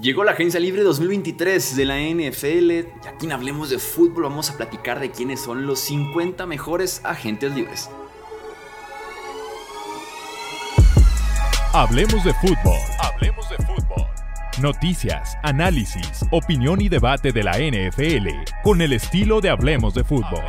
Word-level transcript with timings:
Llegó 0.00 0.24
la 0.24 0.32
agencia 0.32 0.58
libre 0.58 0.82
2023 0.82 1.76
de 1.76 1.84
la 1.84 1.98
NFL 1.98 2.70
y 2.70 3.06
aquí 3.06 3.26
en 3.26 3.32
Hablemos 3.32 3.68
de 3.68 3.78
Fútbol 3.78 4.22
vamos 4.22 4.48
a 4.48 4.56
platicar 4.56 4.98
de 4.98 5.10
quiénes 5.10 5.40
son 5.40 5.66
los 5.66 5.78
50 5.80 6.46
mejores 6.46 7.02
agentes 7.04 7.54
libres. 7.54 7.90
Hablemos 11.74 12.24
de 12.24 12.32
fútbol. 12.32 12.78
Hablemos 12.98 13.50
de 13.50 13.56
fútbol. 13.58 14.06
Noticias, 14.62 15.36
análisis, 15.42 16.24
opinión 16.30 16.80
y 16.80 16.88
debate 16.88 17.32
de 17.32 17.42
la 17.42 17.58
NFL 17.58 18.28
con 18.62 18.80
el 18.80 18.94
estilo 18.94 19.42
de 19.42 19.50
Hablemos 19.50 19.92
de 19.92 20.02
fútbol. 20.02 20.44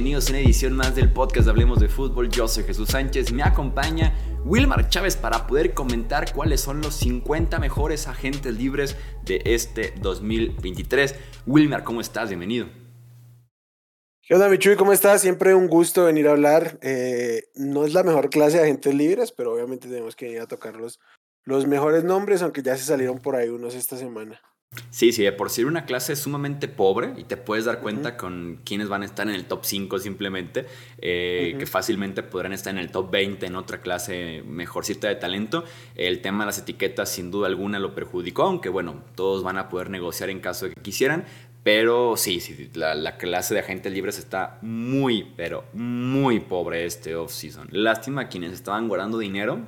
Bienvenidos 0.00 0.28
a 0.28 0.30
una 0.30 0.40
edición 0.40 0.72
más 0.72 0.94
del 0.94 1.12
podcast 1.12 1.46
Hablemos 1.46 1.78
de 1.78 1.90
Fútbol. 1.90 2.30
Yo 2.30 2.48
soy 2.48 2.64
Jesús 2.64 2.88
Sánchez, 2.88 3.34
me 3.34 3.42
acompaña 3.42 4.14
Wilmar 4.46 4.88
Chávez 4.88 5.14
para 5.14 5.46
poder 5.46 5.74
comentar 5.74 6.32
cuáles 6.32 6.62
son 6.62 6.80
los 6.80 6.94
50 6.94 7.58
mejores 7.58 8.06
agentes 8.06 8.56
libres 8.56 8.96
de 9.26 9.42
este 9.44 9.92
2023. 10.00 11.16
Wilmar, 11.46 11.84
¿cómo 11.84 12.00
estás? 12.00 12.30
Bienvenido. 12.30 12.66
¿Qué 14.22 14.32
onda, 14.32 14.48
Michuy? 14.48 14.74
¿Cómo 14.74 14.94
estás? 14.94 15.20
Siempre 15.20 15.54
un 15.54 15.68
gusto 15.68 16.06
venir 16.06 16.28
a 16.28 16.30
hablar. 16.30 16.78
Eh, 16.80 17.50
no 17.56 17.84
es 17.84 17.92
la 17.92 18.02
mejor 18.02 18.30
clase 18.30 18.56
de 18.56 18.62
agentes 18.62 18.94
libres, 18.94 19.32
pero 19.32 19.52
obviamente 19.52 19.86
tenemos 19.86 20.16
que 20.16 20.24
venir 20.24 20.40
a 20.40 20.46
tocar 20.46 20.76
los, 20.76 20.98
los 21.44 21.66
mejores 21.66 22.04
nombres, 22.04 22.40
aunque 22.40 22.62
ya 22.62 22.74
se 22.74 22.84
salieron 22.84 23.18
por 23.18 23.36
ahí 23.36 23.50
unos 23.50 23.74
esta 23.74 23.98
semana. 23.98 24.40
Sí, 24.90 25.12
sí, 25.12 25.28
por 25.32 25.50
ser 25.50 25.66
una 25.66 25.84
clase 25.84 26.14
sumamente 26.14 26.68
pobre 26.68 27.14
y 27.16 27.24
te 27.24 27.36
puedes 27.36 27.64
dar 27.64 27.80
cuenta 27.80 28.16
con 28.16 28.60
quiénes 28.64 28.88
van 28.88 29.02
a 29.02 29.04
estar 29.04 29.28
en 29.28 29.34
el 29.34 29.46
top 29.46 29.64
5 29.64 29.98
simplemente, 29.98 30.66
eh, 30.98 31.56
que 31.58 31.66
fácilmente 31.66 32.22
podrán 32.22 32.52
estar 32.52 32.72
en 32.72 32.78
el 32.78 32.90
top 32.90 33.10
20 33.10 33.46
en 33.46 33.56
otra 33.56 33.80
clase 33.80 34.44
mejorcita 34.46 35.08
de 35.08 35.16
talento. 35.16 35.64
El 35.96 36.20
tema 36.20 36.44
de 36.44 36.46
las 36.46 36.58
etiquetas 36.58 37.08
sin 37.08 37.32
duda 37.32 37.48
alguna 37.48 37.80
lo 37.80 37.96
perjudicó, 37.96 38.42
aunque 38.42 38.68
bueno, 38.68 39.02
todos 39.16 39.42
van 39.42 39.58
a 39.58 39.68
poder 39.68 39.90
negociar 39.90 40.30
en 40.30 40.38
caso 40.38 40.66
de 40.66 40.74
que 40.74 40.80
quisieran. 40.80 41.24
Pero 41.62 42.16
sí, 42.16 42.40
sí 42.40 42.70
la, 42.74 42.94
la 42.94 43.16
clase 43.16 43.54
de 43.54 43.60
agentes 43.60 43.92
libres 43.92 44.18
está 44.18 44.58
muy, 44.62 45.32
pero 45.36 45.64
muy 45.72 46.40
pobre 46.40 46.84
este 46.86 47.16
off-season. 47.16 47.68
Lástima 47.70 48.22
a 48.22 48.28
quienes 48.28 48.52
estaban 48.52 48.88
guardando 48.88 49.18
dinero 49.18 49.60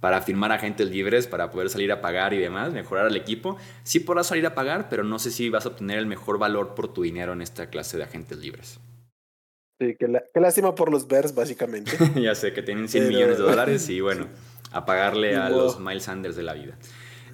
para 0.00 0.20
firmar 0.22 0.52
agentes 0.52 0.88
libres, 0.88 1.26
para 1.26 1.50
poder 1.50 1.70
salir 1.70 1.90
a 1.92 2.00
pagar 2.00 2.34
y 2.34 2.38
demás, 2.38 2.72
mejorar 2.72 3.06
al 3.06 3.16
equipo. 3.16 3.56
Sí 3.82 4.00
podrás 4.00 4.26
salir 4.26 4.46
a 4.46 4.54
pagar, 4.54 4.88
pero 4.88 5.04
no 5.04 5.18
sé 5.18 5.30
si 5.30 5.48
vas 5.48 5.66
a 5.66 5.70
obtener 5.70 5.98
el 5.98 6.06
mejor 6.06 6.38
valor 6.38 6.74
por 6.74 6.92
tu 6.92 7.02
dinero 7.02 7.32
en 7.32 7.42
esta 7.42 7.70
clase 7.70 7.96
de 7.96 8.04
agentes 8.04 8.38
libres. 8.38 8.80
Sí, 9.78 9.94
qué, 9.98 10.40
lástima 10.40 10.74
por 10.74 10.90
los 10.90 11.06
Bears, 11.06 11.34
básicamente. 11.34 11.92
ya 12.20 12.34
sé 12.34 12.52
que 12.52 12.62
tienen 12.62 12.88
100 12.88 13.08
millones 13.08 13.38
de 13.38 13.44
dólares 13.44 13.88
y 13.88 14.00
bueno, 14.00 14.26
a 14.72 14.86
pagarle 14.86 15.36
a 15.36 15.50
los 15.50 15.78
Miles 15.78 16.04
Sanders 16.04 16.36
de 16.36 16.42
la 16.42 16.54
vida. 16.54 16.78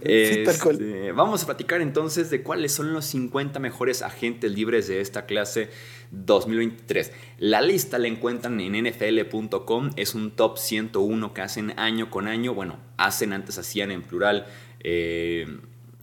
Este, 0.05 1.13
vamos 1.13 1.43
a 1.43 1.47
platicar 1.47 1.81
entonces 1.81 2.31
de 2.31 2.43
cuáles 2.43 2.73
son 2.73 2.93
los 2.93 3.05
50 3.07 3.59
mejores 3.61 4.03
agentes 4.03 4.51
libres 4.53 4.89
de 4.89 5.01
esta 5.01 5.27
clase 5.27 5.71
2023. 6.11 7.13
La 7.39 7.61
lista 7.61 7.99
la 7.99 8.09
encuentran 8.09 8.61
en 8.61 8.85
nfl.com, 8.85 9.91
es 9.97 10.15
un 10.15 10.33
top 10.33 10.59
101 10.59 11.35
que 11.35 11.41
hacen 11.41 11.79
año 11.79 12.11
con 12.11 12.29
año, 12.29 12.55
bueno, 12.55 12.79
hacen 12.97 13.33
antes 13.33 13.59
hacían 13.59 13.91
en 13.91 14.03
plural. 14.03 14.47
Eh, 14.81 15.47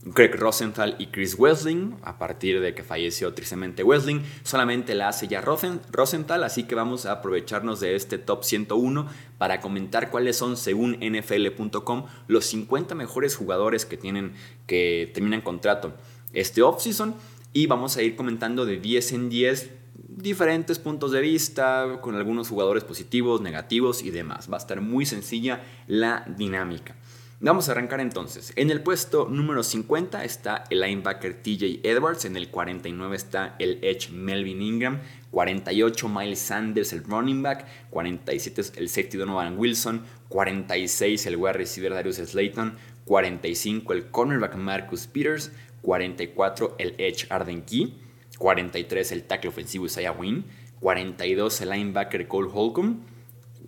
Greg 0.02 0.34
Rosenthal 0.34 0.96
y 0.98 1.08
Chris 1.08 1.34
Wesling, 1.38 1.96
a 2.02 2.18
partir 2.18 2.60
de 2.62 2.74
que 2.74 2.82
falleció 2.82 3.34
tristemente 3.34 3.84
Wesling, 3.84 4.22
solamente 4.44 4.94
la 4.94 5.08
hace 5.08 5.28
ya 5.28 5.42
Rosenthal, 5.42 6.42
así 6.42 6.62
que 6.62 6.74
vamos 6.74 7.04
a 7.04 7.12
aprovecharnos 7.12 7.80
de 7.80 7.96
este 7.96 8.16
top 8.16 8.42
101 8.44 9.06
para 9.36 9.60
comentar 9.60 10.10
cuáles 10.10 10.36
son, 10.36 10.56
según 10.56 10.96
NFL.com, 11.00 12.06
los 12.28 12.46
50 12.46 12.94
mejores 12.94 13.36
jugadores 13.36 13.84
que 13.84 13.98
tienen 13.98 14.32
que 14.66 15.10
terminan 15.12 15.42
contrato 15.42 15.92
este 16.32 16.62
offseason 16.62 17.14
y 17.52 17.66
vamos 17.66 17.98
a 17.98 18.02
ir 18.02 18.16
comentando 18.16 18.64
de 18.64 18.78
10 18.78 19.12
en 19.12 19.28
10 19.28 19.70
diferentes 20.08 20.78
puntos 20.78 21.12
de 21.12 21.20
vista, 21.20 21.98
con 22.00 22.14
algunos 22.14 22.48
jugadores 22.48 22.84
positivos, 22.84 23.40
negativos 23.40 24.02
y 24.02 24.10
demás. 24.10 24.50
Va 24.50 24.56
a 24.56 24.60
estar 24.60 24.80
muy 24.80 25.04
sencilla 25.04 25.62
la 25.86 26.24
dinámica. 26.36 26.96
Vamos 27.42 27.70
a 27.70 27.72
arrancar 27.72 28.00
entonces. 28.00 28.52
En 28.56 28.70
el 28.70 28.82
puesto 28.82 29.26
número 29.30 29.62
50 29.62 30.24
está 30.24 30.64
el 30.68 30.82
linebacker 30.82 31.42
TJ 31.42 31.80
Edwards, 31.84 32.26
en 32.26 32.36
el 32.36 32.50
49 32.50 33.16
está 33.16 33.56
el 33.58 33.78
edge 33.82 34.10
Melvin 34.10 34.60
Ingram, 34.60 35.00
48 35.30 36.06
Miles 36.06 36.38
Sanders 36.38 36.92
el 36.92 37.02
running 37.02 37.42
back, 37.42 37.66
47 37.88 38.72
el 38.76 38.90
safety 38.90 39.16
Donovan 39.16 39.58
Wilson, 39.58 40.02
46 40.28 41.24
el 41.24 41.36
wide 41.36 41.54
receiver 41.54 41.94
Darius 41.94 42.16
Slayton, 42.16 42.76
45 43.06 43.94
el 43.94 44.10
cornerback 44.10 44.56
Marcus 44.56 45.06
Peters, 45.06 45.50
44 45.80 46.76
el 46.78 46.94
edge 46.98 47.26
Arden 47.30 47.62
Key, 47.62 47.98
43 48.36 49.12
el 49.12 49.22
tackle 49.22 49.48
ofensivo 49.48 49.86
Isaiah 49.86 50.12
Wynn, 50.12 50.44
42 50.80 51.62
el 51.62 51.70
linebacker 51.70 52.28
Cole 52.28 52.50
Holcomb 52.52 52.98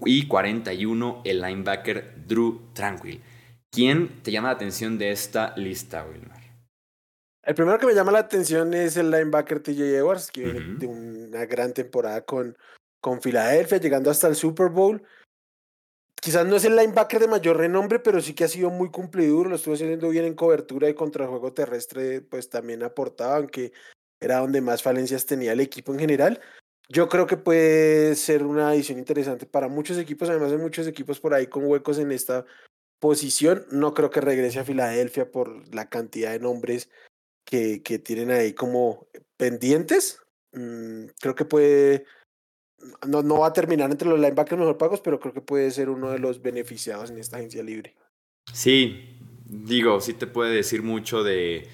y 0.04 0.26
41 0.26 1.22
el 1.24 1.40
linebacker 1.40 2.16
Drew 2.28 2.60
Tranquil. 2.74 3.22
¿Quién 3.74 4.22
te 4.22 4.30
llama 4.30 4.48
la 4.48 4.54
atención 4.54 4.98
de 4.98 5.12
esta 5.12 5.56
lista, 5.56 6.04
Wilmar? 6.04 6.42
El 7.42 7.54
primero 7.54 7.78
que 7.78 7.86
me 7.86 7.94
llama 7.94 8.12
la 8.12 8.18
atención 8.18 8.74
es 8.74 8.98
el 8.98 9.10
linebacker 9.10 9.62
TJ 9.62 9.96
Edwards, 9.96 10.30
que 10.30 10.42
viene 10.42 10.74
de 10.78 10.86
una 10.86 11.46
gran 11.46 11.72
temporada 11.72 12.20
con, 12.22 12.54
con 13.00 13.22
Filadelfia, 13.22 13.78
llegando 13.78 14.10
hasta 14.10 14.28
el 14.28 14.36
Super 14.36 14.68
Bowl. 14.68 15.02
Quizás 16.20 16.46
no 16.46 16.56
es 16.56 16.66
el 16.66 16.76
linebacker 16.76 17.18
de 17.18 17.28
mayor 17.28 17.56
renombre, 17.56 17.98
pero 17.98 18.20
sí 18.20 18.34
que 18.34 18.44
ha 18.44 18.48
sido 18.48 18.68
muy 18.68 18.90
cumplidor, 18.90 19.48
lo 19.48 19.56
estuvo 19.56 19.72
haciendo 19.72 20.10
bien 20.10 20.26
en 20.26 20.34
cobertura 20.34 20.90
y 20.90 20.94
contra 20.94 21.24
el 21.24 21.30
juego 21.30 21.54
terrestre, 21.54 22.20
pues 22.20 22.50
también 22.50 22.82
aportaba, 22.82 23.36
aunque 23.36 23.72
era 24.20 24.40
donde 24.40 24.60
más 24.60 24.82
falencias 24.82 25.24
tenía 25.24 25.52
el 25.52 25.60
equipo 25.60 25.94
en 25.94 25.98
general. 25.98 26.42
Yo 26.90 27.08
creo 27.08 27.26
que 27.26 27.38
puede 27.38 28.16
ser 28.16 28.42
una 28.42 28.68
adición 28.68 28.98
interesante 28.98 29.46
para 29.46 29.68
muchos 29.68 29.96
equipos, 29.96 30.28
además 30.28 30.52
hay 30.52 30.58
muchos 30.58 30.86
equipos 30.86 31.18
por 31.18 31.32
ahí 31.32 31.46
con 31.46 31.64
huecos 31.64 31.98
en 31.98 32.12
esta 32.12 32.44
posición. 33.02 33.66
No 33.72 33.94
creo 33.94 34.10
que 34.10 34.20
regrese 34.20 34.60
a 34.60 34.64
Filadelfia 34.64 35.30
por 35.30 35.74
la 35.74 35.88
cantidad 35.90 36.30
de 36.30 36.38
nombres 36.38 36.88
que, 37.44 37.80
tienen 38.02 38.30
ahí 38.30 38.54
como 38.54 39.08
pendientes. 39.36 40.20
Mm, 40.52 41.06
creo 41.20 41.34
que 41.34 41.44
puede. 41.44 42.06
No, 43.06 43.22
no 43.22 43.40
va 43.40 43.48
a 43.48 43.52
terminar 43.52 43.90
entre 43.90 44.08
los 44.08 44.20
linebackers 44.20 44.58
mejor 44.58 44.78
pagos, 44.78 45.00
pero 45.00 45.18
creo 45.18 45.34
que 45.34 45.40
puede 45.40 45.70
ser 45.72 45.90
uno 45.90 46.10
de 46.10 46.20
los 46.20 46.42
beneficiados 46.42 47.10
en 47.10 47.18
esta 47.18 47.38
agencia 47.38 47.62
libre. 47.64 47.96
Sí, 48.52 49.18
digo, 49.46 50.00
sí 50.00 50.14
te 50.14 50.28
puede 50.28 50.54
decir 50.54 50.82
mucho 50.82 51.24
de 51.24 51.68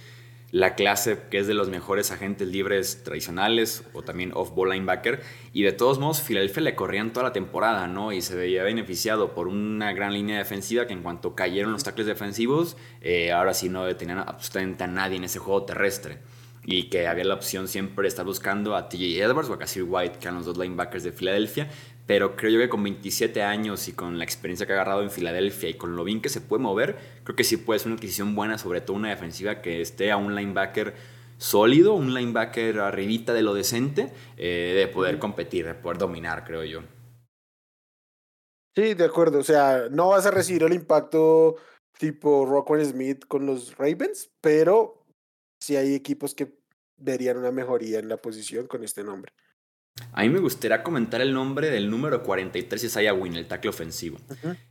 la 0.51 0.75
clase 0.75 1.19
que 1.31 1.39
es 1.39 1.47
de 1.47 1.55
los 1.55 1.69
mejores 1.69 2.11
agentes 2.11 2.49
libres 2.49 3.03
tradicionales 3.05 3.85
o 3.93 4.03
también 4.03 4.33
off-ball 4.35 4.71
linebacker. 4.71 5.21
Y 5.53 5.63
de 5.63 5.73
todos 5.73 5.99
modos, 5.99 6.23
Philadelphia 6.23 6.63
le 6.63 6.75
corrían 6.75 7.13
toda 7.13 7.25
la 7.25 7.33
temporada, 7.33 7.87
¿no? 7.87 8.13
Y 8.13 8.23
se 8.23 8.35
veía 8.35 8.63
beneficiado 8.63 9.35
por 9.35 9.47
una 9.49 9.93
gran 9.93 10.15
línea 10.15 10.39
defensiva 10.39 10.87
que 10.87 10.95
en 10.95 11.03
cuanto 11.03 11.35
cayeron 11.35 11.73
los 11.73 11.85
tackles 11.85 12.07
defensivos, 12.07 12.77
eh, 13.03 13.33
ahora 13.33 13.53
sí 13.53 13.69
no 13.69 13.85
detenían 13.85 14.19
absolutamente 14.21 14.85
a 14.85 14.87
nadie 14.87 15.17
en 15.17 15.25
ese 15.25 15.39
juego 15.39 15.65
terrestre. 15.65 16.19
Y 16.71 16.91
que 16.91 17.07
había 17.07 17.25
la 17.25 17.35
opción 17.35 17.67
siempre 17.67 18.03
de 18.03 18.09
estar 18.09 18.27
buscando 18.27 18.77
a 18.77 18.91
TJ 18.91 19.23
Edwards 19.23 19.49
o 19.49 19.55
a 19.55 19.59
Cassie 19.59 19.83
White, 19.83 20.19
que 20.19 20.25
eran 20.27 20.35
los 20.35 20.45
dos 20.45 20.59
linebackers 20.59 21.03
de 21.03 21.13
Filadelfia 21.13 21.71
pero 22.09 22.37
creo 22.37 22.51
yo 22.51 22.59
que 22.59 22.71
con 22.71 22.83
27 22.83 23.43
años 23.43 23.87
y 23.87 23.93
con 23.93 24.17
la 24.17 24.25
experiencia 24.25 24.67
que 24.67 24.73
ha 24.73 24.77
agarrado 24.77 25.03
en 25.03 25.11
Filadelfia 25.11 25.69
y 25.69 25.75
con 25.75 25.95
lo 25.95 26.05
bien 26.05 26.23
que 26.23 26.31
se 26.31 26.41
puede 26.41 26.63
mover, 26.63 26.97
creo 27.23 27.37
que 27.37 27.45
sí 27.45 27.59
puede 27.59 27.81
ser 27.81 27.89
una 27.89 27.97
adquisición 27.97 28.35
buena, 28.35 28.57
sobre 28.57 28.81
todo 28.81 28.97
una 28.97 29.11
defensiva 29.11 29.61
que 29.61 29.83
esté 29.83 30.11
a 30.11 30.17
un 30.17 30.35
linebacker 30.35 30.95
sólido, 31.37 31.93
un 31.93 32.15
linebacker 32.15 32.81
arribita 32.81 33.35
de 33.35 33.43
lo 33.43 33.53
decente, 33.53 34.11
eh, 34.39 34.73
de 34.75 34.89
poder 34.89 35.19
competir, 35.19 35.67
de 35.67 35.75
poder 35.75 35.99
dominar, 35.99 36.45
creo 36.45 36.65
yo. 36.65 36.81
Sí, 38.75 38.95
de 38.95 39.05
acuerdo. 39.05 39.41
O 39.41 39.45
sea, 39.45 39.89
no 39.91 40.09
vas 40.09 40.25
a 40.25 40.31
recibir 40.31 40.63
el 40.63 40.73
impacto 40.73 41.57
tipo 41.99 42.47
Rockwell 42.47 42.87
Smith 42.87 43.27
con 43.29 43.45
los 43.45 43.77
Ravens, 43.77 44.31
pero 44.41 45.05
sí 45.61 45.77
hay 45.77 45.95
equipos 45.95 46.35
que 46.35 46.58
verían 46.99 47.39
una 47.39 47.51
mejoría 47.51 47.99
en 47.99 48.09
la 48.09 48.17
posición 48.17 48.67
con 48.67 48.85
este 48.85 49.03
nombre. 49.05 49.33
A 50.13 50.23
mí 50.23 50.29
me 50.29 50.39
gustaría 50.39 50.83
comentar 50.83 51.21
el 51.21 51.33
nombre 51.33 51.71
del 51.71 51.91
número 51.91 52.23
43, 52.23 52.85
Isaiah 52.85 53.15
Wynn, 53.15 53.37
el 53.37 53.47
tackle 53.47 53.71
ofensivo. 53.71 54.19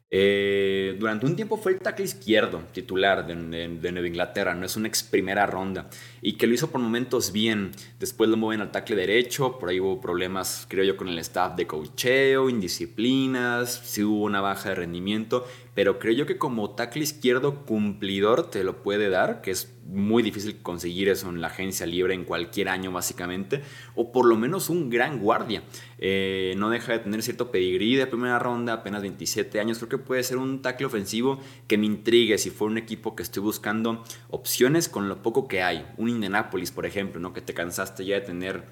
Eh, 0.10 0.96
durante 0.98 1.26
un 1.26 1.36
tiempo 1.36 1.58
fue 1.58 1.74
el 1.74 1.80
tackle 1.80 2.06
izquierdo 2.06 2.64
titular 2.72 3.28
de, 3.28 3.36
Nueva 3.36 4.08
Inglaterra, 4.08 4.56
no 4.56 4.66
es 4.66 4.78
una 4.78 4.88
ex 4.88 5.04
primera 5.04 5.46
ronda, 5.46 5.90
y 6.22 6.38
que 6.38 6.48
lo 6.48 6.54
hizo 6.54 6.70
por 6.70 6.82
momentos 6.82 7.32
bien. 7.32 7.72
Después 8.00 8.30
lo 8.30 8.38
mueven 8.38 8.62
al 8.62 8.72
tackle 8.72 8.96
derecho, 8.96 9.60
por 9.60 9.70
ahí 9.70 9.80
hubo 9.80 10.00
problemas, 10.00 10.66
creo 10.70 10.86
yo, 10.86 10.96
con 10.96 11.10
el 11.10 11.20
staff 11.20 11.56
de 11.56 11.68
cocheo, 11.68 12.50
indisciplinas, 12.50 13.82
sí 13.84 14.04
hubo 14.04 14.24
una 14.24 14.42
baja 14.42 14.70
de 14.70 14.76
rendimiento, 14.76 15.46
pero 15.78 16.00
creo 16.00 16.16
yo 16.16 16.26
que 16.26 16.40
como 16.40 16.72
tackle 16.72 17.04
izquierdo 17.04 17.64
cumplidor 17.64 18.50
te 18.50 18.64
lo 18.64 18.82
puede 18.82 19.12
dar, 19.12 19.42
que 19.42 19.52
es 19.52 19.76
muy 19.86 20.24
difícil 20.24 20.58
conseguir 20.64 21.08
eso 21.08 21.30
en 21.30 21.40
la 21.40 21.50
agencia 21.50 21.86
libre 21.86 22.16
en 22.16 22.24
cualquier 22.24 22.70
año 22.70 22.92
básicamente, 22.92 23.62
o 23.94 24.12
por 24.12 24.26
lo 24.26 24.36
menos 24.38 24.72
un 24.72 24.90
gran 24.90 25.20
guardia. 25.20 25.62
Eh, 26.00 26.56
no 26.58 26.72
deja 26.72 26.94
de 26.94 27.00
tener 27.00 27.22
cierto 27.22 27.52
pedigrí 27.52 27.96
de 27.96 28.08
primera 28.08 28.40
ronda, 28.40 28.74
apenas 28.74 29.04
27 29.04 29.60
años, 29.60 29.78
creo 29.78 29.90
que 29.90 29.98
puede 30.00 30.24
ser 30.24 30.38
un 30.38 30.64
tackle 30.64 30.88
ofensivo 30.88 31.40
que 31.68 31.78
me 31.78 31.86
intrigue 31.86 32.40
si 32.40 32.50
fuera 32.50 32.72
un 32.72 32.80
equipo 32.80 33.16
que 33.16 33.22
estoy 33.22 33.44
buscando 33.44 34.04
opciones 34.32 34.90
con 34.90 35.08
lo 35.08 35.22
poco 35.22 35.48
que 35.48 35.62
hay. 35.62 35.86
Un 35.98 36.10
Indianapolis, 36.10 36.72
por 36.72 36.88
ejemplo, 36.88 37.22
¿no? 37.22 37.34
que 37.34 37.42
te 37.42 37.54
cansaste 37.54 38.04
ya 38.04 38.16
de 38.16 38.22
tener 38.22 38.64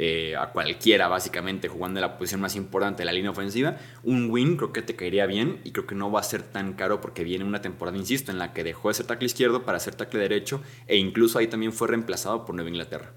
eh, 0.00 0.36
a 0.36 0.52
cualquiera 0.52 1.08
básicamente 1.08 1.66
jugando 1.66 1.98
en 1.98 2.02
la 2.02 2.16
posición 2.16 2.40
más 2.40 2.54
importante 2.54 3.02
de 3.02 3.06
la 3.06 3.12
línea 3.12 3.32
ofensiva, 3.32 3.76
un 4.04 4.30
win 4.30 4.56
creo 4.56 4.72
que 4.72 4.80
te 4.80 4.94
caería 4.94 5.26
bien 5.26 5.60
y 5.64 5.72
creo 5.72 5.88
que 5.88 5.96
no 5.96 6.12
va 6.12 6.20
a 6.20 6.22
ser 6.22 6.42
tan 6.42 6.74
caro 6.74 7.00
porque 7.00 7.24
viene 7.24 7.44
una 7.44 7.60
temporada, 7.60 7.98
insisto, 7.98 8.30
en 8.30 8.38
la 8.38 8.52
que 8.52 8.62
dejó 8.62 8.88
de 8.88 8.94
ser 8.94 9.06
tackle 9.06 9.26
izquierdo 9.26 9.64
para 9.64 9.80
ser 9.80 9.96
tackle 9.96 10.20
derecho 10.20 10.62
e 10.86 10.96
incluso 10.96 11.38
ahí 11.38 11.48
también 11.48 11.72
fue 11.72 11.88
reemplazado 11.88 12.44
por 12.44 12.54
Nueva 12.54 12.70
Inglaterra. 12.70 13.12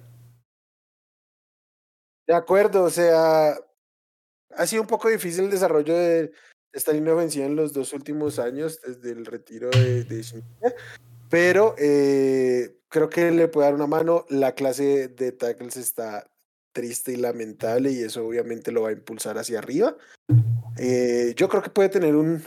De 2.27 2.33
acuerdo, 2.33 2.83
o 2.83 2.89
sea, 2.89 3.55
ha 4.55 4.65
sido 4.65 4.81
un 4.81 4.87
poco 4.87 5.09
difícil 5.09 5.45
el 5.45 5.51
desarrollo 5.51 5.95
de 5.95 6.31
esta 6.73 6.93
línea 6.93 7.13
ofensiva 7.13 7.45
en 7.45 7.55
los 7.55 7.73
dos 7.73 7.93
últimos 7.93 8.39
años 8.39 8.81
desde 8.81 9.11
el 9.11 9.25
retiro 9.25 9.69
de, 9.69 10.03
de 10.03 10.23
pero 11.29 11.75
eh, 11.77 12.77
creo 12.89 13.09
que 13.09 13.31
le 13.31 13.47
puede 13.47 13.67
dar 13.67 13.75
una 13.75 13.87
mano. 13.87 14.25
La 14.29 14.53
clase 14.53 15.07
de 15.07 15.31
tackles 15.31 15.77
está 15.77 16.30
triste 16.71 17.13
y 17.13 17.17
lamentable 17.17 17.91
y 17.91 18.03
eso 18.03 18.25
obviamente 18.25 18.71
lo 18.71 18.83
va 18.83 18.89
a 18.89 18.93
impulsar 18.93 19.37
hacia 19.37 19.59
arriba. 19.59 19.95
Eh, 20.77 21.33
yo 21.35 21.49
creo 21.49 21.61
que 21.61 21.69
puede 21.69 21.89
tener 21.89 22.15
un, 22.15 22.43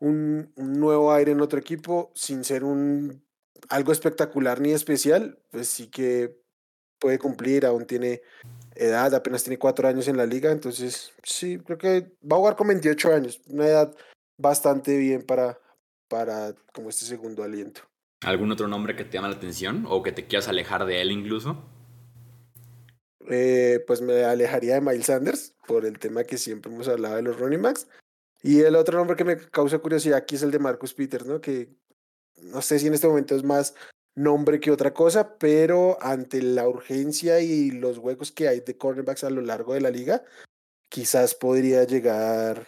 un, 0.00 0.52
nuevo 0.56 1.12
aire 1.12 1.32
en 1.32 1.40
otro 1.40 1.58
equipo 1.58 2.10
sin 2.14 2.44
ser 2.44 2.64
un 2.64 3.24
algo 3.68 3.92
espectacular 3.92 4.60
ni 4.60 4.72
especial, 4.72 5.38
pues 5.50 5.68
sí 5.68 5.88
que 5.88 6.36
puede 6.98 7.18
cumplir, 7.18 7.66
aún 7.66 7.86
tiene 7.86 8.22
edad, 8.74 9.14
apenas 9.14 9.42
tiene 9.42 9.58
cuatro 9.58 9.88
años 9.88 10.08
en 10.08 10.16
la 10.16 10.26
liga, 10.26 10.52
entonces 10.52 11.12
sí, 11.22 11.58
creo 11.58 11.78
que 11.78 12.12
va 12.22 12.36
a 12.36 12.38
jugar 12.38 12.56
con 12.56 12.68
28 12.68 13.12
años, 13.12 13.40
una 13.48 13.66
edad 13.66 13.94
bastante 14.38 14.96
bien 14.96 15.22
para, 15.22 15.58
para 16.08 16.54
como 16.72 16.90
este 16.90 17.04
segundo 17.04 17.42
aliento. 17.42 17.82
¿Algún 18.22 18.50
otro 18.50 18.68
nombre 18.68 18.96
que 18.96 19.04
te 19.04 19.12
llama 19.12 19.28
la 19.28 19.36
atención 19.36 19.84
o 19.88 20.02
que 20.02 20.12
te 20.12 20.26
quieras 20.26 20.48
alejar 20.48 20.86
de 20.86 21.00
él 21.02 21.10
incluso? 21.10 21.64
Eh, 23.28 23.84
pues 23.86 24.00
me 24.00 24.24
alejaría 24.24 24.74
de 24.74 24.80
Miles 24.80 25.06
Sanders 25.06 25.54
por 25.66 25.84
el 25.84 25.98
tema 25.98 26.24
que 26.24 26.38
siempre 26.38 26.72
hemos 26.72 26.88
hablado 26.88 27.16
de 27.16 27.22
los 27.22 27.38
running 27.38 27.62
backs. 27.62 27.88
Y 28.42 28.60
el 28.60 28.76
otro 28.76 28.98
nombre 28.98 29.16
que 29.16 29.24
me 29.24 29.36
causa 29.36 29.78
curiosidad 29.78 30.18
aquí 30.18 30.36
es 30.36 30.42
el 30.42 30.50
de 30.50 30.58
Marcus 30.58 30.94
Peters, 30.94 31.26
¿no? 31.26 31.40
Que 31.40 31.68
no 32.42 32.62
sé 32.62 32.78
si 32.78 32.86
en 32.86 32.94
este 32.94 33.08
momento 33.08 33.34
es 33.34 33.42
más 33.42 33.74
nombre 34.14 34.60
que 34.60 34.70
otra 34.70 34.94
cosa, 34.94 35.36
pero 35.38 35.98
ante 36.00 36.42
la 36.42 36.68
urgencia 36.68 37.40
y 37.40 37.70
los 37.70 37.98
huecos 37.98 38.32
que 38.32 38.48
hay 38.48 38.60
de 38.60 38.76
cornerbacks 38.76 39.24
a 39.24 39.30
lo 39.30 39.42
largo 39.42 39.74
de 39.74 39.80
la 39.80 39.90
liga, 39.90 40.24
quizás 40.88 41.34
podría 41.34 41.84
llegar 41.84 42.66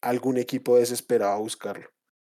algún 0.00 0.38
equipo 0.38 0.76
desesperado 0.76 1.32
a 1.32 1.38
buscarlo. 1.38 1.88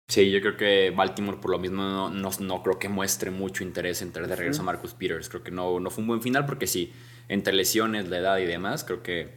Sí, 0.08 0.30
yo 0.30 0.40
creo 0.40 0.56
que 0.56 0.90
Baltimore 0.96 1.38
por 1.38 1.50
lo 1.50 1.58
mismo 1.58 1.82
no, 1.82 2.10
no, 2.10 2.62
creo 2.62 2.78
que 2.78 2.88
muestre 2.88 3.30
mucho 3.32 3.64
interés 3.64 4.02
en 4.02 4.12
traer 4.12 4.28
de 4.28 4.36
regreso 4.36 4.62
a 4.62 4.64
Marcus 4.64 4.94
Peters. 4.94 5.28
Creo 5.28 5.42
que 5.42 5.50
no, 5.50 5.80
no 5.80 5.90
fue 5.90 6.02
un 6.02 6.08
buen 6.08 6.22
final 6.22 6.46
porque 6.46 6.68
sí, 6.68 6.92
entre 7.28 7.52
lesiones, 7.52 8.08
la 8.08 8.18
edad 8.18 8.38
y 8.38 8.46
demás, 8.46 8.84
creo 8.84 9.02
que 9.02 9.30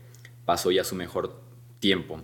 pasó 0.45 0.71
ya 0.71 0.83
su 0.83 0.95
mejor 0.95 1.41
tiempo. 1.79 2.21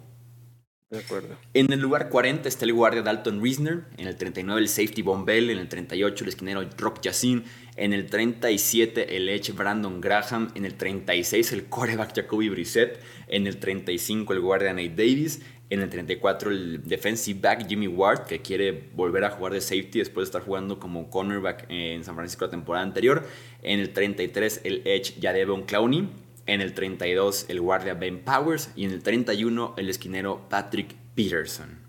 De 0.90 1.00
acuerdo. 1.00 1.36
En 1.54 1.74
el 1.74 1.80
lugar 1.80 2.10
40 2.10 2.48
está 2.48 2.64
el 2.64 2.74
guardia 2.74 3.02
Dalton 3.02 3.42
Reisner, 3.42 3.86
en 3.98 4.08
el 4.08 4.16
39 4.16 4.62
el 4.62 4.70
safety 4.70 5.02
Von 5.02 5.26
Bell, 5.26 5.50
en 5.50 5.58
el 5.58 5.68
38 5.68 6.24
el 6.24 6.30
esquinero 6.30 6.70
Rock 6.78 7.02
Yacine, 7.02 7.44
en 7.76 7.92
el 7.92 8.06
37 8.06 9.18
el 9.18 9.28
edge 9.28 9.52
Brandon 9.52 10.00
Graham, 10.00 10.52
en 10.54 10.64
el 10.64 10.76
36 10.76 11.54
el 11.54 11.66
coreback 11.66 12.16
Jacoby 12.16 12.50
Brissett, 12.50 13.00
en 13.28 13.48
el 13.48 13.58
35 13.58 14.34
el 14.34 14.40
guardia 14.42 14.74
Nate 14.74 14.90
Davis, 14.90 15.42
en 15.70 15.82
el 15.82 15.90
34 15.90 16.52
el 16.52 16.84
defensive 16.84 17.40
back 17.40 17.68
Jimmy 17.68 17.88
Ward, 17.88 18.26
que 18.26 18.42
quiere 18.42 18.90
volver 18.94 19.24
a 19.24 19.32
jugar 19.32 19.54
de 19.54 19.62
safety 19.62 20.00
después 20.00 20.26
de 20.26 20.30
estar 20.30 20.42
jugando 20.44 20.80
como 20.80 21.10
cornerback 21.10 21.66
en 21.70 22.04
San 22.04 22.16
Francisco 22.16 22.46
la 22.46 22.52
temporada 22.52 22.86
anterior. 22.86 23.24
En 23.64 23.80
el 23.80 23.92
33 23.92 24.62
el 24.64 24.82
edge 24.86 25.20
Yadevon 25.20 25.64
Clowney. 25.64 26.08
En 26.46 26.62
el 26.62 26.74
32 26.74 27.46
el 27.50 27.62
guardia 27.62 27.96
Ben 27.96 28.20
Powers. 28.20 28.70
Y 28.76 28.86
en 28.86 28.92
el 28.92 29.02
31 29.02 29.74
el 29.78 29.90
esquinero 29.90 30.46
Patrick 30.50 30.94
Peterson. 31.16 31.80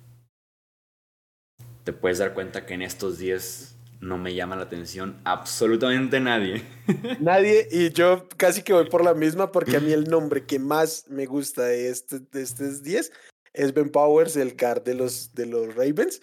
Te 1.84 1.92
puedes 1.92 2.18
dar 2.18 2.32
cuenta 2.34 2.64
que 2.66 2.74
en 2.74 2.82
estos 2.82 3.18
días 3.18 3.76
no 4.00 4.18
me 4.18 4.34
llama 4.34 4.56
la 4.56 4.62
atención 4.62 5.20
absolutamente 5.24 6.20
nadie. 6.20 6.62
Nadie, 7.20 7.66
y 7.70 7.90
yo 7.90 8.28
casi 8.36 8.62
que 8.62 8.74
voy 8.74 8.90
por 8.90 9.02
la 9.02 9.14
misma 9.14 9.52
porque 9.52 9.76
a 9.76 9.80
mí 9.80 9.90
el 9.92 10.04
nombre 10.04 10.44
que 10.44 10.58
más 10.58 11.06
me 11.08 11.24
gusta 11.24 11.62
de, 11.62 11.88
este, 11.88 12.18
de 12.18 12.42
estos 12.42 12.82
10 12.82 13.10
es 13.56 13.74
Ben 13.74 13.90
Powers, 13.90 14.36
el 14.36 14.56
guard 14.56 14.82
de 14.82 14.94
los, 14.94 15.34
de 15.34 15.46
los 15.46 15.74
Ravens. 15.74 16.20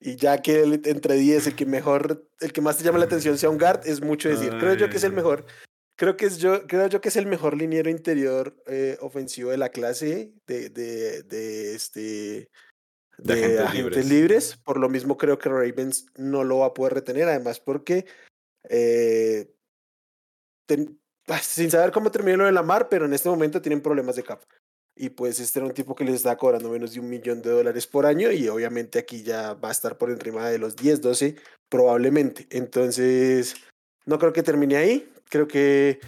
Y 0.00 0.14
ya 0.16 0.40
que 0.40 0.62
entre 0.84 1.16
10, 1.16 1.48
el 1.48 1.56
que 1.56 1.66
mejor, 1.66 2.28
el 2.40 2.52
que 2.52 2.60
más 2.60 2.78
te 2.78 2.84
llama 2.84 2.98
la 2.98 3.06
atención 3.06 3.36
sea 3.36 3.50
un 3.50 3.58
guard, 3.58 3.80
es 3.84 4.00
mucho 4.00 4.28
decir. 4.28 4.50
Creo 4.58 4.74
yo 4.74 4.88
que 4.88 4.96
es 4.96 5.04
el 5.04 5.12
mejor. 5.12 5.44
Creo 5.96 6.16
que 6.16 6.26
es 6.26 6.38
yo, 6.38 6.68
creo 6.68 6.86
yo 6.86 7.00
que 7.00 7.08
es 7.08 7.16
el 7.16 7.26
mejor 7.26 7.56
liniero 7.56 7.90
interior 7.90 8.56
eh, 8.66 8.96
ofensivo 9.00 9.50
de 9.50 9.58
la 9.58 9.70
clase 9.70 10.32
de, 10.46 10.70
de, 10.70 11.24
de 11.24 11.74
este 11.74 12.48
de, 13.18 13.58
agentes, 13.58 14.08
libres. 14.08 14.56
Por 14.56 14.78
lo 14.78 14.88
mismo 14.88 15.16
creo 15.16 15.38
que 15.38 15.48
Ravens 15.48 16.06
no 16.16 16.44
lo 16.44 16.58
va 16.58 16.66
a 16.66 16.74
poder 16.74 16.94
retener, 16.94 17.28
además 17.28 17.58
porque 17.58 18.06
eh, 18.68 19.52
ah, 21.26 21.38
sin 21.38 21.72
saber 21.72 21.90
cómo 21.90 22.12
terminó 22.12 22.36
lo 22.36 22.44
de 22.46 22.52
la 22.52 22.62
mar, 22.62 22.88
pero 22.88 23.06
en 23.06 23.12
este 23.12 23.28
momento 23.28 23.60
tienen 23.60 23.82
problemas 23.82 24.14
de 24.14 24.22
cap 24.22 24.40
y 24.98 25.10
pues 25.10 25.40
este 25.40 25.58
era 25.58 25.66
un 25.66 25.74
tipo 25.74 25.94
que 25.94 26.04
les 26.04 26.14
está 26.14 26.36
cobrando 26.36 26.70
menos 26.70 26.92
de 26.92 27.00
un 27.00 27.08
millón 27.08 27.40
de 27.42 27.50
dólares 27.50 27.86
por 27.86 28.06
año 28.06 28.32
y 28.32 28.48
obviamente 28.48 28.98
aquí 28.98 29.22
ya 29.22 29.54
va 29.54 29.68
a 29.68 29.72
estar 29.72 29.96
por 29.96 30.10
encima 30.10 30.48
de 30.48 30.58
los 30.58 30.76
10, 30.76 31.00
12 31.00 31.36
probablemente. 31.68 32.46
Entonces, 32.50 33.56
no 34.06 34.18
creo 34.18 34.32
que 34.32 34.42
termine 34.42 34.76
ahí, 34.76 35.08
creo 35.28 35.46
que 35.46 36.00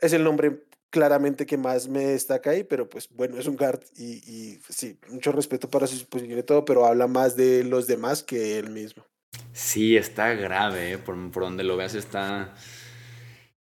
es 0.00 0.12
el 0.12 0.24
nombre 0.24 0.64
claramente 0.90 1.46
que 1.46 1.56
más 1.56 1.88
me 1.88 2.06
destaca 2.06 2.50
ahí, 2.50 2.62
pero 2.64 2.88
pues 2.88 3.08
bueno, 3.10 3.38
es 3.38 3.46
un 3.46 3.56
guard 3.56 3.80
y, 3.96 4.12
y 4.30 4.60
sí, 4.68 4.98
mucho 5.08 5.32
respeto 5.32 5.68
para 5.68 5.86
su 5.86 6.06
posición 6.06 6.38
y 6.38 6.42
todo, 6.42 6.64
pero 6.64 6.86
habla 6.86 7.06
más 7.06 7.36
de 7.36 7.64
los 7.64 7.86
demás 7.86 8.22
que 8.22 8.58
él 8.58 8.70
mismo. 8.70 9.04
Sí, 9.52 9.96
está 9.96 10.34
grave, 10.34 10.92
¿eh? 10.92 10.98
por, 10.98 11.30
por 11.30 11.42
donde 11.42 11.64
lo 11.64 11.76
veas 11.76 11.94
está 11.94 12.54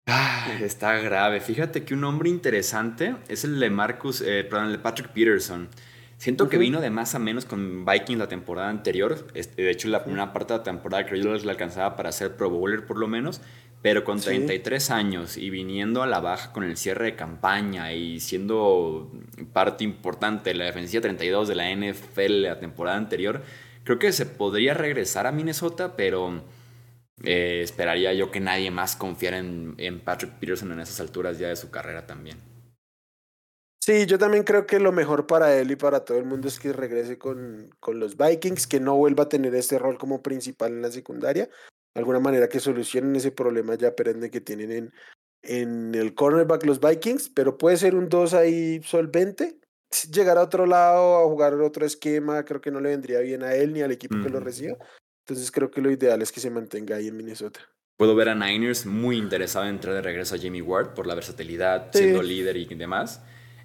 Ah, 0.05 0.57
está 0.61 0.97
grave. 0.99 1.39
Fíjate 1.39 1.83
que 1.83 1.93
un 1.93 2.01
nombre 2.01 2.29
interesante 2.29 3.15
es 3.29 3.45
el 3.45 3.59
de 3.59 3.69
Marcus, 3.69 4.21
eh, 4.21 4.43
perdón, 4.43 4.67
el 4.67 4.73
de 4.73 4.79
Patrick 4.79 5.09
Peterson. 5.09 5.69
Siento 6.17 6.47
que 6.49 6.57
vino 6.57 6.79
de 6.81 6.89
más 6.89 7.15
a 7.15 7.19
menos 7.19 7.45
con 7.45 7.85
Vikings 7.85 8.19
la 8.19 8.27
temporada 8.27 8.69
anterior. 8.69 9.27
De 9.33 9.69
hecho, 9.69 9.87
la 9.89 10.03
primera 10.03 10.31
parte 10.31 10.53
de 10.53 10.59
la 10.59 10.63
temporada 10.63 11.05
creo 11.05 11.21
yo 11.21 11.35
le 11.35 11.51
alcanzaba 11.51 11.95
para 11.95 12.11
ser 12.11 12.35
Pro 12.35 12.49
Bowler 12.49 12.85
por 12.85 12.97
lo 12.97 13.07
menos. 13.07 13.41
Pero 13.81 14.05
con 14.05 14.21
33 14.21 14.91
años 14.91 15.35
y 15.35 15.49
viniendo 15.49 16.01
a 16.01 16.07
la 16.07 16.21
baja 16.21 16.53
con 16.53 16.63
el 16.63 16.77
cierre 16.77 17.05
de 17.05 17.15
campaña 17.17 17.91
y 17.91 18.21
siendo 18.21 19.11
parte 19.51 19.83
importante 19.83 20.51
de 20.51 20.55
la 20.55 20.65
defensiva 20.65 21.01
32 21.01 21.49
de 21.49 21.55
la 21.55 21.69
NFL 21.69 22.43
la 22.43 22.59
temporada 22.59 22.95
anterior, 22.95 23.41
creo 23.83 23.99
que 23.99 24.13
se 24.13 24.25
podría 24.25 24.73
regresar 24.73 25.27
a 25.27 25.33
Minnesota, 25.33 25.97
pero 25.97 26.43
eh, 27.23 27.61
esperaría 27.63 28.13
yo 28.13 28.31
que 28.31 28.39
nadie 28.39 28.69
más 28.71 28.95
confiara 28.95 29.37
en, 29.37 29.75
en, 29.77 29.99
Patrick 30.01 30.33
Peterson 30.39 30.71
en 30.71 30.79
esas 30.79 30.99
alturas 30.99 31.39
ya 31.39 31.47
de 31.47 31.55
su 31.55 31.71
carrera 31.71 32.05
también. 32.05 32.37
Sí, 33.85 34.05
yo 34.05 34.17
también 34.17 34.43
creo 34.43 34.65
que 34.65 34.79
lo 34.79 34.93
mejor 34.93 35.27
para 35.27 35.57
él 35.57 35.71
y 35.71 35.75
para 35.75 36.05
todo 36.05 36.17
el 36.17 36.23
mundo 36.23 36.47
es 36.47 36.57
que 36.57 36.71
regrese 36.71 37.17
con, 37.17 37.69
con 37.81 37.99
los 37.99 38.15
Vikings, 38.15 38.65
que 38.65 38.79
no 38.79 38.95
vuelva 38.95 39.23
a 39.23 39.29
tener 39.29 39.53
este 39.55 39.77
rol 39.77 39.97
como 39.97 40.21
principal 40.21 40.71
en 40.71 40.81
la 40.81 40.91
secundaria. 40.91 41.49
De 41.93 41.99
alguna 41.99 42.19
manera 42.19 42.47
que 42.47 42.61
solucionen 42.61 43.15
ese 43.15 43.31
problema 43.31 43.75
ya 43.75 43.93
perenne 43.93 44.31
que 44.31 44.39
tienen 44.39 44.71
en, 44.71 44.93
en 45.43 45.95
el 45.95 46.15
cornerback 46.15 46.65
los 46.65 46.79
Vikings, 46.79 47.29
pero 47.29 47.57
puede 47.57 47.77
ser 47.77 47.95
un 47.95 48.07
2 48.07 48.33
ahí 48.33 48.81
solvente. 48.83 49.59
Llegar 50.11 50.37
a 50.37 50.43
otro 50.43 50.65
lado 50.65 51.17
a 51.19 51.25
jugar 51.25 51.53
otro 51.55 51.85
esquema, 51.85 52.45
creo 52.45 52.61
que 52.61 52.71
no 52.71 52.79
le 52.79 52.89
vendría 52.89 53.19
bien 53.19 53.43
a 53.43 53.53
él 53.53 53.73
ni 53.73 53.81
al 53.81 53.91
equipo 53.91 54.15
que 54.23 54.29
lo 54.29 54.39
reciba. 54.39 54.77
Entonces 55.25 55.51
creo 55.51 55.71
que 55.71 55.81
lo 55.81 55.89
ideal 55.89 56.21
es 56.21 56.31
que 56.31 56.41
se 56.41 56.49
mantenga 56.49 56.97
ahí 56.97 57.07
en 57.07 57.15
Minnesota. 57.15 57.61
Puedo 57.95 58.15
ver 58.15 58.29
a 58.29 58.35
Niners 58.35 58.85
muy 58.85 59.17
interesado 59.17 59.65
en 59.65 59.75
entrar 59.75 59.95
de 59.95 60.01
regreso 60.01 60.35
a 60.35 60.37
Jimmy 60.37 60.61
Ward 60.61 60.93
por 60.93 61.07
la 61.07 61.15
versatilidad, 61.15 61.89
siendo 61.93 62.21
líder 62.21 62.57
y 62.57 62.65
demás. 62.65 63.21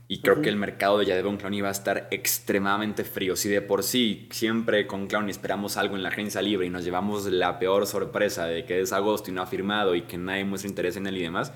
Y 0.06 0.22
creo 0.22 0.40
que 0.40 0.48
el 0.48 0.56
mercado 0.56 0.98
de 0.98 1.06
Jadevon 1.06 1.36
Clowney 1.36 1.60
va 1.60 1.68
a 1.68 1.72
estar 1.72 2.08
extremadamente 2.10 3.04
frío. 3.04 3.36
Si 3.36 3.48
de 3.48 3.60
por 3.60 3.82
sí 3.82 4.28
siempre 4.30 4.86
con 4.86 5.06
Clowney 5.06 5.30
esperamos 5.30 5.76
algo 5.76 5.96
en 5.96 6.02
la 6.02 6.10
agencia 6.10 6.40
libre 6.40 6.66
y 6.66 6.70
nos 6.70 6.84
llevamos 6.84 7.26
la 7.26 7.58
peor 7.58 7.86
sorpresa 7.86 8.46
de 8.46 8.64
que 8.64 8.80
es 8.80 8.92
agosto 8.92 9.30
y 9.30 9.34
no 9.34 9.42
ha 9.42 9.46
firmado 9.46 9.94
y 9.94 10.02
que 10.02 10.16
nadie 10.16 10.44
muestra 10.44 10.70
interés 10.70 10.96
en 10.96 11.06
él 11.06 11.18
y 11.18 11.22
demás, 11.22 11.52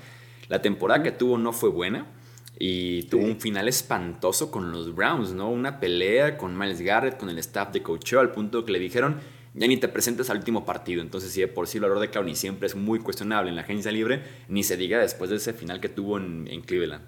la 0.49 0.61
temporada 0.61 1.01
que 1.01 1.11
tuvo 1.11 1.37
no 1.37 1.53
fue 1.53 1.69
buena. 1.69 2.05
Y 2.59 3.03
tuvo 3.03 3.23
un 3.23 3.39
final 3.39 3.67
espantoso 3.67 4.51
con 4.51 4.71
los 4.71 4.93
Browns, 4.93 5.33
¿no? 5.33 5.49
Una 5.49 5.79
pelea 5.79 6.37
con 6.37 6.55
Miles 6.55 6.81
Garrett, 6.81 7.17
con 7.17 7.29
el 7.29 7.39
staff 7.39 7.71
de 7.71 7.81
coacheo, 7.81 8.19
al 8.19 8.31
punto 8.31 8.63
que 8.63 8.71
le 8.71 8.79
dijeron, 8.79 9.19
ya 9.53 9.67
ni 9.67 9.77
te 9.77 9.87
presentes 9.87 10.29
al 10.29 10.37
último 10.37 10.65
partido. 10.65 11.01
Entonces, 11.01 11.31
si 11.31 11.41
de 11.41 11.47
por 11.47 11.67
sí 11.67 11.77
el 11.77 11.83
valor 11.83 11.99
de 11.99 12.09
Clowney 12.09 12.35
siempre 12.35 12.67
es 12.67 12.75
muy 12.75 12.99
cuestionable 12.99 13.49
en 13.49 13.55
la 13.55 13.61
agencia 13.61 13.91
libre, 13.91 14.23
ni 14.47 14.63
se 14.63 14.77
diga 14.77 14.99
después 14.99 15.29
de 15.29 15.37
ese 15.37 15.53
final 15.53 15.79
que 15.79 15.89
tuvo 15.89 16.17
en, 16.17 16.47
en 16.47 16.61
Cleveland. 16.61 17.03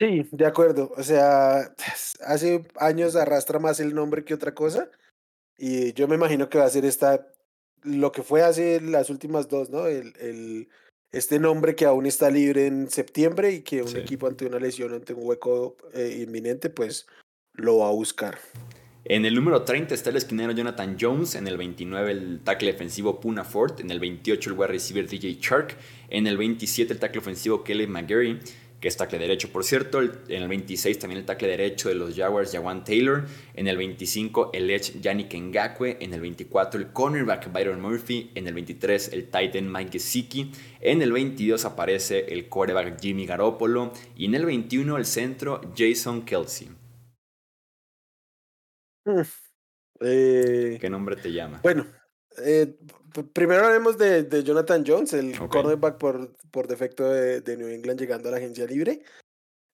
Sí, 0.00 0.28
de 0.32 0.46
acuerdo. 0.46 0.92
O 0.96 1.02
sea, 1.02 1.74
hace 2.26 2.66
años 2.76 3.16
arrastra 3.16 3.58
más 3.58 3.80
el 3.80 3.94
nombre 3.94 4.24
que 4.24 4.34
otra 4.34 4.54
cosa. 4.54 4.90
Y 5.56 5.92
yo 5.92 6.08
me 6.08 6.16
imagino 6.16 6.48
que 6.48 6.58
va 6.58 6.64
a 6.64 6.70
ser 6.70 6.84
esta, 6.84 7.28
lo 7.82 8.10
que 8.10 8.22
fue 8.22 8.42
hace 8.42 8.80
las 8.80 9.08
últimas 9.10 9.48
dos, 9.48 9.70
¿no? 9.70 9.86
El, 9.86 10.12
el, 10.18 10.68
este 11.12 11.38
nombre 11.38 11.76
que 11.76 11.84
aún 11.84 12.06
está 12.06 12.28
libre 12.28 12.66
en 12.66 12.90
septiembre 12.90 13.52
y 13.52 13.62
que 13.62 13.82
un 13.82 13.96
equipo 13.96 14.26
ante 14.26 14.46
una 14.46 14.58
lesión, 14.58 14.92
ante 14.92 15.14
un 15.14 15.26
hueco 15.26 15.76
eh, 15.92 16.24
inminente, 16.26 16.70
pues 16.70 17.06
lo 17.52 17.78
va 17.78 17.88
a 17.88 17.92
buscar. 17.92 18.38
En 19.06 19.26
el 19.26 19.34
número 19.34 19.64
30 19.64 19.94
está 19.94 20.08
el 20.08 20.16
esquinero 20.16 20.52
Jonathan 20.52 20.96
Jones, 20.98 21.34
en 21.34 21.46
el 21.46 21.58
29 21.58 22.10
el 22.10 22.40
tackle 22.42 22.72
defensivo 22.72 23.20
Puna 23.20 23.44
Ford, 23.44 23.78
en 23.80 23.90
el 23.90 24.00
28 24.00 24.48
el 24.48 24.56
wide 24.58 24.68
receiver 24.68 25.06
DJ 25.06 25.38
Shark, 25.42 25.76
en 26.08 26.26
el 26.26 26.38
27 26.38 26.94
el 26.94 26.98
tackle 26.98 27.18
ofensivo 27.18 27.62
Kelly 27.62 27.86
McGarry, 27.86 28.40
que 28.80 28.88
es 28.88 28.96
tackle 28.96 29.18
derecho, 29.18 29.50
por 29.50 29.62
cierto. 29.62 30.00
En 30.00 30.42
el 30.42 30.48
26 30.48 30.98
también 30.98 31.18
el 31.18 31.26
tackle 31.26 31.48
derecho 31.48 31.90
de 31.90 31.94
los 31.94 32.14
Jaguars, 32.14 32.52
Jawan 32.52 32.84
Taylor. 32.84 33.24
En 33.54 33.66
el 33.66 33.78
25 33.78 34.50
el 34.52 34.68
edge 34.70 35.00
Yannick 35.00 35.34
Ngakwe. 35.34 35.96
En 36.00 36.12
el 36.12 36.20
24 36.20 36.78
el 36.78 36.88
cornerback 36.88 37.50
Byron 37.50 37.80
Murphy. 37.80 38.30
En 38.34 38.46
el 38.46 38.52
23 38.52 39.14
el 39.14 39.28
tight 39.28 39.54
end 39.54 39.74
Mike 39.74 39.92
Gesicki. 39.92 40.52
En 40.82 41.00
el 41.00 41.12
22 41.12 41.64
aparece 41.64 42.26
el 42.28 42.50
quarterback 42.50 43.00
Jimmy 43.00 43.24
Garoppolo. 43.24 43.90
Y 44.18 44.26
en 44.26 44.34
el 44.34 44.44
21 44.44 44.98
el 44.98 45.06
centro 45.06 45.62
Jason 45.74 46.20
Kelsey. 46.26 46.68
Eh, 50.00 50.76
¿Qué 50.80 50.90
nombre 50.90 51.14
te 51.14 51.32
llama? 51.32 51.60
Bueno, 51.62 51.86
eh, 52.44 52.76
primero 53.32 53.64
hablemos 53.64 53.96
de, 53.96 54.42
Jonathan 54.42 54.84
Jones, 54.84 55.12
el 55.12 55.38
cornerback 55.38 55.98
por, 55.98 56.36
por 56.50 56.66
defecto 56.66 57.08
de, 57.08 57.56
New 57.56 57.68
England 57.68 58.00
llegando 58.00 58.28
a 58.28 58.32
la 58.32 58.38
agencia 58.38 58.66
libre. 58.66 59.02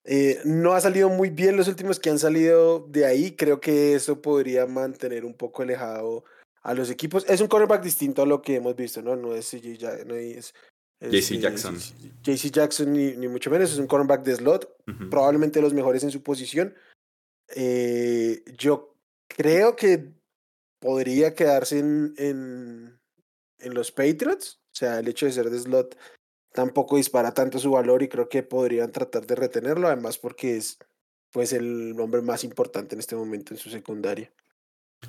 Eh, 0.03 0.39
no 0.45 0.73
ha 0.73 0.79
salido 0.79 1.09
muy 1.09 1.31
bien 1.31 1.57
los 1.57 1.67
últimos 1.67 1.99
que 1.99 2.11
han 2.11 2.19
salido 2.19 2.85
de 2.87 3.05
ahí. 3.05 3.35
Creo 3.35 3.59
que 3.59 3.95
eso 3.95 4.21
podría 4.21 4.67
mantener 4.67 5.25
un 5.25 5.33
poco 5.33 5.63
alejado 5.63 6.23
a 6.61 6.75
los 6.75 6.91
equipos. 6.91 7.25
Es 7.27 7.41
un 7.41 7.47
cornerback 7.47 7.83
distinto 7.83 8.21
a 8.21 8.27
lo 8.27 8.43
que 8.43 8.57
hemos 8.57 8.75
visto, 8.75 9.01
¿no? 9.01 9.15
No 9.15 9.33
es, 9.33 9.53
no 10.05 10.15
es 10.15 10.53
JC 11.01 11.39
Jackson. 11.39 11.77
JC 12.21 12.51
Jackson, 12.51 12.93
ni, 12.93 13.15
ni, 13.17 13.27
mucho 13.27 13.49
menos. 13.49 13.71
Es 13.71 13.79
un 13.79 13.87
cornerback 13.87 14.23
de 14.23 14.35
slot. 14.35 14.77
Probablemente 15.09 15.61
los 15.61 15.73
mejores 15.73 16.03
en 16.03 16.11
su 16.11 16.21
posición. 16.21 16.75
Eh, 17.55 18.43
yo 18.57 18.90
creo 19.35 19.75
que 19.75 20.13
podría 20.79 21.35
quedarse 21.35 21.79
en, 21.79 22.13
en, 22.17 22.99
en, 23.59 23.73
los 23.73 23.91
Patriots. 23.91 24.59
O 24.71 24.75
sea, 24.75 24.99
el 24.99 25.07
hecho 25.07 25.25
de 25.25 25.31
ser 25.31 25.49
de 25.49 25.59
slot 25.59 25.97
tampoco 26.53 26.97
dispara 26.97 27.33
tanto 27.33 27.59
su 27.59 27.71
valor 27.71 28.03
y 28.03 28.09
creo 28.09 28.29
que 28.29 28.43
podrían 28.43 28.91
tratar 28.91 29.25
de 29.25 29.35
retenerlo, 29.35 29.87
además 29.87 30.17
porque 30.17 30.57
es 30.57 30.77
pues 31.31 31.53
el 31.53 31.95
hombre 31.99 32.21
más 32.21 32.43
importante 32.43 32.95
en 32.95 32.99
este 32.99 33.15
momento 33.15 33.53
en 33.53 33.59
su 33.59 33.69
secundaria. 33.69 34.31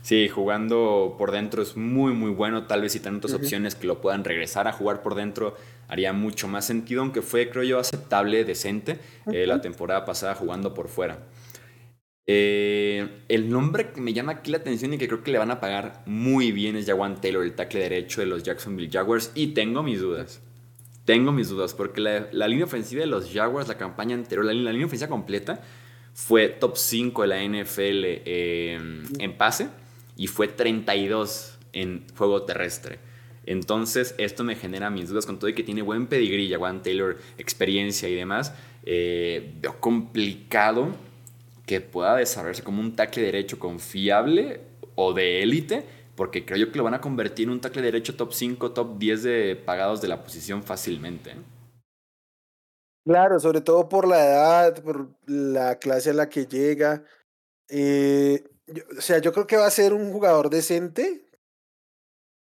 Sí, 0.03 0.29
jugando 0.29 1.17
por 1.19 1.33
dentro 1.33 1.63
es 1.63 1.77
muy 1.77 2.15
muy 2.15 2.31
bueno, 2.31 2.67
tal 2.67 2.81
vez 2.81 2.93
si 2.93 3.01
tienen 3.01 3.19
otras 3.19 3.35
opciones 3.35 3.75
que 3.75 3.87
lo 3.87 4.01
puedan 4.01 4.25
regresar 4.25 4.67
a 4.67 4.73
jugar 4.73 5.03
por 5.03 5.15
dentro 5.15 5.55
haría 5.89 6.13
mucho 6.13 6.49
más 6.49 6.65
sentido, 6.65 7.03
aunque 7.03 7.23
fue 7.23 7.51
creo 7.51 7.63
yo 7.63 7.79
aceptable, 7.79 8.45
decente 8.45 8.99
eh, 9.33 9.47
la 9.47 9.61
temporada 9.61 10.05
pasada 10.05 10.35
jugando 10.35 10.73
por 10.73 10.89
fuera. 10.89 11.19
Eh, 12.27 13.25
el 13.29 13.51
nombre 13.51 13.91
que 13.91 14.01
me 14.01 14.13
llama 14.13 14.33
aquí 14.33 14.53
la 14.53 14.59
atención 14.59 14.95
y 14.95 14.99
que 14.99 15.09
creo 15.09 15.25
que 15.25 15.33
le 15.33 15.39
van 15.39 15.51
a 15.51 15.61
pagar 15.61 16.03
muy 16.07 16.53
bien 16.53 16.77
es 16.77 16.87
Jawan 16.87 17.21
Taylor, 17.21 17.43
el 17.43 17.55
tackle 17.55 17.81
derecho 17.81 18.21
de 18.21 18.27
los 18.27 18.43
Jacksonville 18.43 18.91
Jaguars. 18.93 19.33
Y 19.35 19.49
tengo 19.49 19.83
mis 19.83 20.01
dudas. 20.01 20.41
Tengo 21.05 21.33
mis 21.33 21.49
dudas 21.49 21.75
porque 21.75 22.01
la, 22.01 22.49
línea 22.49 22.65
ofensiva 22.65 23.01
de 23.01 23.09
los 23.09 23.33
Jaguars, 23.33 23.67
la 23.67 23.77
campaña 23.77 24.15
anterior, 24.15 24.45
la, 24.45 24.53
línea 24.53 24.87
ofensiva 24.87 25.09
completa, 25.09 25.61
fue 26.15 26.49
top 26.49 26.77
5 26.77 27.23
de 27.23 27.29
la 27.29 27.43
NFL 27.43 28.05
em, 28.25 29.03
en 29.19 29.37
pase 29.37 29.69
y 30.17 30.29
fue 30.29 30.47
32 30.47 31.59
en 31.73 32.05
juego 32.17 32.43
terrestre. 32.43 33.01
Entonces, 33.47 34.15
esto 34.19 34.45
me 34.45 34.55
genera 34.55 34.91
mis 34.91 35.09
dudas 35.09 35.27
con 35.27 35.41
todo 35.41 35.51
y 35.51 35.55
que 35.55 35.65
tiene 35.65 35.83
buen 35.83 36.07
pedigrí, 36.07 36.49
Jawan 36.49 36.83
Taylor, 36.83 37.19
experiencia 37.39 38.09
y 38.09 38.15
demás. 38.15 38.55
Eh, 38.85 39.55
veo 39.61 39.81
complicado 39.81 40.95
que 41.67 41.81
pueda 41.81 42.17
desarrollarse 42.17 42.63
como 42.63 42.81
un 42.81 42.97
tackle 42.97 43.23
derecho 43.23 43.59
confiable 43.59 44.61
o 44.95 45.13
de 45.13 45.43
élite, 45.43 45.85
porque 46.17 46.45
creo 46.45 46.59
yo 46.59 46.73
que 46.73 46.79
lo 46.79 46.85
van 46.85 46.95
a 46.95 47.01
convertir 47.01 47.47
en 47.47 47.53
un 47.53 47.61
tackle 47.61 47.83
derecho 47.83 48.17
top 48.17 48.33
5, 48.33 48.73
top 48.73 48.99
10 48.99 49.23
de 49.23 49.57
pagados 49.57 50.01
de 50.01 50.09
la 50.09 50.23
posición 50.23 50.63
fácilmente. 50.63 51.35
Claro, 53.05 53.41
sobre 53.41 53.61
todo 53.61 53.89
por 53.89 54.07
la 54.07 54.25
edad, 54.25 54.83
por 54.83 55.09
la 55.27 55.79
clase 55.79 56.11
a 56.11 56.15
la 56.15 56.29
que 56.29 56.47
llega. 56.47 57.05
Eh, 57.69 58.45
o 58.97 59.01
sea, 59.01 59.19
yo 59.19 59.33
creo 59.33 59.47
que 59.47 59.57
va 59.57 59.67
a 59.67 59.71
ser 59.71 59.93
un 59.93 60.13
jugador 60.13 60.51
decente, 60.51 61.27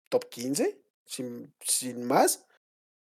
top 0.09 0.25
15, 0.29 0.81
sin, 1.05 1.53
sin 1.61 2.03
más. 2.03 2.45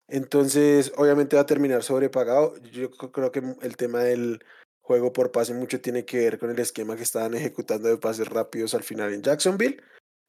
Entonces, 0.06 0.92
obviamente 0.96 1.36
va 1.36 1.42
a 1.42 1.46
terminar 1.46 1.82
sobrepagado. 1.82 2.56
Yo 2.58 2.90
creo 2.90 3.32
que 3.32 3.42
el 3.62 3.76
tema 3.76 4.00
del 4.00 4.44
juego 4.90 5.12
por 5.12 5.30
pase 5.30 5.54
mucho 5.54 5.80
tiene 5.80 6.04
que 6.04 6.18
ver 6.18 6.38
con 6.40 6.50
el 6.50 6.58
esquema 6.58 6.96
que 6.96 7.04
estaban 7.04 7.34
ejecutando 7.34 7.86
de 7.86 7.96
pases 7.96 8.26
rápidos 8.26 8.74
al 8.74 8.82
final 8.82 9.14
en 9.14 9.22
Jacksonville. 9.22 9.80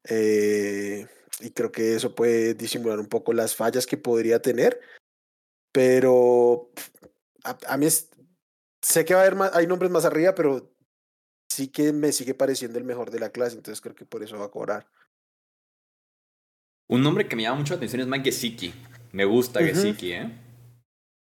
Eh, 0.08 1.08
y 1.40 1.50
creo 1.50 1.72
que 1.72 1.96
eso 1.96 2.14
puede 2.14 2.54
disimular 2.54 3.00
un 3.00 3.08
poco 3.08 3.34
las 3.34 3.56
fallas 3.56 3.88
que 3.88 3.98
podría 3.98 4.40
tener. 4.40 4.80
Pero 5.72 6.70
a, 7.44 7.78
mí 7.78 7.88
sé 7.90 9.04
que 9.04 9.16
va 9.16 9.22
a 9.22 9.24
haber 9.24 9.36
más, 9.36 9.56
hay 9.56 9.66
nombres 9.66 9.90
más 9.90 10.06
arriba, 10.06 10.36
pero 10.36 10.72
sí 11.50 11.70
que 11.70 11.92
me 11.92 12.12
sigue 12.12 12.36
pareciendo 12.36 12.78
el 12.78 12.84
mejor 12.84 13.10
de 13.10 13.20
la 13.20 13.32
clase, 13.32 13.56
entonces 13.56 13.82
creo 13.82 13.96
que 13.96 14.06
por 14.06 14.22
eso 14.22 14.38
va 14.38 14.46
a 14.46 14.52
cobrar. 14.52 14.88
Un 16.88 17.02
nombre 17.02 17.28
que 17.28 17.36
me 17.36 17.42
llama 17.42 17.58
mucho 17.58 17.74
la 17.74 17.78
atención 17.78 18.02
es 18.02 18.08
Mike 18.08 18.32
Gesicki. 18.32 18.76
Me 19.12 19.26
gusta 19.26 19.64
Gesicki, 19.64 20.12
¿eh? 20.12 20.32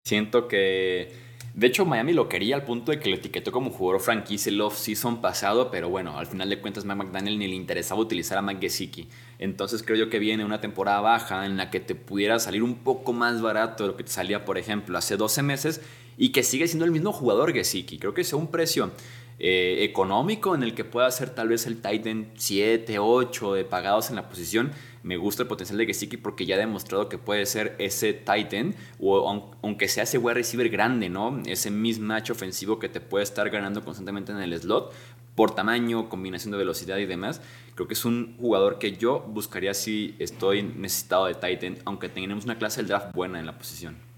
Siento 0.04 0.48
que 0.48 1.29
de 1.52 1.66
hecho, 1.66 1.84
Miami 1.84 2.12
lo 2.12 2.28
quería 2.28 2.54
al 2.54 2.64
punto 2.64 2.92
de 2.92 3.00
que 3.00 3.08
lo 3.08 3.16
etiquetó 3.16 3.50
como 3.50 3.70
jugador 3.70 4.00
franquicia 4.00 4.50
el 4.50 4.60
off-season 4.60 5.20
pasado, 5.20 5.70
pero 5.70 5.88
bueno, 5.88 6.16
al 6.16 6.26
final 6.26 6.48
de 6.48 6.60
cuentas, 6.60 6.84
Mike 6.84 7.02
McDaniel 7.02 7.38
ni 7.38 7.48
le 7.48 7.56
interesaba 7.56 8.00
utilizar 8.00 8.38
a 8.38 8.42
Mike 8.42 8.60
Gesicki. 8.60 9.08
Entonces 9.38 9.82
creo 9.82 9.96
yo 9.96 10.10
que 10.10 10.20
viene 10.20 10.44
una 10.44 10.60
temporada 10.60 11.00
baja 11.00 11.44
en 11.46 11.56
la 11.56 11.70
que 11.70 11.80
te 11.80 11.96
pudiera 11.96 12.38
salir 12.38 12.62
un 12.62 12.76
poco 12.76 13.12
más 13.12 13.42
barato 13.42 13.84
de 13.84 13.88
lo 13.90 13.96
que 13.96 14.04
te 14.04 14.12
salía, 14.12 14.44
por 14.44 14.58
ejemplo, 14.58 14.96
hace 14.96 15.16
12 15.16 15.42
meses 15.42 15.80
y 16.16 16.30
que 16.30 16.42
sigue 16.42 16.68
siendo 16.68 16.84
el 16.84 16.92
mismo 16.92 17.12
jugador 17.12 17.52
Gesicki. 17.52 17.98
Creo 17.98 18.14
que 18.14 18.22
sea 18.22 18.38
un 18.38 18.48
precio 18.48 18.92
eh, 19.40 19.78
económico 19.84 20.54
en 20.54 20.62
el 20.62 20.74
que 20.74 20.84
pueda 20.84 21.10
ser 21.10 21.30
tal 21.30 21.48
vez 21.48 21.66
el 21.66 21.80
Titan 21.80 22.28
7, 22.36 22.98
8 22.98 23.54
de 23.54 23.64
pagados 23.64 24.10
en 24.10 24.16
la 24.16 24.28
posición 24.28 24.70
me 25.02 25.16
gusta 25.16 25.42
el 25.42 25.48
potencial 25.48 25.78
de 25.78 25.86
Gesicki 25.86 26.16
porque 26.16 26.46
ya 26.46 26.56
ha 26.56 26.58
demostrado 26.58 27.08
que 27.08 27.18
puede 27.18 27.46
ser 27.46 27.74
ese 27.78 28.12
Titan, 28.12 28.74
o 28.98 29.28
aunque 29.62 29.88
sea 29.88 30.04
ese 30.04 30.18
wide 30.18 30.34
receiver 30.34 30.68
grande, 30.68 31.08
¿no? 31.08 31.42
Ese 31.46 31.70
mismatch 31.70 32.30
ofensivo 32.30 32.78
que 32.78 32.88
te 32.88 33.00
puede 33.00 33.24
estar 33.24 33.48
ganando 33.50 33.84
constantemente 33.84 34.32
en 34.32 34.38
el 34.38 34.58
slot, 34.58 34.92
por 35.34 35.54
tamaño, 35.54 36.08
combinación 36.08 36.52
de 36.52 36.58
velocidad 36.58 36.98
y 36.98 37.06
demás. 37.06 37.40
Creo 37.74 37.88
que 37.88 37.94
es 37.94 38.04
un 38.04 38.36
jugador 38.38 38.78
que 38.78 38.92
yo 38.92 39.20
buscaría 39.20 39.72
si 39.74 40.14
estoy 40.18 40.62
necesitado 40.62 41.26
de 41.26 41.34
Titan, 41.34 41.78
aunque 41.84 42.08
tenemos 42.08 42.44
una 42.44 42.58
clase 42.58 42.80
del 42.80 42.88
draft 42.88 43.14
buena 43.14 43.38
en 43.38 43.46
la 43.46 43.56
posición. 43.56 44.10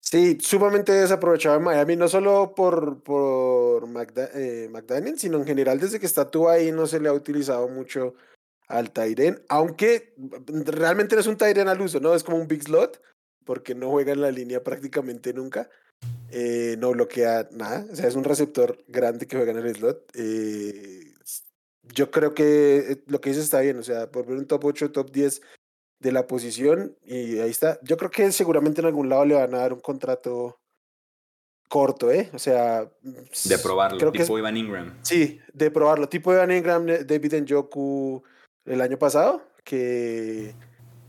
Sí, 0.00 0.38
sumamente 0.40 0.92
desaprovechado 0.92 1.56
en 1.56 1.64
Miami, 1.64 1.96
no 1.96 2.06
solo 2.06 2.54
por, 2.54 3.02
por 3.02 3.84
eh, 4.34 4.68
McDaniel, 4.70 5.18
sino 5.18 5.38
en 5.38 5.44
general 5.44 5.80
desde 5.80 5.98
que 5.98 6.06
está 6.06 6.30
tú 6.30 6.48
ahí 6.48 6.70
no 6.70 6.86
se 6.86 7.00
le 7.00 7.08
ha 7.08 7.12
utilizado 7.12 7.68
mucho 7.68 8.14
al 8.68 8.90
Tyren, 8.92 9.42
aunque 9.48 10.14
realmente 10.64 11.14
no 11.14 11.20
es 11.20 11.26
un 11.26 11.36
Tyren 11.36 11.68
al 11.68 11.80
uso, 11.80 12.00
¿no? 12.00 12.14
Es 12.14 12.24
como 12.24 12.38
un 12.38 12.48
big 12.48 12.62
slot, 12.62 13.00
porque 13.44 13.74
no 13.74 13.90
juega 13.90 14.12
en 14.12 14.20
la 14.20 14.30
línea 14.30 14.62
prácticamente 14.62 15.32
nunca. 15.32 15.68
Eh, 16.30 16.76
no 16.78 16.90
bloquea 16.90 17.48
nada, 17.52 17.86
o 17.90 17.96
sea, 17.96 18.08
es 18.08 18.16
un 18.16 18.24
receptor 18.24 18.84
grande 18.88 19.26
que 19.26 19.36
juega 19.36 19.52
en 19.52 19.58
el 19.58 19.74
slot. 19.74 20.10
Eh, 20.14 21.14
yo 21.82 22.10
creo 22.10 22.34
que 22.34 22.78
eh, 22.78 23.02
lo 23.06 23.20
que 23.20 23.30
dice 23.30 23.42
está 23.42 23.60
bien, 23.60 23.78
o 23.78 23.82
sea, 23.82 24.10
por 24.10 24.26
ver 24.26 24.36
un 24.36 24.46
top 24.46 24.64
8, 24.64 24.92
top 24.92 25.10
10 25.10 25.40
de 26.00 26.12
la 26.12 26.26
posición, 26.26 26.96
y 27.04 27.38
ahí 27.38 27.50
está. 27.50 27.78
Yo 27.82 27.96
creo 27.96 28.10
que 28.10 28.30
seguramente 28.32 28.80
en 28.80 28.88
algún 28.88 29.08
lado 29.08 29.24
le 29.24 29.34
van 29.34 29.54
a 29.54 29.58
dar 29.58 29.72
un 29.72 29.80
contrato 29.80 30.58
corto, 31.68 32.10
¿eh? 32.10 32.28
O 32.34 32.38
sea. 32.38 32.90
De 33.44 33.58
probarlo, 33.58 34.12
tipo 34.12 34.38
Ivan 34.38 34.56
Ingram. 34.56 34.98
Sí, 35.02 35.40
de 35.52 35.70
probarlo, 35.70 36.08
tipo 36.08 36.32
Ivan 36.32 36.50
Ingram, 36.50 36.86
David 36.86 37.34
Njoku 37.42 38.22
el 38.66 38.80
año 38.80 38.98
pasado, 38.98 39.42
que 39.64 40.54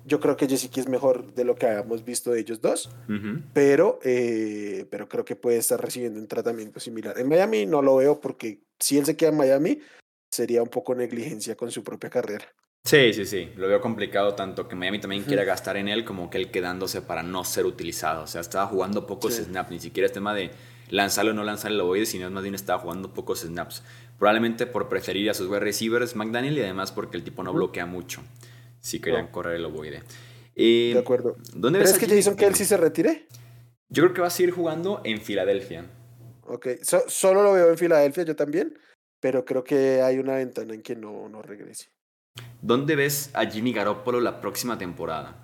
Yo 0.06 0.22
creo 0.22 0.38
que 0.38 0.48
Jessica 0.48 0.80
es 0.80 0.88
mejor 0.88 1.34
de 1.34 1.44
lo 1.44 1.56
que 1.56 1.66
habíamos 1.68 2.06
visto 2.06 2.32
de 2.32 2.40
ellos 2.40 2.62
dos, 2.62 2.90
pero, 3.54 4.00
eh, 4.04 4.86
pero 4.90 5.10
creo 5.10 5.26
que 5.26 5.36
puede 5.36 5.58
estar 5.58 5.82
recibiendo 5.82 6.18
un 6.18 6.28
tratamiento 6.28 6.80
similar. 6.80 7.20
En 7.20 7.28
Miami 7.28 7.66
no 7.66 7.82
lo 7.82 7.98
veo 7.98 8.22
porque 8.22 8.62
si 8.80 8.98
él 8.98 9.06
se 9.06 9.18
queda 9.18 9.32
en 9.32 9.38
Miami, 9.38 9.82
sería 10.32 10.64
un 10.64 10.70
poco 10.70 10.96
negligencia 10.96 11.56
con 11.56 11.72
su 11.72 11.84
propia 11.84 12.10
carrera. 12.10 12.46
Sí, 12.86 13.12
sí, 13.12 13.26
sí. 13.26 13.50
Lo 13.58 13.68
veo 13.68 13.82
complicado 13.82 14.34
tanto 14.34 14.70
que 14.70 14.78
Miami 14.78 15.02
también 15.02 15.24
quiera 15.24 15.44
gastar 15.44 15.76
en 15.76 15.90
él 15.90 16.06
como 16.06 16.30
que 16.30 16.38
él 16.38 16.52
quedándose 16.52 17.02
para 17.02 17.22
no 17.22 17.44
ser 17.44 17.66
utilizado. 17.66 18.24
O 18.24 18.28
sea, 18.28 18.40
estaba 18.40 18.66
jugando 18.68 19.06
pocos 19.06 19.34
snaps. 19.36 19.72
Ni 19.72 19.80
siquiera 19.82 20.08
es 20.08 20.14
tema 20.14 20.34
de 20.34 20.52
lanzarlo 20.90 21.32
o 21.32 21.34
no 21.34 21.44
lanzar 21.44 21.72
el 21.72 21.82
ovoide, 21.82 22.06
sino 22.06 22.32
más 22.32 22.44
bien 22.44 22.56
estaba 22.56 22.80
jugando 22.80 23.14
pocos 23.14 23.42
snaps. 23.42 23.84
Probablemente 24.18 24.66
por 24.66 24.90
preferir 24.90 25.30
a 25.30 25.34
sus 25.34 25.48
wide 25.48 25.60
receivers 25.60 26.16
McDaniel 26.16 26.58
y 26.58 26.62
además 26.62 26.92
porque 26.92 27.18
el 27.18 27.24
tipo 27.24 27.44
no 27.44 27.54
bloquea 27.54 27.86
mucho 27.86 28.22
si 28.80 29.00
querían 29.00 29.28
correr 29.28 29.58
el 29.58 29.66
ovoide. 29.66 30.02
de 30.56 30.92
eh, 30.92 30.98
acuerdo. 30.98 31.36
¿Dónde 31.54 31.80
¿Crees 31.80 32.00
que 32.00 32.08
Jason 32.08 32.36
Kelsey 32.36 32.66
se 32.66 32.78
retire? 32.78 33.28
Yo 33.90 34.04
creo 34.04 34.14
que 34.14 34.22
va 34.22 34.28
a 34.28 34.32
seguir 34.32 34.52
jugando 34.52 35.02
en 35.04 35.22
Filadelfia. 35.22 35.86
Ok, 36.46 36.68
solo 37.08 37.44
lo 37.44 37.54
veo 37.54 37.70
en 37.70 37.78
Filadelfia, 37.78 38.24
yo 38.24 38.36
también, 38.36 38.78
pero 39.20 39.44
creo 39.46 39.64
que 39.64 40.02
hay 40.02 40.18
una 40.18 40.36
ventana 40.36 40.74
en 40.74 40.82
que 40.82 40.96
no, 40.96 41.28
no 41.30 41.42
regrese. 41.42 41.90
¿Dónde 42.62 42.96
ves 42.96 43.30
a 43.34 43.46
Jimmy 43.46 43.74
Garoppolo 43.74 44.20
la 44.22 44.40
próxima 44.40 44.78
temporada? 44.78 45.44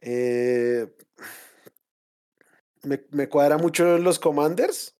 Eh, 0.00 0.86
me, 2.82 3.04
me, 3.10 3.28
cuadra 3.28 3.58
mucho 3.58 3.98
los 3.98 4.18
Commanders, 4.18 4.96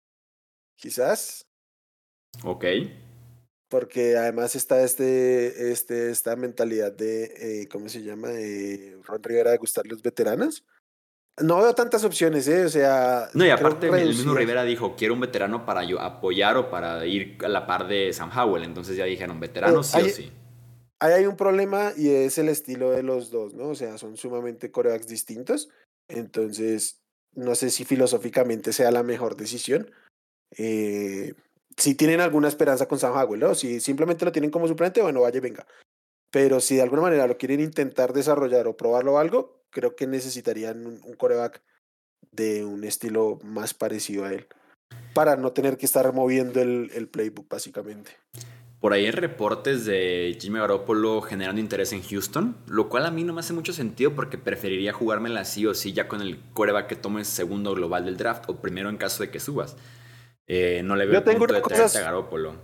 quizás. 0.77 1.48
Ok. 2.45 2.65
Porque 3.69 4.17
además 4.17 4.57
está 4.57 4.83
este, 4.83 5.71
este, 5.71 6.11
esta 6.11 6.37
mentalidad 6.37 6.93
de, 6.93 7.25
eh, 7.25 7.69
¿cómo 7.69 7.89
se 7.89 8.03
llama? 8.03 8.29
Eh, 8.33 8.97
Ron 9.05 9.23
Rivera 9.23 9.51
de 9.51 9.59
gustar 9.59 9.87
los 9.87 10.03
veteranos. 10.03 10.65
No 11.41 11.59
veo 11.59 11.75
tantas 11.75 12.03
opciones, 12.05 12.49
¿eh? 12.49 12.65
O 12.65 12.69
sea. 12.69 13.29
No, 13.35 13.47
y 13.47 13.51
aparte, 13.51 13.89
el 13.89 14.09
mismo 14.09 14.35
Rivera 14.35 14.65
dijo: 14.65 14.97
Quiero 14.97 15.15
un 15.15 15.21
veterano 15.21 15.65
para 15.65 15.85
yo 15.85 16.01
apoyar 16.01 16.57
o 16.57 16.71
para 16.71 17.07
ir 17.07 17.39
a 17.45 17.49
la 17.49 17.67
par 17.67 17.87
de 17.87 18.13
Sam 18.13 18.31
Howell. 18.37 18.65
Entonces 18.65 18.97
ya 18.97 19.05
dijeron: 19.05 19.39
veterano 19.39 19.83
sí 19.83 20.01
o 20.01 20.09
sí. 20.09 20.33
Ahí 21.01 21.13
hay 21.13 21.27
un 21.27 21.37
problema 21.37 21.93
y 21.97 22.09
es 22.09 22.39
el 22.39 22.49
estilo 22.49 22.91
de 22.91 23.05
los 23.05 23.31
dos, 23.31 23.55
¿no? 23.55 23.69
O 23.69 23.75
sea, 23.77 23.99
son 23.99 24.17
sumamente 24.17 24.73
corebacks 24.73 25.07
distintos. 25.07 25.69
Entonces, 26.09 27.03
no 27.35 27.55
sé 27.55 27.71
si 27.71 27.85
filosóficamente 27.85 28.73
sea 28.73 28.91
la 28.91 29.05
mejor 29.05 29.37
decisión. 29.37 29.93
Eh, 30.57 31.35
si 31.79 31.95
tienen 31.95 32.21
alguna 32.21 32.49
esperanza 32.49 32.87
con 32.87 32.99
Sam 32.99 33.17
Howell, 33.17 33.41
¿no? 33.41 33.55
Si 33.55 33.81
simplemente 33.81 34.25
lo 34.25 34.33
tienen 34.33 34.51
como 34.51 34.67
suplente, 34.69 35.01
bueno, 35.01 35.23
vaya, 35.23 35.41
venga. 35.41 35.67
Pero 36.31 36.61
si 36.61 36.77
de 36.77 36.83
alguna 36.83 37.03
manera 37.03 37.27
lo 37.27 37.39
quieren 37.39 37.61
intentar 37.61 38.13
desarrollar 38.13 38.67
o 38.67 38.77
probarlo 38.77 39.19
algo, 39.19 39.63
creo 39.71 39.95
que 39.95 40.07
necesitarían 40.07 40.87
un, 40.87 41.15
coreback 41.15 41.63
de 42.33 42.65
un 42.65 42.85
estilo 42.85 43.39
más 43.45 43.75
parecido 43.75 44.25
a 44.25 44.33
él. 44.33 44.47
Para 45.15 45.37
no 45.37 45.53
tener 45.53 45.79
que 45.79 45.87
estar 45.87 46.13
moviendo 46.13 46.61
el, 46.61 46.91
el 46.95 47.09
playbook, 47.09 47.49
básicamente. 47.49 48.11
Por 48.81 48.93
ahí 48.93 49.07
hay 49.07 49.11
reportes 49.11 49.85
de 49.85 50.37
Jimmy 50.41 50.59
Garoppolo 50.59 51.21
generando 51.21 51.61
interés 51.61 51.93
en 51.93 52.03
Houston, 52.03 52.57
lo 52.67 52.89
cual 52.89 53.07
a 53.07 53.11
mí 53.11 53.25
no 53.25 53.33
me 53.33 53.41
hace 53.41 53.53
mucho 53.53 53.73
sentido 53.73 54.15
porque 54.15 54.39
preferiría 54.39 54.93
jugármela 54.93 55.45
sí 55.45 55.67
o 55.67 55.75
sí 55.75 55.93
ya 55.93 56.07
con 56.07 56.23
el 56.23 56.41
coreback 56.53 56.87
que 56.89 56.97
tome 56.97 57.25
segundo 57.25 57.75
global 57.75 58.05
del 58.05 58.17
draft 58.17 58.49
o 58.49 58.61
primero 58.61 58.89
en 58.89 58.97
caso 58.97 59.23
de 59.23 59.31
que 59.31 59.41
subas. 59.41 59.77
Eh, 60.49 60.83
no 60.83 60.97
le 60.97 61.07
veo 61.07 61.15
yo 61.15 61.23
tengo 61.23 61.47
punto 61.47 61.69
de 61.69 61.83
a 61.83 61.89
Garoppolo. 61.89 62.57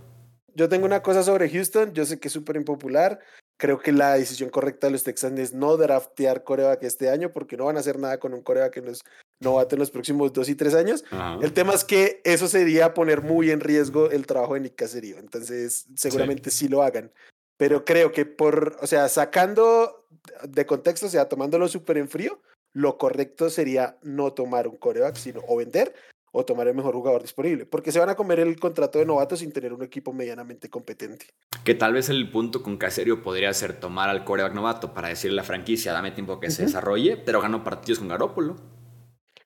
Yo 0.53 0.67
tengo 0.67 0.85
una 0.85 1.01
cosa 1.01 1.23
sobre 1.23 1.49
Houston, 1.49 1.93
yo 1.93 2.05
sé 2.05 2.19
que 2.19 2.27
es 2.27 2.33
súper 2.33 2.55
impopular, 2.55 3.19
Creo 3.57 3.79
que 3.79 3.93
la 3.93 4.15
decisión 4.15 4.49
correcta 4.49 4.87
de 4.87 4.91
los 4.91 5.03
Texans 5.03 5.39
es 5.39 5.53
no 5.53 5.77
draftear 5.77 6.43
coreback 6.43 6.83
este 6.83 7.09
año 7.09 7.31
porque 7.31 7.55
no 7.55 7.65
van 7.65 7.77
a 7.77 7.79
hacer 7.79 7.97
nada 7.97 8.19
con 8.19 8.33
un 8.33 8.41
coreback 8.41 8.73
que 8.73 8.81
no 8.81 8.91
es 8.91 9.01
novato 9.39 9.75
en 9.75 9.79
los 9.79 9.91
próximos 9.91 10.33
dos 10.33 10.49
y 10.49 10.55
tres 10.55 10.73
años. 10.73 11.05
El 11.41 11.53
tema 11.53 11.73
es 11.73 11.85
que 11.85 12.21
eso 12.25 12.49
sería 12.49 12.93
poner 12.93 13.21
muy 13.21 13.51
en 13.51 13.61
riesgo 13.61 14.11
el 14.11 14.25
trabajo 14.25 14.55
de 14.55 14.59
Nick 14.61 14.75
Caserio. 14.75 15.19
Entonces, 15.19 15.87
seguramente 15.95 16.51
sí. 16.51 16.67
lo 16.67 16.83
hagan. 16.83 17.13
Pero 17.55 17.85
creo 17.85 18.11
que 18.11 18.25
por, 18.25 18.75
o 18.81 18.87
sea, 18.87 19.07
sacando 19.07 20.05
de 20.43 20.65
contexto, 20.65 21.05
o 21.05 21.09
sea, 21.09 21.29
tomándolo 21.29 21.69
súper 21.69 21.97
en 21.97 22.09
frío, 22.09 22.41
lo 22.73 22.97
correcto 22.97 23.49
sería 23.49 23.97
no 24.01 24.33
tomar 24.33 24.67
un 24.67 24.75
coreback, 24.75 25.15
sino 25.15 25.41
o 25.47 25.55
vender 25.55 25.93
o 26.37 26.43
tomar 26.43 26.67
el 26.67 26.75
mejor 26.75 26.93
jugador 26.93 27.21
disponible, 27.21 27.65
porque 27.65 27.93
se 27.93 27.99
van 27.99 28.09
a 28.09 28.15
comer 28.15 28.41
el 28.41 28.59
contrato 28.59 28.99
de 28.99 29.05
novato 29.05 29.37
sin 29.37 29.53
tener 29.53 29.71
un 29.71 29.81
equipo 29.83 30.11
medianamente 30.11 30.69
competente. 30.69 31.27
Que 31.63 31.75
tal 31.75 31.93
vez 31.93 32.09
el 32.09 32.29
punto 32.29 32.61
con 32.61 32.75
Caserio 32.75 33.23
podría 33.23 33.53
ser 33.53 33.79
tomar 33.79 34.09
al 34.09 34.25
coreback 34.25 34.53
novato 34.53 34.93
para 34.93 35.07
decirle 35.07 35.35
a 35.35 35.41
la 35.41 35.43
franquicia, 35.45 35.93
dame 35.93 36.11
tiempo 36.11 36.37
que 36.41 36.51
se 36.51 36.63
desarrolle, 36.63 37.15
pero 37.15 37.39
ganó 37.39 37.63
partidos 37.63 37.99
con 37.99 38.09
Garópolo. 38.09 38.57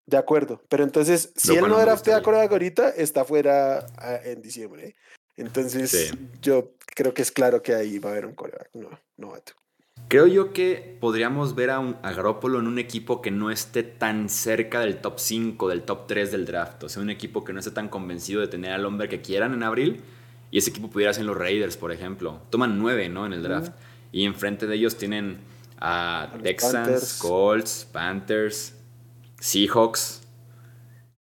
De 0.07 0.17
acuerdo, 0.17 0.63
pero 0.67 0.83
entonces, 0.83 1.31
si 1.35 1.55
él 1.55 1.67
no 1.67 1.77
draftea 1.77 2.17
a 2.17 2.21
coreback 2.23 2.51
ahorita, 2.51 2.89
está 2.89 3.23
fuera 3.23 3.85
ah, 3.99 4.17
en 4.23 4.41
diciembre. 4.41 4.95
Entonces, 5.37 6.15
yo 6.41 6.71
creo 6.95 7.13
que 7.13 7.21
es 7.21 7.31
claro 7.31 7.61
que 7.61 7.75
ahí 7.75 7.99
va 7.99 8.09
a 8.09 8.13
haber 8.13 8.25
un 8.25 8.33
coreback 8.33 8.71
novato. 9.15 9.53
Creo 10.07 10.25
yo 10.25 10.53
que 10.53 10.97
podríamos 10.99 11.53
ver 11.53 11.69
a, 11.69 11.79
un, 11.79 11.97
Garópolo 12.01 12.59
en 12.59 12.67
un 12.67 12.79
equipo 12.79 13.21
que 13.21 13.29
no 13.29 13.51
esté 13.51 13.83
tan 13.83 14.29
cerca 14.29 14.79
del 14.79 14.97
top 14.97 15.19
5, 15.19 15.67
del 15.67 15.83
top 15.83 16.07
3 16.07 16.31
del 16.31 16.45
draft. 16.45 16.83
O 16.83 16.89
sea, 16.89 17.03
un 17.03 17.11
equipo 17.11 17.43
que 17.43 17.53
no 17.53 17.59
esté 17.59 17.71
tan 17.71 17.89
convencido 17.89 18.41
de 18.41 18.47
tener 18.47 18.71
al 18.71 18.85
hombre 18.85 19.07
que 19.07 19.21
quieran 19.21 19.53
en 19.53 19.63
abril. 19.63 20.01
Y 20.51 20.57
ese 20.57 20.71
equipo 20.71 20.89
pudiera 20.89 21.13
ser 21.13 21.25
los 21.25 21.37
Raiders, 21.37 21.77
por 21.77 21.91
ejemplo. 21.91 22.41
Toman 22.49 22.79
9, 22.79 23.09
¿no? 23.09 23.25
En 23.25 23.33
el 23.33 23.43
draft. 23.43 23.73
Y 24.11 24.25
enfrente 24.25 24.65
de 24.65 24.75
ellos 24.75 24.97
tienen 24.97 25.37
a 25.79 26.33
Texans, 26.41 27.19
Colts, 27.21 27.87
Panthers, 27.91 28.75
Seahawks. 29.39 30.18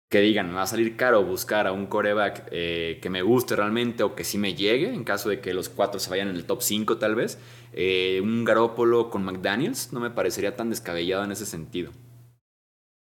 Que 0.09 0.21
digan, 0.21 0.49
me 0.49 0.55
va 0.55 0.63
a 0.63 0.67
salir 0.67 0.97
caro 0.97 1.25
buscar 1.25 1.67
a 1.67 1.73
un 1.73 1.87
coreback 1.87 2.49
eh, 2.53 2.99
que 3.03 3.11
me 3.11 3.23
guste 3.23 3.57
realmente 3.57 4.05
o 4.05 4.15
que 4.15 4.23
sí 4.23 4.39
me 4.39 4.55
llegue, 4.55 4.95
en 4.95 5.03
caso 5.03 5.29
de 5.29 5.41
que 5.41 5.53
los 5.53 5.69
cuatro 5.69 5.99
se 5.99 6.11
vayan 6.11 6.29
en 6.29 6.37
el 6.37 6.45
top 6.45 6.63
5 6.63 6.99
tal 6.99 7.17
vez. 7.17 7.39
Eh, 7.73 8.21
un 8.23 8.45
Garópolo 8.45 9.11
con 9.11 9.25
McDaniels 9.25 9.93
no 9.93 9.99
me 9.99 10.11
parecería 10.11 10.55
tan 10.55 10.71
descabellado 10.71 11.25
en 11.25 11.33
ese 11.33 11.45
sentido. 11.45 11.91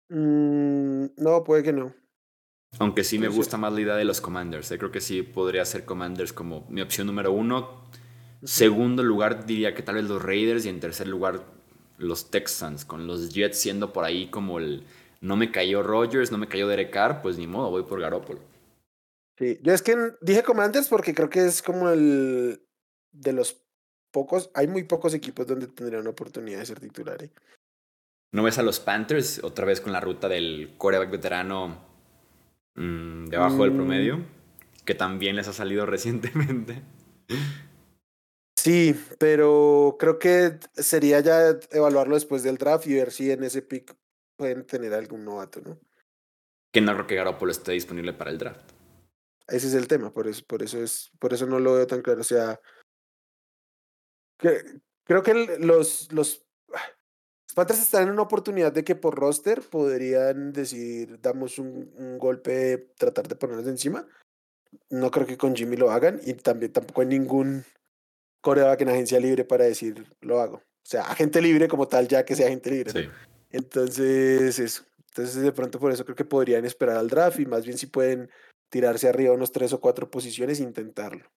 Mm, 0.10 1.06
no, 1.18 1.44
puede 1.44 1.62
que 1.62 1.74
no. 1.74 1.94
Aunque 2.78 3.04
sí 3.04 3.18
me 3.18 3.28
gusta 3.28 3.58
más 3.58 3.74
la 3.74 3.82
idea 3.82 3.96
de 3.96 4.06
los 4.06 4.22
Commanders. 4.22 4.72
Eh, 4.72 4.78
creo 4.78 4.92
que 4.92 5.02
sí 5.02 5.22
podría 5.22 5.66
ser 5.66 5.86
Commanders 5.86 6.34
como 6.34 6.66
mi 6.70 6.82
opción 6.82 7.08
número 7.08 7.32
uno. 7.32 7.84
Segundo 8.44 9.04
lugar 9.04 9.46
diría 9.46 9.74
que 9.74 9.82
tal 9.82 9.96
vez 9.96 10.06
los 10.06 10.22
Raiders 10.22 10.66
y 10.66 10.70
en 10.70 10.80
tercer 10.80 11.08
lugar 11.08 11.44
los 11.98 12.32
Texans, 12.32 12.86
con 12.86 13.08
los 13.08 13.34
Jets 13.34 13.60
siendo 13.60 13.92
por 13.92 14.06
ahí 14.06 14.28
como 14.28 14.60
el 14.60 14.86
no 15.22 15.36
me 15.36 15.52
cayó 15.52 15.84
Rogers, 15.84 16.32
no 16.32 16.38
me 16.38 16.48
cayó 16.48 16.68
Derek 16.68 16.92
Carr, 16.92 17.22
pues 17.22 17.38
ni 17.38 17.48
modo, 17.48 17.70
voy 17.70 17.84
por 17.84 18.00
Garópolo. 18.00 18.40
Sí, 19.38 19.60
yo 19.64 19.74
es 19.74 19.82
que 19.82 19.96
dije 20.22 20.44
Commanders 20.44 20.90
porque 20.90 21.14
creo 21.14 21.30
que 21.30 21.46
es 21.46 21.62
como 21.62 21.90
el 21.90 22.62
de 23.12 23.34
los 23.34 23.62
pocos, 24.12 24.52
hay 24.54 24.68
muy 24.68 24.84
pocos 24.84 25.14
equipos 25.14 25.48
donde 25.48 25.68
tendría 25.68 26.00
una 26.00 26.10
oportunidad 26.10 26.60
de 26.60 26.66
ser 26.66 26.80
titular. 26.80 27.24
¿eh? 27.24 27.30
¿No 28.32 28.44
ves 28.44 28.58
a 28.58 28.64
los 28.64 28.80
Panthers 28.80 29.44
otra 29.44 29.66
vez 29.66 29.82
con 29.82 29.94
la 29.94 30.00
ruta 30.00 30.28
del 30.28 30.74
coreback 30.78 31.12
veterano 31.12 31.78
mm, 32.76 33.26
debajo 33.26 33.64
del 33.64 33.74
promedio? 33.74 34.18
Mm. 34.18 34.26
Que 34.86 34.96
también 34.96 35.36
les 35.36 35.48
ha 35.48 35.54
salido 35.54 35.86
recientemente. 35.88 36.82
Sí, 38.58 38.94
pero 39.20 39.96
creo 39.98 40.20
que 40.20 40.60
sería 40.74 41.22
ya 41.22 41.58
evaluarlo 41.72 42.16
después 42.16 42.44
del 42.44 42.58
draft 42.58 42.88
y 42.88 42.96
ver 42.96 43.12
si 43.12 43.32
en 43.32 43.44
ese 43.44 43.62
pick 43.62 43.96
pueden 44.40 44.66
tener 44.66 44.94
algún 44.94 45.26
novato, 45.26 45.60
¿no? 45.60 45.78
Que 46.72 46.80
no 46.80 46.94
creo 46.94 47.08
que 47.08 47.16
Garoppolo 47.16 47.52
esté 47.52 47.74
disponible 47.74 48.14
para 48.14 48.32
el 48.32 48.38
draft. 48.38 48.72
Ese 49.50 49.68
es 49.68 49.74
el 49.74 49.88
tema, 49.90 50.14
por 50.14 50.28
eso, 50.28 50.46
por 50.48 50.64
eso 50.64 50.82
es, 50.82 51.12
por 51.20 51.34
eso 51.34 51.46
no 51.46 51.60
lo 51.60 51.74
veo 51.74 51.86
tan 51.86 52.02
claro. 52.02 52.22
O 52.22 52.24
sea, 52.24 52.58
creo 54.38 55.24
que 55.24 55.58
los, 55.60 56.10
los, 56.14 56.46
Panthers 57.54 57.82
están 57.82 58.04
en 58.04 58.12
una 58.12 58.22
oportunidad 58.22 58.72
de 58.72 58.86
que 58.86 58.96
por 58.96 59.16
roster 59.20 59.62
podrían 59.62 60.54
decir, 60.54 61.20
damos 61.20 61.60
un, 61.60 62.18
golpe, 62.18 62.94
tratar 62.98 63.28
de 63.28 63.36
ponernos 63.36 63.68
encima. 63.68 64.08
No 64.90 65.12
creo 65.12 65.28
que 65.28 65.38
con 65.38 65.54
Jimmy 65.54 65.76
lo 65.76 65.92
hagan 65.92 66.22
y 66.24 66.34
también 66.36 66.72
tampoco 66.72 67.02
hay 67.02 67.08
ningún 67.08 67.66
coreback 68.40 68.80
en 68.82 68.90
agencia 68.90 69.20
libre 69.20 69.44
para 69.44 69.66
decir 69.66 70.06
lo 70.22 70.40
hago. 70.40 70.58
O 70.58 70.90
sea, 70.90 71.02
agente 71.02 71.42
libre 71.42 71.68
como 71.68 71.90
tal, 71.90 72.08
ya 72.08 72.24
que 72.24 72.36
sea 72.36 72.48
agente 72.48 72.72
libre. 72.72 73.12
Entonces, 73.52 74.60
eso. 74.60 74.84
Entonces, 75.10 75.42
de 75.42 75.52
pronto 75.52 75.80
por 75.80 75.92
eso 75.92 76.06
creo 76.06 76.16
que 76.16 76.26
podrían 76.26 76.66
esperar 76.66 76.98
al 76.98 77.10
draft 77.10 77.40
y 77.40 77.46
más 77.46 77.66
bien 77.66 77.78
si 77.78 77.88
pueden 77.88 78.30
tirarse 78.70 79.10
arriba 79.10 79.34
unos 79.34 79.52
tres 79.52 79.74
o 79.74 79.82
cuatro 79.82 80.10
posiciones 80.12 80.60
e 80.60 80.64
intentarlo. 80.64 81.30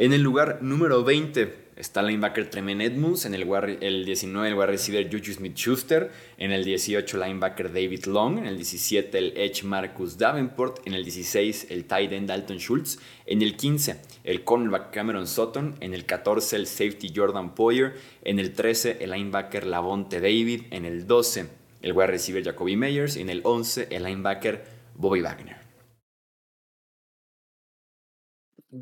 En 0.00 0.12
el 0.12 0.22
lugar 0.22 0.60
número 0.62 1.02
20 1.02 1.70
está 1.74 2.02
el 2.02 2.06
linebacker 2.06 2.48
Tremen 2.48 2.80
Edmunds, 2.80 3.24
en 3.24 3.34
el, 3.34 3.42
el 3.80 4.04
19 4.04 4.46
el 4.46 4.54
wide 4.54 4.66
receiver 4.66 5.10
Juju 5.10 5.32
Smith-Schuster, 5.32 6.12
en 6.36 6.52
el 6.52 6.62
18 6.62 7.18
linebacker 7.18 7.72
David 7.72 8.04
Long, 8.04 8.38
en 8.38 8.46
el 8.46 8.54
17 8.54 9.18
el 9.18 9.36
edge 9.36 9.64
Marcus 9.64 10.16
Davenport, 10.16 10.86
en 10.86 10.94
el 10.94 11.02
16 11.02 11.66
el 11.70 11.84
tight 11.86 12.12
end 12.12 12.28
Dalton 12.28 12.58
Schultz, 12.58 13.00
en 13.26 13.42
el 13.42 13.56
15 13.56 13.96
el 14.22 14.44
cornerback 14.44 14.92
Cameron 14.92 15.26
Sutton, 15.26 15.74
en 15.80 15.92
el 15.92 16.04
14 16.06 16.54
el 16.54 16.68
safety 16.68 17.12
Jordan 17.12 17.56
Poyer, 17.56 17.96
en 18.22 18.38
el 18.38 18.52
13 18.52 18.98
el 19.00 19.10
linebacker 19.10 19.66
Lavonte 19.66 20.20
David, 20.20 20.66
en 20.70 20.84
el 20.84 21.08
12 21.08 21.48
el 21.82 21.92
wide 21.92 22.06
receiver 22.06 22.44
Jacoby 22.44 22.76
Meyers, 22.76 23.16
en 23.16 23.30
el 23.30 23.40
11 23.42 23.88
el 23.90 24.04
linebacker 24.04 24.64
Bobby 24.94 25.22
Wagner. 25.22 25.67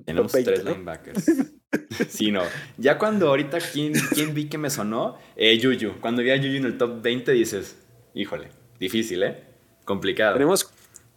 Tenemos 0.05 0.33
tres 0.33 0.65
linebackers. 0.65 1.25
sí, 2.09 2.33
no. 2.33 2.43
Ya 2.77 2.99
cuando 2.99 3.29
ahorita, 3.29 3.59
¿quién, 3.61 3.93
quién 4.15 4.35
vi 4.35 4.49
que 4.49 4.59
me 4.59 4.71
sonó? 4.71 5.17
Eh, 5.37 5.59
Yuyu. 5.59 6.01
Cuando 6.01 6.23
vi 6.23 6.31
a 6.31 6.37
Yuyu 6.37 6.57
en 6.57 6.65
el 6.65 6.79
top 6.79 7.03
20 7.03 7.33
dices, 7.33 7.77
híjole, 8.15 8.49
difícil, 8.81 9.23
¿eh? 9.23 9.45
Complicado. 9.85 10.35
Tenemos, 10.35 10.69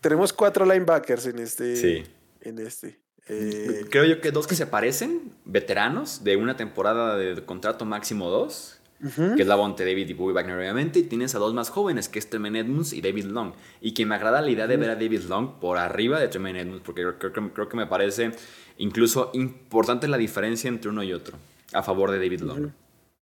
tenemos 0.01 0.34
cuatro 0.34 0.65
linebackers 0.65 1.25
en 1.25 1.39
este. 1.39 1.75
Sí. 1.75 2.03
En 2.41 2.60
este. 2.60 2.99
Eh, 3.27 3.86
Creo 3.89 4.05
yo 4.05 4.21
que 4.21 4.32
dos 4.32 4.47
que 4.47 4.55
se 4.55 4.65
parecen, 4.65 5.32
veteranos, 5.45 6.23
de 6.23 6.36
una 6.36 6.55
temporada 6.55 7.15
de 7.17 7.43
contrato 7.45 7.86
máximo 7.86 8.29
dos, 8.29 8.79
que 9.00 9.42
es 9.42 9.48
la 9.48 9.56
Bonte 9.56 9.86
David 9.86 10.10
y 10.10 10.14
Bobby 10.14 10.34
Wagner, 10.34 10.58
obviamente. 10.58 11.00
Y 11.00 11.04
tienes 11.04 11.34
a 11.36 11.40
dos 11.40 11.54
más 11.54 11.70
jóvenes, 11.70 12.10
que 12.10 12.20
es 12.20 12.30
Tremaine 12.30 12.60
Edmonds 12.60 12.94
y 12.94 13.02
David 13.02 13.26
Long. 13.26 13.54
Y 13.82 13.94
que 13.94 14.06
me 14.06 14.16
agrada 14.16 14.42
la 14.42 14.50
idea 14.50 14.68
de 14.68 14.78
ver 14.78 14.90
a 14.90 14.96
David 14.96 15.22
Long 15.30 15.60
por 15.60 15.78
arriba 15.78 16.20
de 16.20 16.28
Tremaine 16.28 16.62
Edmonds, 16.62 16.84
porque 16.86 17.06
creo, 17.18 17.70
que 17.70 17.78
me 17.78 17.88
parece 17.88 18.32
incluso 18.78 19.32
importante 19.34 20.08
la 20.08 20.18
diferencia 20.18 20.68
entre 20.68 20.90
uno 20.90 21.04
y 21.04 21.14
otro, 21.14 21.38
a 21.74 21.84
favor 21.84 22.12
de 22.12 22.18
David 22.18 22.42
Long. 22.42 22.72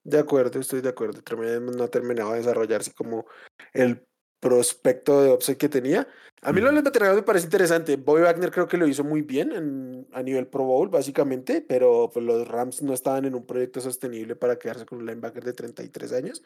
De 0.05 0.19
acuerdo, 0.19 0.59
estoy 0.59 0.81
de 0.81 0.89
acuerdo. 0.89 1.23
Tremaine 1.23 1.53
Edmonds 1.53 1.77
no 1.77 1.85
ha 1.85 1.89
terminado 1.89 2.33
de 2.33 2.39
desarrollarse 2.39 2.93
como 2.93 3.27
el 3.73 4.05
prospecto 4.43 5.23
de 5.23 5.33
upside 5.33 5.57
que 5.57 5.69
tenía. 5.69 6.09
A 6.43 6.53
mí 6.53 6.61
lo 6.61 6.67
de 6.67 6.75
los 6.75 6.83
veteranos 6.83 7.15
me 7.15 7.23
parece 7.23 7.47
interesante. 7.47 7.95
Bobby 7.95 8.23
Wagner 8.23 8.51
creo 8.51 8.67
que 8.67 8.77
lo 8.77 8.89
hizo 8.89 9.05
muy 9.05 9.23
bien 9.23 10.09
a 10.13 10.23
nivel 10.25 10.49
Pro 10.49 10.65
Bowl, 10.65 10.89
básicamente, 10.89 11.61
pero 11.61 12.11
pues, 12.13 12.27
los 12.27 12.49
Rams 12.49 12.83
no 12.83 12.93
estaban 12.93 13.25
en 13.25 13.37
un 13.37 13.47
proyecto 13.47 13.81
sostenible 13.81 14.35
para 14.35 14.59
quedarse 14.59 14.85
con 14.85 14.99
un 14.99 15.07
linebacker 15.07 15.45
de 15.45 15.53
33 15.53 16.13
años. 16.13 16.43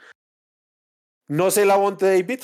No 1.27 1.51
sé 1.51 1.65
la 1.65 1.77
Bonte 1.77 2.05
David, 2.05 2.41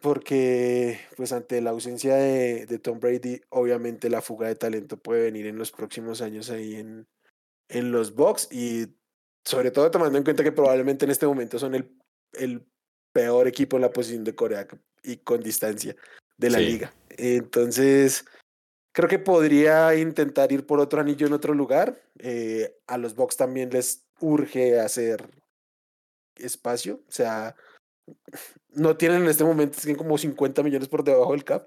porque 0.00 0.98
pues 1.16 1.32
ante 1.32 1.60
la 1.60 1.70
ausencia 1.70 2.16
de, 2.16 2.64
de, 2.64 2.78
Tom 2.78 2.98
Brady, 2.98 3.42
obviamente 3.50 4.08
la 4.08 4.22
fuga 4.22 4.48
de 4.48 4.56
talento 4.56 4.96
puede 4.96 5.24
venir 5.24 5.46
en 5.46 5.58
los 5.58 5.70
próximos 5.70 6.22
años 6.22 6.50
ahí 6.50 6.76
en, 6.76 7.06
en 7.68 7.92
los 7.92 8.14
Bucks 8.14 8.48
y 8.50 8.96
sobre 9.44 9.70
todo 9.70 9.90
tomando 9.90 10.16
en 10.18 10.24
cuenta 10.24 10.42
que 10.42 10.50
probablemente 10.50 11.04
en 11.04 11.12
este 11.12 11.26
momento 11.26 11.58
son 11.58 11.74
el, 11.74 11.94
el 12.32 12.66
peor 13.14 13.46
equipo 13.48 13.76
en 13.76 13.82
la 13.82 13.92
posición 13.92 14.24
de 14.24 14.34
Corea 14.34 14.66
y 15.02 15.18
con 15.18 15.40
distancia 15.40 15.96
de 16.36 16.50
la 16.50 16.58
liga. 16.58 16.92
Entonces, 17.10 18.26
creo 18.92 19.08
que 19.08 19.20
podría 19.20 19.94
intentar 19.94 20.50
ir 20.52 20.66
por 20.66 20.80
otro 20.80 21.00
anillo 21.00 21.26
en 21.26 21.32
otro 21.32 21.54
lugar. 21.54 22.02
Eh, 22.18 22.76
a 22.88 22.98
los 22.98 23.14
Bucks 23.14 23.36
también 23.36 23.70
les 23.70 24.04
urge 24.20 24.80
hacer 24.80 25.30
espacio. 26.36 27.00
O 27.08 27.12
sea, 27.12 27.54
no 28.70 28.96
tienen 28.96 29.22
en 29.22 29.28
este 29.28 29.44
momento, 29.44 29.78
tienen 29.80 29.96
como 29.96 30.18
50 30.18 30.62
millones 30.64 30.88
por 30.88 31.04
debajo 31.04 31.32
del 31.32 31.44
cap, 31.44 31.66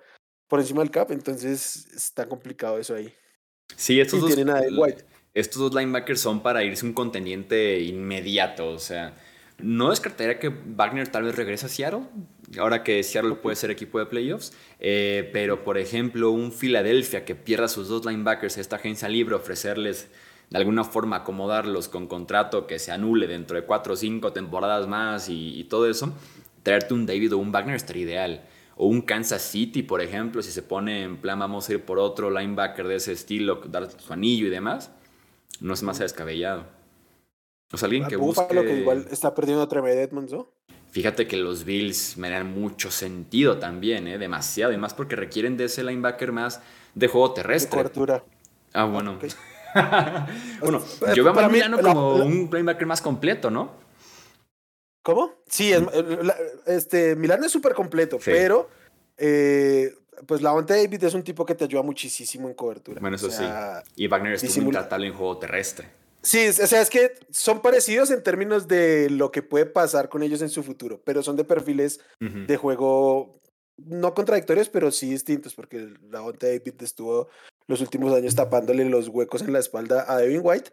por 0.49 0.59
encima 0.59 0.81
del 0.81 0.91
cap, 0.91 1.11
entonces 1.11 1.87
está 1.95 2.27
complicado 2.27 2.77
eso 2.77 2.93
ahí. 2.93 3.13
Sí, 3.75 3.99
estos, 3.99 4.21
dos, 4.21 4.35
estos 5.33 5.61
dos 5.61 5.73
linebackers 5.73 6.19
son 6.19 6.43
para 6.43 6.63
irse 6.63 6.85
un 6.85 6.93
contendiente 6.93 7.79
inmediato, 7.79 8.69
o 8.69 8.79
sea, 8.79 9.15
no 9.59 9.89
descartaría 9.89 10.39
que 10.39 10.49
Wagner 10.49 11.07
tal 11.07 11.23
vez 11.23 11.35
regrese 11.35 11.65
a 11.65 11.69
Seattle, 11.69 12.03
ahora 12.59 12.83
que 12.83 13.01
Seattle 13.03 13.35
puede 13.35 13.55
ser 13.55 13.71
equipo 13.71 13.99
de 13.99 14.05
playoffs, 14.05 14.53
eh, 14.79 15.29
pero 15.33 15.63
por 15.63 15.77
ejemplo 15.77 16.31
un 16.31 16.51
Philadelphia 16.51 17.25
que 17.25 17.35
pierda 17.35 17.67
sus 17.67 17.87
dos 17.87 18.05
linebackers 18.05 18.57
a 18.57 18.61
esta 18.61 18.75
agencia 18.75 19.09
libre, 19.09 19.35
ofrecerles 19.35 20.09
de 20.49 20.57
alguna 20.57 20.83
forma 20.83 21.17
acomodarlos 21.17 21.89
con 21.89 22.07
contrato 22.07 22.67
que 22.67 22.79
se 22.79 22.91
anule 22.91 23.27
dentro 23.27 23.57
de 23.57 23.65
cuatro 23.65 23.93
o 23.93 23.95
cinco 23.95 24.31
temporadas 24.31 24.87
más 24.87 25.27
y, 25.29 25.65
todo 25.65 25.89
eso, 25.89 26.13
traerte 26.63 26.93
un 26.93 27.05
David 27.05 27.33
o 27.33 27.37
un 27.37 27.51
Wagner 27.51 27.75
estaría 27.75 28.03
ideal. 28.03 28.45
O 28.79 28.87
un 28.87 29.01
Kansas 29.01 29.41
City, 29.41 29.81
por 29.81 30.01
ejemplo, 30.01 30.41
si 30.43 30.51
se 30.51 30.61
pone 30.61 31.01
en 31.01 31.17
plan 31.17 31.39
vamos 31.39 31.67
a 31.67 31.73
ir 31.73 31.81
por 31.81 31.97
otro 31.97 32.29
linebacker 32.29 32.87
de 32.87 32.95
ese 32.95 33.11
estilo, 33.11 33.55
dar 33.67 33.89
su 33.99 34.13
anillo 34.13 34.47
y 34.47 34.51
demás, 34.51 34.91
no 35.59 35.73
es 35.73 35.81
más 35.81 35.97
descabellado. 35.97 36.76
O 37.71 37.77
sea, 37.77 37.87
alguien 37.87 38.07
que 38.07 38.15
busque... 38.15 38.47
que 38.47 38.79
igual 38.79 39.07
está 39.11 39.33
perdiendo 39.35 39.63
a 39.63 39.67
Trevor 39.67 39.89
Edmonds, 39.89 40.31
¿no? 40.31 40.49
Fíjate 40.91 41.27
que 41.27 41.37
los 41.37 41.65
Bills 41.65 42.17
me 42.17 42.29
dan 42.29 42.53
mucho 42.59 42.91
sentido 42.91 43.59
también, 43.59 44.07
¿eh? 44.07 44.17
Demasiado. 44.17 44.71
Y 44.71 44.77
más 44.77 44.93
porque 44.93 45.15
requieren 45.15 45.57
de 45.57 45.65
ese 45.65 45.83
linebacker 45.83 46.31
más 46.31 46.61
de 46.95 47.07
juego 47.07 47.33
terrestre. 47.33 47.77
De 47.77 47.83
cobertura. 47.83 48.23
Ah, 48.73 48.85
bueno. 48.85 49.19
bueno, 50.61 50.83
yo 51.13 51.23
veo 51.23 51.39
a 51.39 51.49
Milano 51.49 51.79
como 51.79 52.15
un 52.15 52.49
linebacker 52.51 52.87
más 52.87 53.01
completo, 53.01 53.51
¿no? 53.51 53.71
¿Cómo? 55.03 55.35
Sí, 55.47 55.71
es, 55.71 55.83
este, 56.65 57.15
Milano 57.15 57.45
es 57.45 57.51
súper 57.51 57.73
completo, 57.73 58.17
pero 58.23 58.69
eh, 59.17 59.93
pues 60.25 60.41
la 60.41 60.59
David 60.61 61.03
es 61.03 61.13
un 61.13 61.23
tipo 61.23 61.45
que 61.45 61.55
te 61.55 61.65
ayuda 61.65 61.81
muchísimo 61.81 62.47
en 62.47 62.55
cobertura. 62.55 62.99
Bueno, 62.99 63.15
eso 63.15 63.29
sí. 63.29 63.43
Y 63.95 64.07
Wagner 64.07 64.33
es 64.33 64.57
un 64.57 64.75
en 64.75 65.13
juego 65.13 65.37
terrestre. 65.37 65.87
Sí, 66.21 66.47
o 66.47 66.53
sea, 66.53 66.81
es 66.81 66.89
que 66.89 67.13
son 67.29 67.61
parecidos 67.61 68.11
en 68.11 68.23
términos 68.23 68.67
de 68.67 69.09
lo 69.09 69.31
que 69.31 69.43
puede 69.43 69.65
pasar 69.65 70.09
con 70.09 70.23
ellos 70.23 70.41
en 70.41 70.49
su 70.49 70.63
futuro, 70.63 71.01
pero 71.03 71.23
son 71.23 71.35
de 71.35 71.43
perfiles 71.43 71.99
de 72.19 72.57
juego 72.57 73.39
no 73.77 74.13
contradictorios, 74.13 74.69
pero 74.69 74.91
sí 74.91 75.09
distintos, 75.09 75.53
porque 75.53 75.93
la 76.09 76.23
Onta 76.23 76.47
David 76.47 76.81
estuvo 76.81 77.29
los 77.67 77.81
últimos 77.81 78.13
años 78.13 78.35
tapándole 78.35 78.85
los 78.85 79.07
huecos 79.07 79.41
en 79.41 79.53
la 79.53 79.59
espalda 79.59 80.05
a 80.07 80.17
Devin 80.17 80.41
White. 80.43 80.71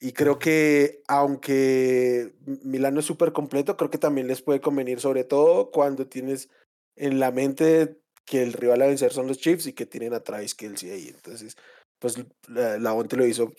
Y 0.00 0.12
creo 0.12 0.38
que, 0.38 1.02
aunque 1.06 2.34
Milano 2.64 3.00
es 3.00 3.06
súper 3.06 3.32
completo, 3.32 3.76
creo 3.76 3.90
que 3.90 3.98
también 3.98 4.26
les 4.26 4.42
puede 4.42 4.60
convenir, 4.60 5.00
sobre 5.00 5.24
todo 5.24 5.70
cuando 5.70 6.06
tienes 6.08 6.50
en 6.96 7.20
la 7.20 7.30
mente 7.30 7.98
que 8.24 8.42
el 8.42 8.52
rival 8.52 8.82
a 8.82 8.86
vencer 8.86 9.12
son 9.12 9.28
los 9.28 9.38
Chiefs 9.38 9.66
y 9.66 9.72
que 9.72 9.86
tienen 9.86 10.12
a 10.12 10.20
Travis 10.20 10.54
Kelsey 10.54 10.90
ahí. 10.90 11.08
Entonces, 11.08 11.56
pues 11.98 12.16
la, 12.48 12.78
la 12.78 12.94
lo 12.94 13.26
hizo 13.26 13.52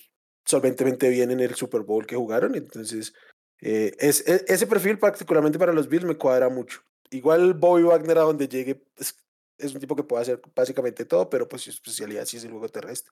solventemente 0.54 1.10
bien 1.10 1.32
en 1.32 1.39
el 1.39 1.56
Super 1.56 1.82
Bowl 1.82 2.06
que 2.06 2.16
jugaron. 2.16 2.56
Entonces, 2.56 3.13
eh, 3.60 3.96
es, 3.98 4.28
e, 4.28 4.46
ese 4.48 4.68
perfil 4.68 5.00
particularmente 5.00 5.58
para 5.58 5.74
los 5.74 5.89
Bills 5.89 6.06
me 6.06 6.16
cuadra 6.16 6.50
mucho. 6.50 6.82
Igual 7.10 7.54
Bobby 7.56 7.84
Wagner 7.84 8.20
a 8.20 8.22
donde 8.22 8.48
llegue 8.48 8.84
es, 8.98 9.16
es 9.58 9.74
un 9.74 9.80
tipo 9.80 9.96
que 9.96 10.04
puede 10.04 10.22
hacer 10.22 10.42
básicamente 10.56 11.06
todo, 11.06 11.30
pero 11.30 11.50
pues 11.50 11.63
su 11.63 11.72
especialidad 11.72 12.26
sí 12.26 12.38
es 12.38 12.44
el 12.44 12.52
juego 12.52 12.70
terrestre. 12.70 13.12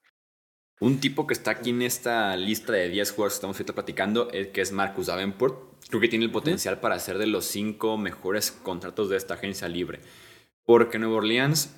Un 0.80 1.00
tipo 1.00 1.28
que 1.28 1.34
está 1.34 1.52
aquí 1.52 1.72
en 1.72 1.82
esta 1.84 2.36
lista 2.36 2.74
de 2.74 2.90
10 2.90 3.12
jugadores 3.12 3.34
que 3.34 3.38
estamos 3.38 3.56
ahorita 3.56 3.74
platicando, 3.74 4.32
es 4.32 4.48
que 4.48 4.62
es 4.62 4.72
Marcus 4.72 5.08
Davenport. 5.08 5.86
Creo 5.90 6.02
que 6.02 6.08
tiene 6.08 6.26
el 6.26 6.32
potencial 6.32 6.80
para 6.80 7.00
ser 7.00 7.18
de 7.18 7.28
los 7.28 7.46
cinco 7.46 7.98
mejores 7.98 8.52
contratos 8.52 9.10
de 9.10 9.18
esta 9.18 9.36
agencia 9.36 9.68
libre. 9.68 10.00
Porque 10.64 10.98
Nueva 10.98 11.18
Orleans 11.18 11.76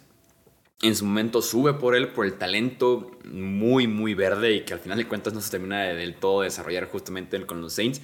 en 0.82 0.96
su 0.96 1.06
momento 1.06 1.42
sube 1.42 1.74
por 1.74 1.96
él, 1.96 2.10
por 2.10 2.26
el 2.26 2.34
talento 2.34 3.12
muy, 3.26 3.88
muy 3.88 4.14
verde 4.14 4.54
y 4.54 4.62
que 4.62 4.74
al 4.74 4.80
final 4.80 4.98
de 4.98 5.08
cuentas 5.08 5.34
no 5.34 5.42
se 5.42 5.52
termina 5.52 5.82
de, 5.84 5.96
del 5.96 6.16
todo 6.16 6.42
desarrollar 6.42 6.88
justamente 6.90 7.46
con 7.46 7.62
los 7.62 7.74
Saints. 7.74 8.02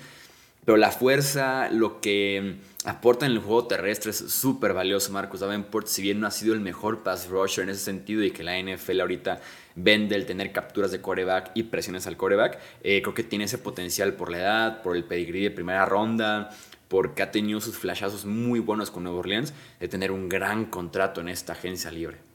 Pero 0.65 0.77
la 0.77 0.91
fuerza, 0.91 1.69
lo 1.71 1.99
que 1.99 2.57
aporta 2.85 3.25
en 3.25 3.31
el 3.31 3.39
juego 3.39 3.65
terrestre 3.65 4.11
es 4.11 4.17
súper 4.17 4.73
valioso 4.73 5.11
Marcus 5.11 5.39
Davenport, 5.39 5.87
si 5.87 6.01
bien 6.01 6.19
no 6.19 6.27
ha 6.27 6.31
sido 6.31 6.53
el 6.53 6.59
mejor 6.59 7.01
pass 7.01 7.27
rusher 7.27 7.63
en 7.63 7.71
ese 7.71 7.83
sentido 7.83 8.23
y 8.23 8.31
que 8.31 8.43
la 8.43 8.61
NFL 8.61 9.01
ahorita 9.01 9.41
vende 9.75 10.15
el 10.15 10.25
tener 10.25 10.51
capturas 10.51 10.91
de 10.91 11.01
coreback 11.01 11.51
y 11.55 11.63
presiones 11.63 12.07
al 12.07 12.17
coreback, 12.17 12.59
eh, 12.83 13.01
creo 13.01 13.13
que 13.13 13.23
tiene 13.23 13.45
ese 13.45 13.57
potencial 13.57 14.13
por 14.13 14.29
la 14.29 14.37
edad, 14.37 14.81
por 14.83 14.95
el 14.95 15.05
pedigrí 15.05 15.41
de 15.41 15.51
primera 15.51 15.85
ronda, 15.85 16.51
porque 16.87 17.23
ha 17.23 17.31
tenido 17.31 17.61
sus 17.61 17.77
flashazos 17.77 18.25
muy 18.25 18.59
buenos 18.59 18.91
con 18.91 19.03
Nueva 19.03 19.19
Orleans, 19.19 19.53
de 19.79 19.87
tener 19.87 20.11
un 20.11 20.29
gran 20.29 20.65
contrato 20.65 21.21
en 21.21 21.29
esta 21.29 21.53
agencia 21.53 21.89
libre. 21.89 22.28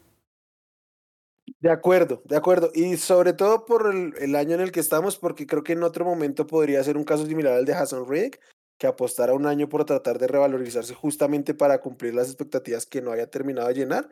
De 1.60 1.70
acuerdo, 1.70 2.22
de 2.24 2.36
acuerdo. 2.36 2.70
Y 2.74 2.96
sobre 2.96 3.32
todo 3.32 3.64
por 3.64 3.94
el, 3.94 4.36
año 4.36 4.54
en 4.54 4.60
el 4.60 4.72
que 4.72 4.80
estamos, 4.80 5.18
porque 5.18 5.46
creo 5.46 5.62
que 5.62 5.72
en 5.72 5.82
otro 5.82 6.04
momento 6.04 6.46
podría 6.46 6.82
ser 6.82 6.96
un 6.96 7.04
caso 7.04 7.26
similar 7.26 7.54
al 7.54 7.64
de 7.64 7.74
Hassan 7.74 8.08
Rick, 8.08 8.40
que 8.78 8.86
apostara 8.86 9.34
un 9.34 9.46
año 9.46 9.68
por 9.68 9.84
tratar 9.84 10.18
de 10.18 10.26
revalorizarse 10.26 10.94
justamente 10.94 11.54
para 11.54 11.80
cumplir 11.80 12.14
las 12.14 12.28
expectativas 12.28 12.86
que 12.86 13.02
no 13.02 13.12
haya 13.12 13.30
terminado 13.30 13.68
de 13.68 13.74
llenar. 13.74 14.08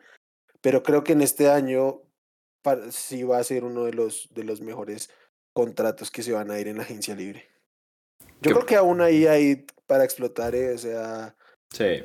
Pero 0.60 0.82
creo 0.82 1.02
que 1.04 1.12
en 1.12 1.22
este 1.22 1.50
año 1.50 2.02
sí 2.90 3.22
va 3.24 3.38
a 3.38 3.44
ser 3.44 3.64
uno 3.64 3.84
de 3.84 3.92
los, 3.92 4.28
de 4.32 4.44
los 4.44 4.60
mejores 4.60 5.10
contratos 5.52 6.10
que 6.10 6.22
se 6.22 6.32
van 6.32 6.50
a 6.50 6.58
ir 6.58 6.68
en 6.68 6.76
la 6.76 6.84
agencia 6.84 7.14
libre. 7.14 7.48
Yo 8.40 8.52
creo 8.52 8.66
que 8.66 8.76
aún 8.76 9.00
ahí 9.00 9.26
hay 9.26 9.66
para 9.86 10.04
explotar, 10.04 10.54
¿eh? 10.54 10.74
o 10.74 10.78
sea, 10.78 11.36
sí 11.70 12.02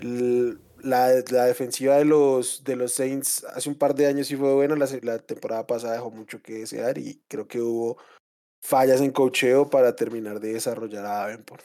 la, 0.87 1.09
la, 1.31 1.45
defensiva 1.45 1.97
de 1.97 2.05
los, 2.05 2.63
de 2.63 2.75
los 2.75 2.93
Saints 2.93 3.43
hace 3.53 3.69
un 3.69 3.75
par 3.75 3.93
de 3.93 4.07
años 4.07 4.27
sí 4.27 4.35
fue 4.35 4.53
buena, 4.53 4.75
la, 4.75 4.87
la, 5.03 5.19
temporada 5.19 5.67
pasada 5.67 5.93
dejó 5.93 6.11
mucho 6.11 6.41
que 6.41 6.59
desear 6.59 6.97
y 6.97 7.21
creo 7.27 7.47
que 7.47 7.61
hubo 7.61 7.97
fallas 8.61 9.01
en 9.01 9.11
cocheo 9.11 9.69
para 9.69 9.95
terminar 9.95 10.39
de 10.39 10.53
desarrollar 10.53 11.05
a 11.05 11.19
Davenport. 11.19 11.63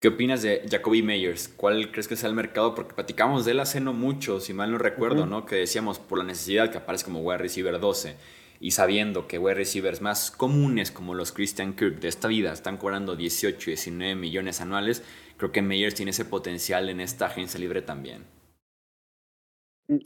¿Qué 0.00 0.08
opinas 0.08 0.42
de 0.42 0.64
Jacoby 0.70 1.02
Meyers? 1.02 1.48
¿Cuál 1.48 1.90
crees 1.90 2.06
que 2.06 2.14
sea 2.14 2.28
el 2.28 2.34
mercado? 2.34 2.74
Porque 2.74 2.94
platicamos 2.94 3.44
de 3.44 3.50
él 3.50 3.60
hace 3.60 3.80
no 3.80 3.92
mucho, 3.92 4.38
si 4.38 4.54
mal 4.54 4.70
no 4.70 4.78
recuerdo, 4.78 5.26
¿no? 5.26 5.44
Que 5.44 5.56
decíamos 5.56 5.98
por 5.98 6.18
la 6.18 6.24
necesidad 6.24 6.70
que 6.70 6.78
aparece 6.78 7.04
como 7.04 7.20
wide 7.20 7.38
receiver 7.38 7.80
12 7.80 8.14
y 8.60 8.72
sabiendo 8.72 9.26
que 9.26 9.38
wide 9.38 9.54
receivers 9.54 10.00
más 10.00 10.30
comunes 10.30 10.90
como 10.90 11.14
los 11.14 11.32
Christian 11.32 11.74
Kirk 11.74 12.00
de 12.00 12.08
esta 12.08 12.28
vida 12.28 12.52
están 12.52 12.76
cobrando 12.76 13.16
18, 13.16 13.70
19 13.70 14.14
millones 14.14 14.60
anuales, 14.60 15.02
creo 15.38 15.50
que 15.50 15.62
Meyers 15.62 15.94
tiene 15.94 16.10
ese 16.10 16.26
potencial 16.26 16.90
en 16.90 17.00
esta 17.00 17.26
agencia 17.26 17.58
libre 17.58 17.80
también. 17.80 18.26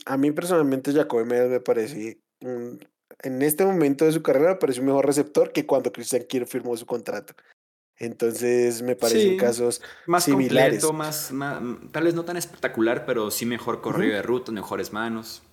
A 0.05 0.15
mí 0.15 0.31
personalmente 0.31 0.93
Jacoby 0.93 1.25
Meyers 1.25 1.49
me 1.49 1.59
parece 1.59 2.21
en 2.39 3.41
este 3.41 3.65
momento 3.65 4.05
de 4.05 4.11
su 4.11 4.21
carrera 4.21 4.51
me 4.51 4.55
parece 4.55 4.79
un 4.79 4.85
mejor 4.85 5.05
receptor 5.05 5.51
que 5.51 5.65
cuando 5.65 5.91
Christian 5.91 6.23
Kirk 6.23 6.47
firmó 6.47 6.75
su 6.77 6.85
contrato. 6.85 7.33
Entonces 7.97 8.81
me 8.81 8.95
parecen 8.95 9.37
casos 9.37 9.81
más 10.07 10.23
similares. 10.23 10.83
Completo, 10.83 10.93
más, 10.93 11.31
tal 11.91 12.03
vez 12.03 12.13
no 12.15 12.25
tan 12.25 12.37
espectacular, 12.37 13.05
pero 13.05 13.29
sí 13.29 13.45
mejor 13.45 13.81
corrido 13.81 14.15
de 14.15 14.21
ruta, 14.21 14.51
mejores 14.51 14.91
manos. 14.91 15.43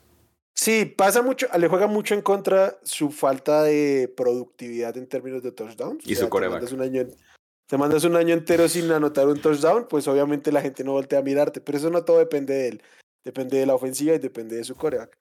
Sí, 0.54 0.84
pasa 0.84 1.22
mucho, 1.22 1.46
le 1.58 1.68
juega 1.68 1.86
mucho 1.86 2.14
en 2.14 2.22
contra 2.22 2.78
su 2.82 3.10
falta 3.10 3.62
de 3.62 4.12
productividad 4.14 4.96
en 4.96 5.06
términos 5.06 5.42
de 5.42 5.52
touchdowns. 5.52 6.06
Y 6.06 6.14
su 6.16 6.28
coreback. 6.28 6.62
Te 7.70 7.78
mandas, 7.78 8.02
un 8.02 8.16
año, 8.16 8.34
entero 8.34 8.68
sin 8.68 8.90
anotar 8.90 9.28
un 9.28 9.40
touchdown, 9.40 9.86
pues 9.88 10.08
obviamente 10.08 10.50
la 10.50 10.60
gente 10.60 10.82
no 10.82 10.90
voltea 10.90 11.20
a 11.20 11.22
mirarte, 11.22 11.60
pero 11.60 11.78
eso 11.78 11.88
no 11.88 12.04
todo 12.04 12.18
depende 12.18 12.52
de 12.52 12.66
él. 12.66 12.82
Depende 13.22 13.58
de 13.58 13.66
la 13.66 13.76
ofensiva 13.76 14.12
y 14.12 14.18
depende 14.18 14.56
de 14.56 14.64
su 14.64 14.74
coreback. 14.74 15.16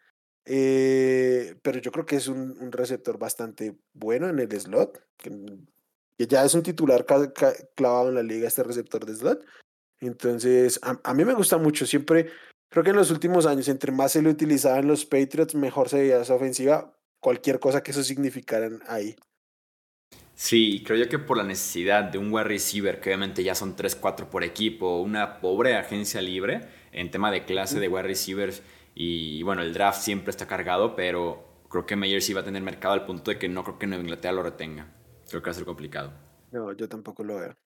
Eh, 0.45 1.55
pero 1.61 1.77
yo 1.77 1.91
creo 1.91 2.07
que 2.07 2.15
es 2.15 2.27
un, 2.27 2.71
receptor 2.71 3.19
bastante 3.19 3.77
bueno 3.93 4.27
en 4.29 4.39
el 4.39 4.59
slot, 4.59 4.99
que 5.17 5.31
ya 6.17 6.43
es 6.43 6.55
un 6.55 6.63
titular 6.63 7.05
clavado 7.75 8.09
en 8.09 8.15
la 8.15 8.23
liga 8.23 8.47
este 8.47 8.63
receptor 8.63 9.05
de 9.05 9.13
slot. 9.13 9.45
Entonces, 9.99 10.79
a, 10.81 11.13
mí 11.13 11.25
me 11.25 11.35
gusta 11.35 11.59
mucho. 11.59 11.85
Siempre, 11.85 12.31
creo 12.69 12.83
que 12.83 12.89
en 12.89 12.95
los 12.95 13.11
últimos 13.11 13.45
años, 13.45 13.67
entre 13.67 13.91
más 13.91 14.13
se 14.13 14.23
le 14.23 14.29
utilizaba 14.29 14.81
los 14.81 15.05
Patriots, 15.05 15.53
mejor 15.53 15.87
se 15.87 15.99
veía 15.99 16.19
esa 16.19 16.33
ofensiva, 16.33 16.97
cualquier 17.19 17.59
cosa 17.59 17.83
que 17.83 17.91
eso 17.91 18.03
significara 18.03 18.71
ahí. 18.87 19.15
Sí, 20.41 20.83
creo 20.85 20.97
yo 20.97 21.09
que 21.09 21.19
por 21.19 21.35
la 21.35 21.43
necesidad 21.43 22.05
de 22.05 22.17
un 22.17 22.31
wide 22.33 22.45
receiver, 22.45 23.01
que 23.01 23.09
obviamente 23.09 23.43
ya 23.43 23.55
son 23.55 23.75
3-4 23.75 24.29
por 24.29 24.45
equipo, 24.45 25.01
una 25.01 25.41
pobre 25.41 25.75
agencia 25.75 26.21
libre 26.21 26.61
en 26.93 27.11
tema 27.11 27.29
de 27.29 27.43
clase 27.43 27.77
de 27.81 27.89
wide 27.89 28.03
receivers, 28.03 28.63
y 28.95 29.43
bueno, 29.43 29.61
el 29.63 29.73
draft 29.73 30.01
siempre 30.01 30.31
está 30.31 30.47
cargado, 30.47 30.95
pero 30.95 31.43
creo 31.69 31.85
que 31.85 31.97
Meyer 31.97 32.21
sí 32.21 32.31
va 32.31 32.39
a 32.39 32.45
tener 32.45 32.63
mercado 32.63 32.93
al 32.93 33.05
punto 33.05 33.31
de 33.31 33.37
que 33.37 33.49
no 33.49 33.65
creo 33.65 33.77
que 33.77 33.87
Nueva 33.87 34.01
Inglaterra 34.01 34.33
lo 34.33 34.43
retenga. 34.43 34.87
Creo 35.27 35.41
que 35.41 35.47
va 35.47 35.51
a 35.51 35.55
ser 35.55 35.65
complicado. 35.65 36.13
No, 36.51 36.71
yo 36.71 36.87
tampoco 36.87 37.25
lo 37.25 37.35
veo. 37.35 37.57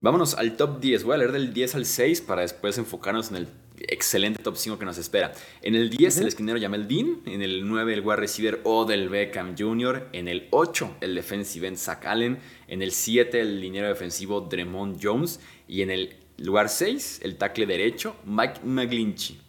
Vámonos 0.00 0.34
al 0.34 0.56
top 0.56 0.78
10. 0.78 1.02
Voy 1.02 1.14
a 1.14 1.18
leer 1.18 1.32
del 1.32 1.52
10 1.52 1.74
al 1.74 1.84
6 1.84 2.20
para 2.20 2.42
después 2.42 2.78
enfocarnos 2.78 3.30
en 3.30 3.36
el 3.38 3.48
excelente 3.80 4.40
top 4.40 4.56
5 4.56 4.78
que 4.78 4.84
nos 4.84 4.96
espera. 4.96 5.32
En 5.60 5.74
el 5.74 5.90
10, 5.90 6.18
el 6.18 6.28
esquinero 6.28 6.60
Jamel 6.60 6.86
Dean. 6.86 7.20
En 7.26 7.42
el 7.42 7.68
9, 7.68 7.94
el 7.94 8.00
wide 8.02 8.16
receiver 8.16 8.60
Odell 8.62 9.08
Beckham 9.08 9.56
Jr. 9.58 10.08
En 10.12 10.28
el 10.28 10.46
8, 10.52 10.98
el 11.00 11.16
defensive 11.16 11.66
end 11.66 11.78
Zach 11.78 12.06
Allen. 12.06 12.38
En 12.68 12.80
el 12.80 12.92
7, 12.92 13.40
el 13.40 13.60
liniero 13.60 13.88
defensivo 13.88 14.40
Dremont 14.42 15.00
Jones. 15.02 15.40
Y 15.66 15.82
en 15.82 15.90
el 15.90 16.14
lugar 16.36 16.68
6, 16.68 17.22
el 17.24 17.36
tackle 17.36 17.66
derecho 17.66 18.14
Mike 18.24 18.60
McGlinchey. 18.62 19.40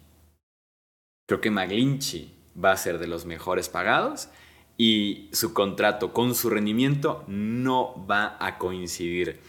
Creo 1.28 1.42
que 1.42 1.52
McGlinchey 1.52 2.32
va 2.62 2.72
a 2.72 2.78
ser 2.78 2.98
de 2.98 3.06
los 3.06 3.24
mejores 3.28 3.70
pagados 3.70 4.30
y 4.80 5.30
su 5.32 5.54
contrato 5.54 6.14
con 6.14 6.34
su 6.34 6.50
rendimiento 6.50 7.24
no 7.28 8.08
va 8.10 8.38
a 8.40 8.58
coincidir. 8.58 9.42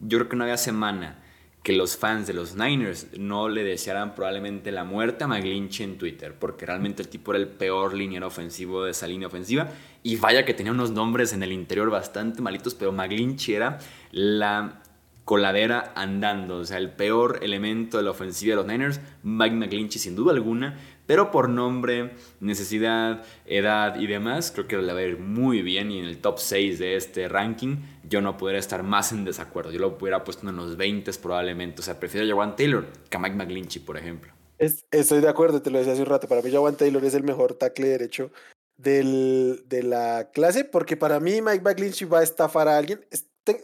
Yo 0.00 0.18
creo 0.18 0.28
que 0.28 0.36
no 0.36 0.44
había 0.44 0.56
semana 0.56 1.18
que 1.62 1.72
los 1.72 1.96
fans 1.96 2.26
de 2.26 2.34
los 2.34 2.56
Niners 2.56 3.08
no 3.18 3.48
le 3.48 3.64
desearan 3.64 4.14
probablemente 4.14 4.72
la 4.72 4.84
muerte 4.84 5.24
a 5.24 5.26
McGlinchey 5.26 5.84
en 5.84 5.98
Twitter, 5.98 6.34
porque 6.38 6.64
realmente 6.64 7.02
el 7.02 7.08
tipo 7.08 7.32
era 7.32 7.40
el 7.40 7.48
peor 7.48 7.94
liniero 7.94 8.26
ofensivo 8.26 8.84
de 8.84 8.92
esa 8.92 9.06
línea 9.06 9.28
ofensiva. 9.28 9.68
Y 10.02 10.16
vaya 10.16 10.44
que 10.44 10.54
tenía 10.54 10.72
unos 10.72 10.92
nombres 10.92 11.32
en 11.32 11.42
el 11.42 11.52
interior 11.52 11.90
bastante 11.90 12.40
malitos, 12.40 12.74
pero 12.74 12.92
McGlinchey 12.92 13.54
era 13.54 13.78
la 14.12 14.80
coladera 15.24 15.92
andando, 15.94 16.56
o 16.56 16.64
sea, 16.64 16.78
el 16.78 16.90
peor 16.90 17.40
elemento 17.42 17.98
de 17.98 18.04
la 18.04 18.12
ofensiva 18.12 18.52
de 18.52 18.56
los 18.56 18.66
Niners, 18.66 19.00
Mike 19.22 19.56
McGlinchey 19.56 20.00
sin 20.00 20.16
duda 20.16 20.32
alguna, 20.32 20.78
pero 21.08 21.30
por 21.30 21.48
nombre, 21.48 22.10
necesidad, 22.38 23.24
edad 23.46 23.98
y 23.98 24.06
demás, 24.06 24.52
creo 24.52 24.68
que 24.68 24.76
le 24.76 24.92
va 24.92 24.98
a 24.98 25.04
ir 25.04 25.18
muy 25.18 25.62
bien 25.62 25.90
y 25.90 26.00
en 26.00 26.04
el 26.04 26.18
top 26.18 26.38
6 26.38 26.78
de 26.78 26.96
este 26.96 27.28
ranking 27.28 27.76
yo 28.06 28.20
no 28.20 28.36
podría 28.36 28.58
estar 28.58 28.82
más 28.82 29.10
en 29.12 29.24
desacuerdo. 29.24 29.72
Yo 29.72 29.80
lo 29.80 29.96
hubiera 29.98 30.22
puesto 30.22 30.46
en 30.46 30.54
los 30.54 30.76
20 30.76 31.10
probablemente. 31.14 31.80
O 31.80 31.82
sea, 31.82 31.98
prefiero 31.98 32.26
a 32.26 32.28
Jawan 32.28 32.56
Taylor 32.56 32.84
que 33.08 33.16
a 33.16 33.20
Mike 33.20 33.36
McGlinchey, 33.36 33.80
por 33.82 33.96
ejemplo. 33.96 34.34
estoy 34.58 35.22
de 35.22 35.28
acuerdo, 35.30 35.62
te 35.62 35.70
lo 35.70 35.78
decía 35.78 35.94
hace 35.94 36.02
un 36.02 36.08
rato. 36.08 36.28
Para 36.28 36.42
mí 36.42 36.50
Jawan 36.50 36.76
Taylor 36.76 37.02
es 37.02 37.14
el 37.14 37.24
mejor 37.24 37.54
tackle 37.54 37.88
derecho 37.88 38.30
del, 38.76 39.64
de 39.66 39.84
la 39.84 40.28
clase 40.34 40.64
porque 40.64 40.98
para 40.98 41.20
mí 41.20 41.40
Mike 41.40 41.62
McGlinchey 41.64 42.06
va 42.06 42.18
a 42.18 42.22
estafar 42.22 42.68
a 42.68 42.76
alguien. 42.76 43.00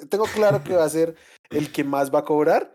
Tengo 0.08 0.24
claro 0.34 0.64
que 0.64 0.74
va 0.74 0.84
a 0.84 0.88
ser 0.88 1.14
el 1.50 1.70
que 1.70 1.84
más 1.84 2.10
va 2.10 2.20
a 2.20 2.24
cobrar 2.24 2.73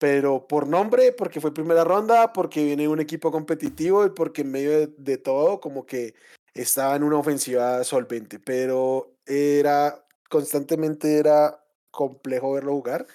pero 0.00 0.48
por 0.48 0.66
nombre, 0.66 1.12
porque 1.12 1.42
fue 1.42 1.52
primera 1.52 1.84
ronda, 1.84 2.32
porque 2.32 2.64
viene 2.64 2.88
un 2.88 3.00
equipo 3.00 3.30
competitivo 3.30 4.06
y 4.06 4.10
porque 4.10 4.40
en 4.40 4.50
medio 4.50 4.86
de, 4.86 5.18
todo 5.18 5.60
como 5.60 5.84
que 5.84 6.14
estaba 6.54 6.96
en 6.96 7.02
una 7.02 7.18
ofensiva 7.18 7.84
solvente, 7.84 8.38
pero 8.40 9.12
era 9.26 10.02
constantemente 10.30 11.18
era 11.18 11.62
complejo 11.90 12.54
verlo 12.54 12.72
jugar. 12.72 13.06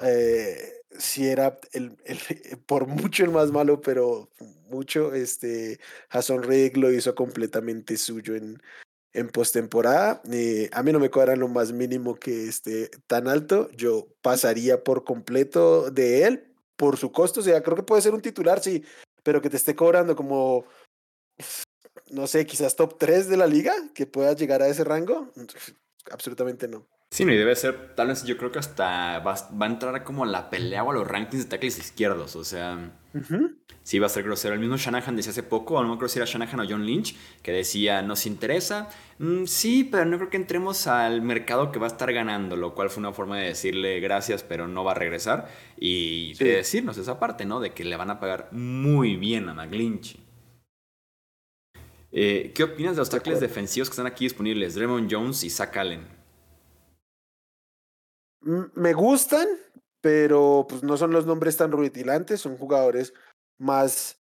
Eh, 0.00 0.72
si 0.98 1.28
era 1.28 1.60
el, 1.72 1.96
el, 2.04 2.18
por 2.66 2.88
mucho 2.88 3.22
el 3.22 3.30
más 3.30 3.52
malo, 3.52 3.80
pero 3.80 4.28
mucho, 4.68 5.14
este, 5.14 5.78
Jason 6.08 6.42
Rick 6.42 6.76
lo 6.76 6.90
hizo 6.90 7.14
completamente 7.14 7.96
suyo 7.96 8.34
en, 8.34 8.60
en 9.16 9.30
postemporada. 9.30 10.20
Eh, 10.30 10.68
a 10.72 10.82
mí 10.82 10.92
no 10.92 11.00
me 11.00 11.10
cobran 11.10 11.40
lo 11.40 11.48
más 11.48 11.72
mínimo 11.72 12.16
que 12.16 12.48
esté 12.48 12.90
tan 13.06 13.28
alto. 13.28 13.70
Yo 13.72 14.08
pasaría 14.20 14.84
por 14.84 15.04
completo 15.04 15.90
de 15.90 16.24
él 16.24 16.52
por 16.76 16.98
su 16.98 17.10
costo. 17.12 17.40
O 17.40 17.42
sea, 17.42 17.62
creo 17.62 17.76
que 17.76 17.82
puede 17.82 18.02
ser 18.02 18.12
un 18.12 18.20
titular, 18.20 18.62
sí, 18.62 18.84
pero 19.22 19.40
que 19.40 19.48
te 19.48 19.56
esté 19.56 19.74
cobrando 19.74 20.14
como, 20.14 20.66
no 22.10 22.26
sé, 22.26 22.44
quizás 22.44 22.76
top 22.76 22.98
3 22.98 23.28
de 23.28 23.38
la 23.38 23.46
liga, 23.46 23.74
que 23.94 24.06
pueda 24.06 24.34
llegar 24.34 24.60
a 24.60 24.68
ese 24.68 24.84
rango. 24.84 25.32
Absolutamente 26.10 26.68
no. 26.68 26.86
Sí, 27.16 27.24
no, 27.24 27.32
y 27.32 27.38
debe 27.38 27.56
ser, 27.56 27.94
tal 27.94 28.08
vez 28.08 28.24
yo 28.24 28.36
creo 28.36 28.52
que 28.52 28.58
hasta 28.58 29.20
va, 29.20 29.32
a 29.32 29.66
entrar 29.66 30.04
como 30.04 30.24
a 30.24 30.26
la 30.26 30.50
pelea 30.50 30.84
o 30.84 30.90
a 30.90 30.92
los 30.92 31.08
rankings 31.08 31.44
de 31.44 31.48
tackles 31.48 31.78
izquierdos. 31.78 32.36
O 32.36 32.44
sea, 32.44 32.90
sí 33.82 33.98
va 33.98 34.04
a 34.04 34.10
ser 34.10 34.22
grosero. 34.22 34.52
El 34.52 34.60
mismo 34.60 34.76
Shanahan 34.76 35.16
decía 35.16 35.32
hace 35.32 35.42
poco, 35.42 35.82
no 35.82 35.96
creo 35.96 36.10
si 36.10 36.18
era 36.18 36.26
Shanahan 36.26 36.60
o 36.60 36.66
John 36.68 36.84
Lynch, 36.84 37.16
que 37.40 37.52
decía, 37.52 38.02
nos 38.02 38.26
interesa. 38.26 38.90
Mm, 39.18 39.46
sí, 39.46 39.88
pero 39.90 40.04
no 40.04 40.18
creo 40.18 40.28
que 40.28 40.36
entremos 40.36 40.86
al 40.88 41.22
mercado 41.22 41.72
que 41.72 41.78
va 41.78 41.86
a 41.86 41.88
estar 41.88 42.12
ganando, 42.12 42.54
lo 42.54 42.74
cual 42.74 42.90
fue 42.90 43.00
una 43.00 43.14
forma 43.14 43.38
de 43.38 43.46
decirle 43.46 43.98
gracias, 44.00 44.42
pero 44.42 44.68
no 44.68 44.84
va 44.84 44.90
a 44.90 44.96
regresar. 44.96 45.48
Y 45.78 46.34
de 46.34 46.56
decirnos 46.56 46.98
esa 46.98 47.18
parte, 47.18 47.46
¿no? 47.46 47.60
De 47.60 47.72
que 47.72 47.86
le 47.86 47.96
van 47.96 48.10
a 48.10 48.20
pagar 48.20 48.50
muy 48.52 49.16
bien 49.16 49.48
a 49.48 49.54
McLynch. 49.54 50.18
Eh, 52.12 52.52
¿Qué 52.54 52.62
opinas 52.62 52.94
de 52.94 53.00
los 53.00 53.08
tackles 53.08 53.40
defensivos 53.40 53.88
que 53.88 53.94
están 53.94 54.06
aquí 54.06 54.26
disponibles? 54.26 54.74
Draymond 54.74 55.10
Jones 55.10 55.44
y 55.44 55.48
Zach 55.48 55.74
Allen. 55.78 56.15
Me 58.40 58.92
gustan, 58.92 59.46
pero 60.00 60.66
pues 60.68 60.82
no 60.82 60.96
son 60.96 61.12
los 61.12 61.26
nombres 61.26 61.56
tan 61.56 61.72
rutilantes, 61.72 62.40
son 62.40 62.56
jugadores 62.56 63.12
más... 63.58 64.20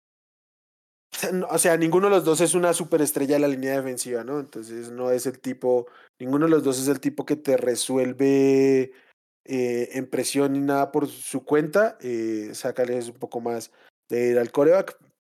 O 1.50 1.58
sea, 1.58 1.76
ninguno 1.76 2.06
de 2.06 2.16
los 2.16 2.24
dos 2.24 2.40
es 2.40 2.54
una 2.54 2.72
superestrella 2.72 3.34
de 3.34 3.40
la 3.40 3.48
línea 3.48 3.76
defensiva, 3.76 4.24
¿no? 4.24 4.40
Entonces 4.40 4.90
no 4.90 5.10
es 5.10 5.26
el 5.26 5.40
tipo, 5.40 5.86
ninguno 6.18 6.46
de 6.46 6.52
los 6.52 6.64
dos 6.64 6.80
es 6.80 6.88
el 6.88 7.00
tipo 7.00 7.26
que 7.26 7.36
te 7.36 7.56
resuelve 7.56 8.92
eh, 9.44 9.88
en 9.92 10.08
presión 10.08 10.52
ni 10.52 10.60
nada 10.60 10.90
por 10.90 11.08
su 11.08 11.44
cuenta. 11.44 11.98
Eh, 12.00 12.52
es 12.52 13.08
un 13.08 13.18
poco 13.18 13.40
más 13.40 13.72
de 14.08 14.30
ir 14.30 14.38
al 14.38 14.52
coreback, 14.52 14.96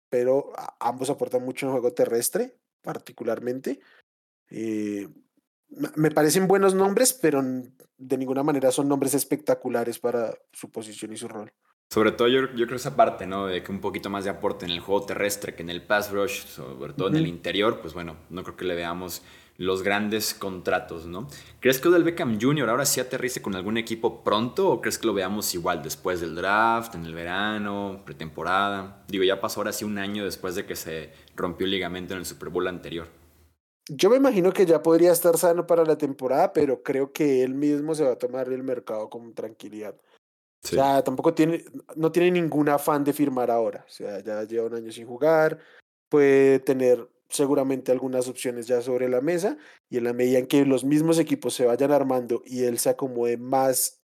pero 0.10 0.54
ambos 0.80 1.10
aportan 1.10 1.44
mucho 1.44 1.66
en 1.66 1.74
juego 1.74 1.94
terrestre, 1.94 2.58
particularmente. 2.82 3.80
Eh, 4.50 5.10
me 5.96 6.12
parecen 6.12 6.48
buenos 6.48 6.74
nombres, 6.74 7.14
pero 7.14 7.44
de 7.98 8.18
ninguna 8.18 8.44
manera 8.44 8.72
son 8.72 8.88
nombres 8.88 9.14
espectaculares 9.14 10.00
para 10.00 10.34
su 10.52 10.70
posición 10.70 11.14
y 11.14 11.18
su 11.18 11.28
rol. 11.28 11.52
Sobre 11.90 12.12
todo 12.12 12.28
yo, 12.28 12.52
yo 12.56 12.66
creo 12.66 12.78
esa 12.78 12.96
parte, 12.96 13.28
¿no? 13.28 13.46
De 13.46 13.62
que 13.62 13.72
un 13.72 13.80
poquito 13.80 14.10
más 14.10 14.24
de 14.24 14.32
aporte 14.32 14.66
en 14.66 14.72
el 14.72 14.80
juego 14.80 15.06
terrestre 15.06 15.54
que 15.54 15.62
en 15.62 15.70
el 15.70 15.84
pass 15.84 16.12
rush, 16.12 16.46
sobre 16.46 16.94
todo 16.94 17.10
en 17.10 17.16
el 17.16 17.28
interior, 17.28 17.80
pues 17.80 17.94
bueno, 17.94 18.18
no 18.30 18.44
creo 18.44 18.58
que 18.58 18.66
le 18.66 18.76
veamos 18.76 19.22
los 19.58 19.84
grandes 19.84 20.34
contratos, 20.34 21.06
¿no? 21.06 21.28
¿Crees 21.62 21.80
que 21.80 21.88
Odell 21.88 22.04
Beckham 22.04 22.40
Jr. 22.42 22.70
ahora 22.70 22.86
sí 22.86 23.00
aterrice 23.00 23.42
con 23.42 23.56
algún 23.56 23.78
equipo 23.78 24.24
pronto 24.24 24.68
o 24.70 24.82
crees 24.82 24.98
que 24.98 25.08
lo 25.08 25.14
veamos 25.14 25.54
igual 25.54 25.82
después 25.82 26.20
del 26.20 26.36
draft, 26.36 26.96
en 26.96 27.06
el 27.06 27.14
verano, 27.14 28.02
pretemporada? 28.04 29.06
Digo, 29.08 29.24
ya 29.24 29.40
pasó 29.40 29.62
ahora 29.62 29.72
sí 29.72 29.86
un 29.86 29.98
año 29.98 30.26
después 30.26 30.56
de 30.56 30.66
que 30.66 30.76
se 30.76 31.14
rompió 31.36 31.66
el 31.66 31.72
ligamento 31.72 32.14
en 32.14 32.20
el 32.20 32.26
Super 32.26 32.50
Bowl 32.50 32.68
anterior. 32.68 33.08
Yo 33.88 34.10
me 34.10 34.18
imagino 34.18 34.52
que 34.52 34.66
ya 34.66 34.82
podría 34.82 35.12
estar 35.12 35.38
sano 35.38 35.68
para 35.68 35.86
la 35.86 35.98
temporada, 35.98 36.54
pero 36.54 36.82
creo 36.82 37.12
que 37.14 37.44
él 37.44 37.54
mismo 37.54 37.94
se 37.94 38.04
va 38.04 38.14
a 38.14 38.18
tomar 38.18 38.52
el 38.52 38.64
mercado 38.64 39.10
con 39.10 39.34
tranquilidad. 39.34 39.96
O 40.64 40.68
sea, 40.68 41.04
tampoco 41.04 41.36
tiene, 41.36 41.64
no 41.96 42.12
tiene 42.12 42.32
ningún 42.32 42.70
afán 42.70 43.04
de 43.04 43.14
firmar 43.14 43.52
ahora. 43.52 43.86
O 43.88 43.92
sea, 43.92 44.20
ya 44.22 44.44
lleva 44.44 44.66
un 44.66 44.74
año 44.74 44.92
sin 44.92 45.06
jugar, 45.06 45.60
puede 46.10 46.60
tener 46.60 47.08
seguramente 47.30 47.92
algunas 47.92 48.28
opciones 48.28 48.66
ya 48.66 48.82
sobre 48.82 49.08
la 49.10 49.22
mesa 49.22 49.58
y 49.90 49.98
en 49.98 50.06
la 50.06 50.14
medida 50.14 50.40
en 50.40 50.48
que 50.48 50.66
los 50.66 50.84
mismos 50.84 51.20
equipos 51.20 51.54
se 51.54 51.66
vayan 51.66 51.92
armando 51.92 52.42
y 52.46 52.64
él 52.64 52.80
se 52.80 52.90
acomode 52.90 53.38
más 53.38 54.02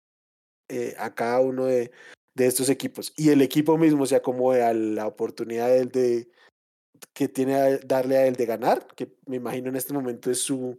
eh, 0.68 0.94
a 0.98 1.14
cada 1.14 1.40
uno 1.40 1.66
de, 1.66 1.90
de, 2.34 2.46
estos 2.46 2.68
equipos 2.68 3.12
y 3.16 3.30
el 3.30 3.42
equipo 3.42 3.76
mismo 3.78 4.06
se 4.06 4.16
acomode 4.16 4.62
a 4.62 4.72
la 4.72 5.06
oportunidad 5.06 5.68
de, 5.68 5.86
de 5.86 6.30
que 7.12 7.28
tiene 7.28 7.54
a 7.54 7.78
darle 7.78 8.16
a 8.16 8.26
él 8.26 8.36
de 8.36 8.46
ganar, 8.46 8.86
que 8.94 9.12
me 9.26 9.36
imagino 9.36 9.68
en 9.68 9.76
este 9.76 9.92
momento 9.92 10.30
es 10.30 10.40
su, 10.40 10.78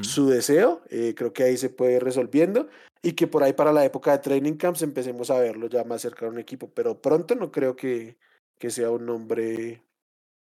su 0.00 0.28
deseo, 0.28 0.82
eh, 0.88 1.14
creo 1.14 1.32
que 1.32 1.42
ahí 1.42 1.56
se 1.56 1.68
puede 1.68 1.96
ir 1.96 2.04
resolviendo 2.04 2.68
y 3.02 3.12
que 3.12 3.26
por 3.26 3.42
ahí 3.42 3.52
para 3.52 3.72
la 3.72 3.84
época 3.84 4.12
de 4.12 4.18
training 4.18 4.54
camps 4.54 4.82
empecemos 4.82 5.30
a 5.30 5.38
verlo 5.38 5.68
ya 5.68 5.84
más 5.84 6.00
cerca 6.00 6.24
de 6.24 6.32
un 6.32 6.38
equipo, 6.38 6.70
pero 6.70 7.00
pronto 7.00 7.34
no 7.34 7.52
creo 7.52 7.76
que, 7.76 8.16
que 8.58 8.70
sea 8.70 8.90
un 8.90 9.04
nombre 9.04 9.82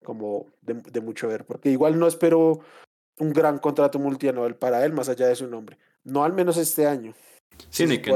como 0.04 0.46
de, 0.62 1.00
mucho 1.00 1.26
ver, 1.26 1.44
porque 1.44 1.70
igual 1.70 1.98
no 1.98 2.06
espero 2.06 2.60
un 3.18 3.32
gran 3.32 3.58
contrato 3.58 3.98
multianual 3.98 4.54
para 4.54 4.84
él 4.84 4.92
más 4.92 5.08
allá 5.08 5.26
de 5.26 5.34
su 5.34 5.48
nombre, 5.48 5.78
no 6.04 6.22
al 6.22 6.32
menos 6.32 6.56
este 6.56 6.86
año. 6.86 7.12
Sí, 7.70 7.86
ni 7.86 7.98
que 7.98 8.12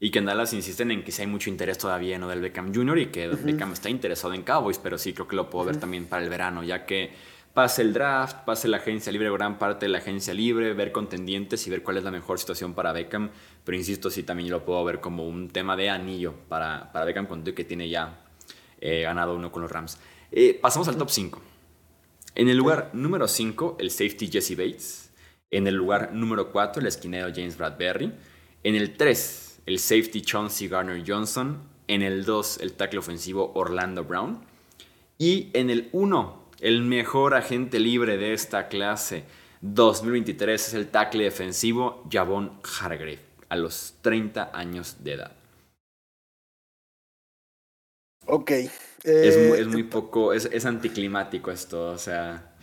y 0.00 0.10
que 0.10 0.18
en 0.20 0.26
Dallas 0.26 0.52
insisten 0.52 0.90
en 0.90 1.02
que 1.02 1.12
sí 1.12 1.22
hay 1.22 1.28
mucho 1.28 1.50
interés 1.50 1.78
todavía 1.78 2.18
¿no? 2.18 2.28
del 2.28 2.40
Beckham 2.40 2.72
Jr. 2.74 2.98
y 2.98 3.06
que 3.06 3.28
Beckham 3.28 3.72
está 3.72 3.90
interesado 3.90 4.34
en 4.34 4.42
Cowboys, 4.42 4.78
pero 4.78 4.96
sí 4.96 5.12
creo 5.12 5.26
que 5.26 5.36
lo 5.36 5.50
puedo 5.50 5.66
ver 5.66 5.76
también 5.78 6.06
para 6.06 6.22
el 6.22 6.30
verano, 6.30 6.62
ya 6.62 6.86
que 6.86 7.12
pase 7.52 7.82
el 7.82 7.92
draft, 7.92 8.44
pase 8.44 8.68
la 8.68 8.76
agencia 8.76 9.10
libre, 9.10 9.28
gran 9.32 9.58
parte 9.58 9.86
de 9.86 9.90
la 9.90 9.98
agencia 9.98 10.32
libre, 10.32 10.74
ver 10.74 10.92
contendientes 10.92 11.66
y 11.66 11.70
ver 11.70 11.82
cuál 11.82 11.96
es 11.96 12.04
la 12.04 12.12
mejor 12.12 12.38
situación 12.38 12.74
para 12.74 12.92
Beckham. 12.92 13.30
Pero 13.64 13.76
insisto, 13.76 14.10
sí 14.10 14.22
también 14.22 14.50
lo 14.50 14.64
puedo 14.64 14.84
ver 14.84 15.00
como 15.00 15.26
un 15.26 15.48
tema 15.48 15.76
de 15.76 15.90
anillo 15.90 16.34
para, 16.48 16.92
para 16.92 17.04
Beckham, 17.04 17.26
con 17.26 17.42
que 17.42 17.64
tiene 17.64 17.88
ya 17.88 18.20
eh, 18.80 19.02
ganado 19.02 19.34
uno 19.34 19.50
con 19.50 19.62
los 19.62 19.72
Rams. 19.72 19.98
Eh, 20.30 20.56
pasamos 20.62 20.86
al 20.86 20.96
top 20.96 21.10
5. 21.10 21.42
En 22.36 22.48
el 22.48 22.56
lugar 22.56 22.90
número 22.92 23.26
5, 23.26 23.78
el 23.80 23.90
safety 23.90 24.28
Jesse 24.28 24.56
Bates. 24.56 25.10
En 25.50 25.66
el 25.66 25.74
lugar 25.74 26.12
número 26.12 26.52
4, 26.52 26.80
el 26.80 26.86
esquinero 26.86 27.32
James 27.34 27.58
Bradbury. 27.58 28.12
En 28.62 28.74
el 28.76 28.96
3, 28.96 29.47
el 29.68 29.78
safety 29.78 30.22
Chauncey 30.22 30.66
Garner 30.66 31.04
Johnson. 31.06 31.58
En 31.88 32.00
el 32.00 32.24
2, 32.24 32.60
el 32.62 32.72
tackle 32.72 33.00
ofensivo 33.00 33.52
Orlando 33.54 34.02
Brown. 34.02 34.40
Y 35.18 35.50
en 35.52 35.68
el 35.68 35.90
1, 35.92 36.48
el 36.60 36.80
mejor 36.80 37.34
agente 37.34 37.78
libre 37.78 38.16
de 38.16 38.32
esta 38.32 38.68
clase 38.68 39.24
2023 39.60 40.68
es 40.68 40.74
el 40.74 40.88
tackle 40.88 41.24
defensivo 41.24 42.02
Javon 42.10 42.60
Hargrave 42.80 43.20
a 43.50 43.56
los 43.56 43.94
30 44.00 44.52
años 44.54 44.96
de 45.04 45.12
edad. 45.12 45.32
Ok. 48.24 48.50
es, 49.04 49.66
muy, 49.68 49.82
eh, 49.82 49.84
poco, 49.84 50.32
es, 50.32 50.64
anticlimático 50.64 51.50
esto, 51.50 51.90
o 51.90 51.98
sea. 51.98 52.54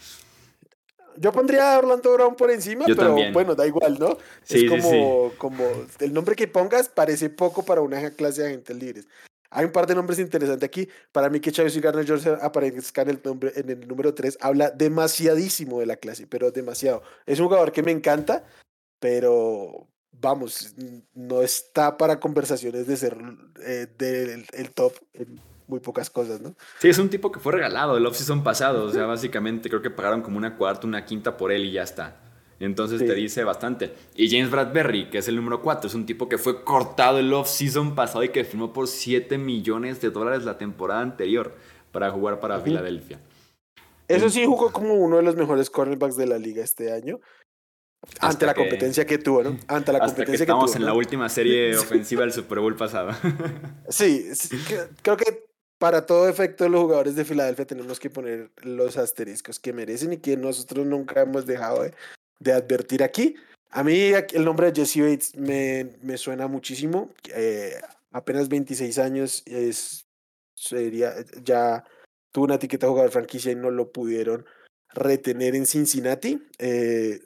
Yo 1.17 1.31
pondría 1.31 1.73
a 1.73 1.79
Orlando 1.79 2.13
Brown 2.13 2.35
por 2.35 2.51
encima, 2.51 2.85
pero 2.85 3.15
bueno, 3.31 3.55
da 3.55 3.65
igual, 3.65 3.97
¿no? 3.99 4.17
es 4.47 4.69
como, 4.69 5.31
como 5.37 5.63
el 5.99 6.13
nombre 6.13 6.35
que 6.35 6.47
pongas 6.47 6.89
parece 6.89 7.29
poco 7.29 7.63
para 7.63 7.81
una 7.81 8.11
clase 8.11 8.41
de 8.41 8.47
agentes 8.49 8.75
libres. 8.75 9.07
Hay 9.51 9.65
un 9.65 9.71
par 9.71 9.87
de 9.87 9.95
nombres 9.95 10.19
interesantes 10.19 10.67
aquí. 10.67 10.87
Para 11.11 11.29
mí 11.29 11.39
que 11.39 11.51
Chávez 11.51 11.75
y 11.77 11.79
Garner 11.79 12.05
Johnson 12.07 12.37
aparezcan 12.41 13.09
en 13.09 13.15
el, 13.15 13.21
nombre, 13.23 13.53
en 13.55 13.69
el 13.69 13.87
número 13.87 14.13
3 14.13 14.39
habla 14.41 14.69
demasiadísimo 14.69 15.79
de 15.79 15.85
la 15.85 15.95
clase, 15.95 16.27
pero 16.27 16.51
demasiado. 16.51 17.03
Es 17.25 17.39
un 17.39 17.47
jugador 17.47 17.71
que 17.71 17.81
me 17.81 17.91
encanta, 17.91 18.43
pero 18.99 19.87
vamos, 20.11 20.75
no 21.13 21.41
está 21.41 21.97
para 21.97 22.19
conversaciones 22.19 22.87
de 22.87 22.97
ser 22.97 23.17
eh, 23.65 23.87
del 23.97 24.45
el 24.51 24.71
top 24.71 24.93
en 25.13 25.39
muy 25.67 25.79
pocas 25.79 26.09
cosas, 26.09 26.41
¿no? 26.41 26.55
Sí, 26.79 26.89
es 26.89 26.97
un 26.97 27.09
tipo 27.09 27.31
que 27.31 27.39
fue 27.39 27.53
regalado 27.53 27.97
el 27.97 28.05
off-season 28.05 28.43
pasado. 28.43 28.85
O 28.85 28.91
sea, 28.91 29.05
básicamente 29.05 29.69
creo 29.69 29.81
que 29.81 29.89
pagaron 29.89 30.21
como 30.21 30.37
una 30.37 30.55
cuarta, 30.57 30.87
una 30.87 31.05
quinta 31.05 31.37
por 31.37 31.51
él 31.51 31.65
y 31.65 31.71
ya 31.71 31.83
está. 31.83 32.21
Entonces 32.59 32.99
te 32.99 33.13
dice 33.13 33.43
bastante. 33.43 33.93
Y 34.15 34.29
James 34.29 34.49
Bradbury, 34.49 35.09
que 35.09 35.17
es 35.17 35.27
el 35.27 35.35
número 35.35 35.61
4, 35.61 35.87
es 35.87 35.93
un 35.93 36.05
tipo 36.05 36.29
que 36.29 36.37
fue 36.37 36.63
cortado 36.63 37.19
el 37.19 37.33
off-season 37.33 37.95
pasado 37.95 38.23
y 38.23 38.29
que 38.29 38.45
firmó 38.45 38.71
por 38.71 38.87
7 38.87 39.37
millones 39.37 39.99
de 40.01 40.09
dólares 40.09 40.45
la 40.45 40.57
temporada 40.57 41.01
anterior 41.01 41.55
para 41.91 42.11
jugar 42.11 42.39
para 42.39 42.59
Filadelfia. 42.61 43.19
Eso 44.07 44.29
sí 44.29 44.45
jugó 44.45 44.71
como 44.71 44.93
uno 44.93 45.17
de 45.17 45.23
los 45.23 45.35
mejores 45.35 45.69
cornerbacks 45.69 46.15
de 46.15 46.27
la 46.27 46.37
liga 46.37 46.63
este 46.63 46.91
año. 46.91 47.19
ante 48.19 48.45
la 48.45 48.53
competencia 48.53 49.05
que 49.05 49.17
tuvo, 49.17 49.43
¿no? 49.43 49.57
Ante 49.67 49.91
la 49.91 49.99
competencia 49.99 50.45
que, 50.45 50.51
estamos 50.51 50.75
en 50.75 50.85
la 50.85 50.93
última 50.93 51.27
serie 51.27 51.75
ofensiva 51.77 52.21
del 52.21 52.31
Super 52.31 52.59
Bowl 52.59 52.75
pasado. 52.75 53.11
sí, 53.89 54.29
creo 55.01 55.17
que 55.17 55.45
para 55.77 56.05
todo 56.05 56.29
efecto 56.29 56.69
los 56.69 56.81
jugadores 56.81 57.15
de 57.15 57.25
Filadelfia 57.25 57.65
tenemos 57.65 57.99
que 57.99 58.09
poner 58.09 58.49
los 58.63 58.97
asteriscos 58.97 59.59
que 59.59 59.73
merecen 59.73 60.13
y 60.13 60.17
que 60.17 60.37
nosotros 60.37 60.85
nunca 60.85 61.21
hemos 61.21 61.45
dejado 61.45 61.83
de, 61.83 61.93
de 62.39 62.53
advertir 62.53 63.03
aquí. 63.03 63.35
A 63.71 63.83
mí 63.83 64.11
el 64.33 64.45
nombre 64.45 64.71
de 64.71 64.81
Jesse 64.81 65.01
Bates 65.01 65.35
me, 65.35 65.97
me 66.01 66.17
suena 66.17 66.47
muchísimo. 66.47 67.13
Eh, 67.33 67.75
apenas 68.11 68.47
26 68.47 68.97
años 68.99 69.43
es, 69.45 70.05
sería, 70.53 71.13
ya 71.43 71.83
tuvo 72.31 72.45
una 72.45 72.55
etiqueta 72.55 72.85
de 72.85 72.91
jugador 72.91 73.11
franquicia 73.11 73.51
y 73.51 73.55
no 73.55 73.71
lo 73.71 73.91
pudieron 73.91 74.45
retener 74.93 75.55
en 75.55 75.65
Cincinnati. 75.65 76.41
Eh, 76.57 77.21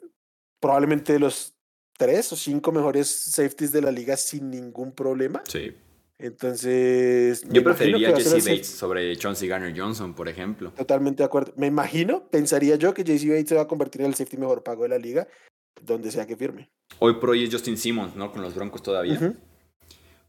probablemente 0.58 1.12
de 1.12 1.20
los 1.20 1.54
tres 1.96 2.32
o 2.32 2.36
cinco 2.36 2.72
mejores 2.72 3.08
safeties 3.08 3.70
de 3.70 3.82
la 3.82 3.92
liga 3.92 4.16
sin 4.16 4.50
ningún 4.50 4.92
problema. 4.92 5.42
Sí. 5.48 5.72
Entonces. 6.20 7.42
Yo 7.48 7.64
preferiría 7.64 8.14
Jesse 8.14 8.44
Bates 8.44 8.66
sobre 8.66 9.16
Chauncey 9.16 9.48
Garner 9.48 9.72
Johnson, 9.76 10.14
por 10.14 10.28
ejemplo. 10.28 10.70
Totalmente 10.72 11.22
de 11.22 11.26
acuerdo. 11.26 11.52
Me 11.56 11.66
imagino, 11.66 12.28
pensaría 12.28 12.76
yo 12.76 12.92
que 12.92 13.04
Jesse 13.04 13.28
Bates 13.28 13.48
se 13.48 13.54
va 13.54 13.62
a 13.62 13.66
convertir 13.66 14.02
en 14.02 14.08
el 14.08 14.14
safety 14.14 14.36
mejor 14.36 14.62
pago 14.62 14.82
de 14.82 14.90
la 14.90 14.98
liga, 14.98 15.26
donde 15.80 16.10
sea 16.10 16.26
que 16.26 16.36
firme. 16.36 16.70
Hoy 16.98 17.14
por 17.14 17.30
hoy 17.30 17.44
es 17.44 17.50
Justin 17.50 17.78
Simmons, 17.78 18.14
¿no? 18.16 18.30
Con 18.32 18.42
los 18.42 18.54
Broncos 18.54 18.82
todavía. 18.82 19.34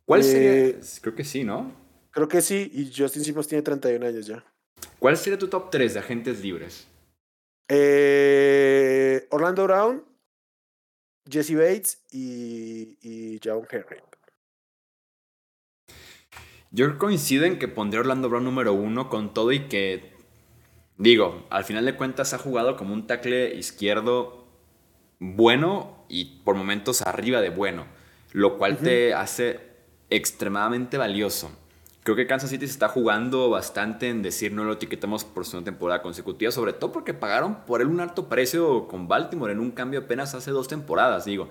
¿Cuál 0.05 0.23
sería? 0.23 0.67
Eh, 0.67 0.79
creo 1.01 1.15
que 1.15 1.25
sí, 1.25 1.43
¿no? 1.43 1.73
Creo 2.11 2.27
que 2.27 2.41
sí, 2.41 2.69
y 2.73 2.91
Justin 2.95 3.23
Simmons 3.23 3.47
tiene 3.47 3.61
31 3.61 4.05
años 4.05 4.25
ya. 4.25 4.43
¿Cuál 4.99 5.17
sería 5.17 5.37
tu 5.37 5.47
top 5.47 5.69
3 5.71 5.93
de 5.93 5.99
agentes 5.99 6.41
libres? 6.41 6.87
Eh, 7.67 9.27
Orlando 9.29 9.63
Brown, 9.65 10.03
Jesse 11.29 11.55
Bates 11.55 12.01
y, 12.11 12.97
y 13.01 13.39
John 13.43 13.65
Henry. 13.69 13.97
Yo 16.73 16.97
coincido 16.97 17.43
en 17.43 17.59
que 17.59 17.67
pondré 17.67 17.99
Orlando 17.99 18.29
Brown 18.29 18.45
número 18.45 18.71
uno 18.71 19.09
con 19.09 19.33
todo 19.33 19.51
y 19.51 19.67
que, 19.67 20.13
digo, 20.97 21.45
al 21.49 21.65
final 21.65 21.83
de 21.83 21.97
cuentas 21.97 22.33
ha 22.33 22.37
jugado 22.37 22.77
como 22.77 22.93
un 22.93 23.07
tackle 23.07 23.53
izquierdo 23.55 24.47
bueno 25.19 26.05
y 26.07 26.39
por 26.45 26.55
momentos 26.55 27.01
arriba 27.01 27.41
de 27.41 27.49
bueno, 27.49 27.87
lo 28.31 28.57
cual 28.57 28.77
te 28.77 29.13
hace 29.13 29.59
extremadamente 30.09 30.97
valioso. 30.97 31.51
Creo 32.03 32.15
que 32.15 32.25
Kansas 32.25 32.49
City 32.49 32.65
se 32.65 32.71
está 32.71 32.87
jugando 32.87 33.49
bastante 33.49 34.07
en 34.07 34.21
decir 34.21 34.53
no 34.53 34.63
lo 34.63 34.73
etiquetamos 34.73 35.25
por 35.25 35.45
su 35.45 35.61
temporada 35.63 36.01
consecutiva, 36.01 36.53
sobre 36.53 36.71
todo 36.71 36.93
porque 36.93 37.13
pagaron 37.13 37.65
por 37.65 37.81
él 37.81 37.87
un 37.87 37.99
alto 37.99 38.29
precio 38.29 38.87
con 38.87 39.09
Baltimore 39.09 39.51
en 39.51 39.59
un 39.59 39.71
cambio 39.71 39.99
apenas 39.99 40.33
hace 40.35 40.51
dos 40.51 40.69
temporadas, 40.69 41.25
digo 41.25 41.49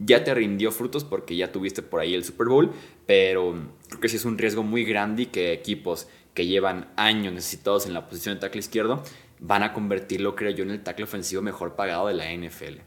ya 0.00 0.24
te 0.24 0.34
rindió 0.34 0.72
frutos 0.72 1.04
porque 1.04 1.36
ya 1.36 1.52
tuviste 1.52 1.82
por 1.82 2.00
ahí 2.00 2.14
el 2.14 2.24
Super 2.24 2.48
Bowl, 2.48 2.72
pero 3.06 3.54
creo 3.88 4.00
que 4.00 4.08
sí 4.08 4.16
es 4.16 4.24
un 4.24 4.38
riesgo 4.38 4.62
muy 4.62 4.84
grande 4.84 5.22
y 5.22 5.26
que 5.26 5.52
equipos 5.52 6.08
que 6.34 6.46
llevan 6.46 6.90
años 6.96 7.34
necesitados 7.34 7.86
en 7.86 7.92
la 7.92 8.08
posición 8.08 8.34
de 8.34 8.40
tackle 8.40 8.60
izquierdo 8.60 9.02
van 9.40 9.62
a 9.62 9.72
convertirlo, 9.72 10.34
creo 10.34 10.50
yo, 10.50 10.64
en 10.64 10.70
el 10.70 10.82
tackle 10.82 11.04
ofensivo 11.04 11.42
mejor 11.42 11.76
pagado 11.76 12.08
de 12.08 12.14
la 12.14 12.32
NFL. 12.32 12.80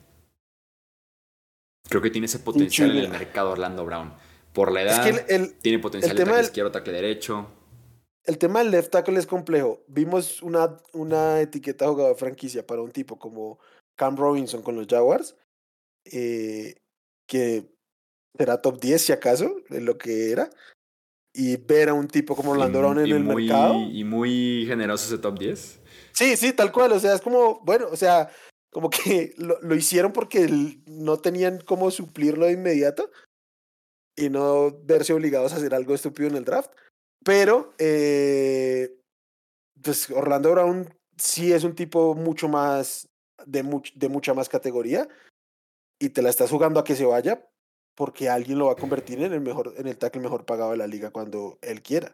Creo 1.89 2.02
que 2.02 2.10
tiene 2.10 2.26
ese 2.26 2.39
potencial 2.39 2.91
en 2.91 2.97
el 2.97 3.10
mercado 3.10 3.52
Orlando 3.52 3.86
Brown. 3.86 4.13
Por 4.54 4.71
la 4.71 4.84
edad, 4.84 5.26
tiene 5.62 5.80
potencial 5.80 6.15
de 6.15 6.23
tackle 6.23 6.41
izquierdo, 6.41 6.71
tackle 6.71 6.93
derecho. 6.93 7.47
El 8.23 8.38
tema 8.38 8.60
del 8.60 8.71
left 8.71 8.91
tackle 8.91 9.19
es 9.19 9.28
complejo. 9.28 9.84
Vimos 9.88 10.41
una, 10.41 10.78
una 10.93 11.41
etiqueta 11.41 11.88
jugador 11.88 12.13
de 12.13 12.19
franquicia 12.19 12.65
para 12.65 12.82
un 12.82 12.91
tipo 12.91 13.19
como 13.19 13.60
Cam 13.95 14.15
Robinson 14.15 14.62
con 14.62 14.76
los 14.76 14.88
Jaguars. 14.88 15.36
Eh, 16.06 16.76
que 17.27 17.73
será 18.38 18.62
top 18.62 18.79
10 18.79 19.01
si 19.01 19.12
acaso, 19.12 19.55
de 19.69 19.81
lo 19.81 19.97
que 19.97 20.31
era. 20.31 20.49
Y 21.36 21.57
ver 21.57 21.89
a 21.89 21.93
un 21.93 22.07
tipo 22.07 22.36
como 22.36 22.51
Orlando 22.51 22.79
Brown 22.79 22.99
en 22.99 23.12
el 23.12 23.23
mercado. 23.23 23.75
Y 23.91 24.03
muy 24.03 24.65
generoso 24.67 25.07
ese 25.07 25.21
top 25.21 25.39
10. 25.39 25.81
Sí, 26.12 26.38
sí, 26.38 26.54
tal 26.54 26.71
cual. 26.71 26.91
O 26.91 27.00
sea, 27.00 27.15
es 27.15 27.21
como, 27.21 27.60
bueno, 27.62 27.87
o 27.91 27.95
sea, 27.95 28.29
como 28.71 28.89
que 28.89 29.33
lo, 29.37 29.60
lo 29.62 29.75
hicieron 29.75 30.13
porque 30.13 30.48
no 30.85 31.17
tenían 31.17 31.60
cómo 31.65 31.89
suplirlo 31.89 32.45
de 32.45 32.54
inmediato 32.54 33.10
y 34.15 34.29
no 34.29 34.79
verse 34.83 35.13
obligados 35.13 35.54
a 35.54 35.56
hacer 35.56 35.73
algo 35.73 35.95
estúpido 35.95 36.29
en 36.29 36.35
el 36.35 36.45
draft. 36.45 36.71
Pero, 37.23 37.73
eh, 37.79 39.00
pues 39.81 40.10
Orlando 40.12 40.52
Brown 40.52 40.93
sí 41.17 41.52
es 41.52 41.63
un 41.63 41.73
tipo 41.73 42.13
mucho 42.15 42.48
más 42.48 43.08
de, 43.45 43.63
de 43.95 44.10
mucha 44.10 44.33
más 44.33 44.50
categoría 44.50 45.08
y 46.04 46.10
te 46.10 46.21
la 46.21 46.29
estás 46.29 46.49
jugando 46.49 46.81
a 46.81 46.83
que 46.83 46.97
se 46.97 47.06
vaya 47.06 47.47
porque 47.95 48.27
alguien 48.27 48.60
lo 48.60 48.65
va 48.65 48.73
a 48.73 48.75
convertir 48.75 49.21
en 49.21 49.31
el 49.31 49.39
mejor, 49.39 49.73
en 49.77 49.87
el 49.87 49.97
tackle 49.97 50.21
mejor 50.21 50.45
pagado 50.45 50.71
de 50.71 50.77
la 50.77 50.87
liga 50.87 51.12
cuando 51.12 51.60
él 51.62 51.81
quiera. 51.81 52.13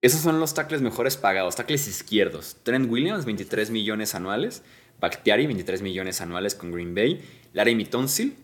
Esos 0.00 0.20
son 0.20 0.38
los 0.38 0.54
tackles 0.54 0.80
mejores 0.80 1.16
pagados, 1.16 1.56
tackles 1.56 1.88
izquierdos. 1.88 2.58
Trent 2.62 2.88
Williams, 2.88 3.24
23 3.24 3.70
millones 3.70 4.14
anuales. 4.14 4.62
Bakhtiari, 5.00 5.46
23 5.46 5.82
millones 5.82 6.20
anuales 6.20 6.54
con 6.54 6.70
Green 6.70 6.94
Bay. 6.94 7.20
Larry 7.52 7.74
Mitonsil, 7.74 8.36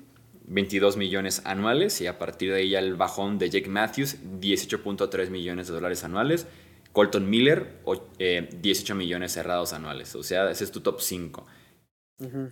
22 0.47 0.97
millones 0.97 1.43
anuales. 1.45 2.01
Y 2.01 2.09
a 2.09 2.19
partir 2.19 2.51
de 2.51 2.59
ahí 2.59 2.75
el 2.75 2.97
bajón 2.97 3.39
de 3.39 3.51
Jake 3.51 3.69
Matthews, 3.69 4.17
18.3 4.41 5.31
millones 5.31 5.69
de 5.69 5.75
dólares 5.75 6.03
anuales. 6.03 6.49
Colton 6.93 7.31
Miller, 7.31 7.81
18 7.85 8.93
eh, 8.93 8.97
millones 8.97 9.33
cerrados 9.33 9.73
anuales. 9.73 10.17
O 10.17 10.25
sea, 10.25 10.51
ese 10.51 10.65
es 10.65 10.73
tu 10.73 10.81
top 10.81 11.01
5. 11.01 11.47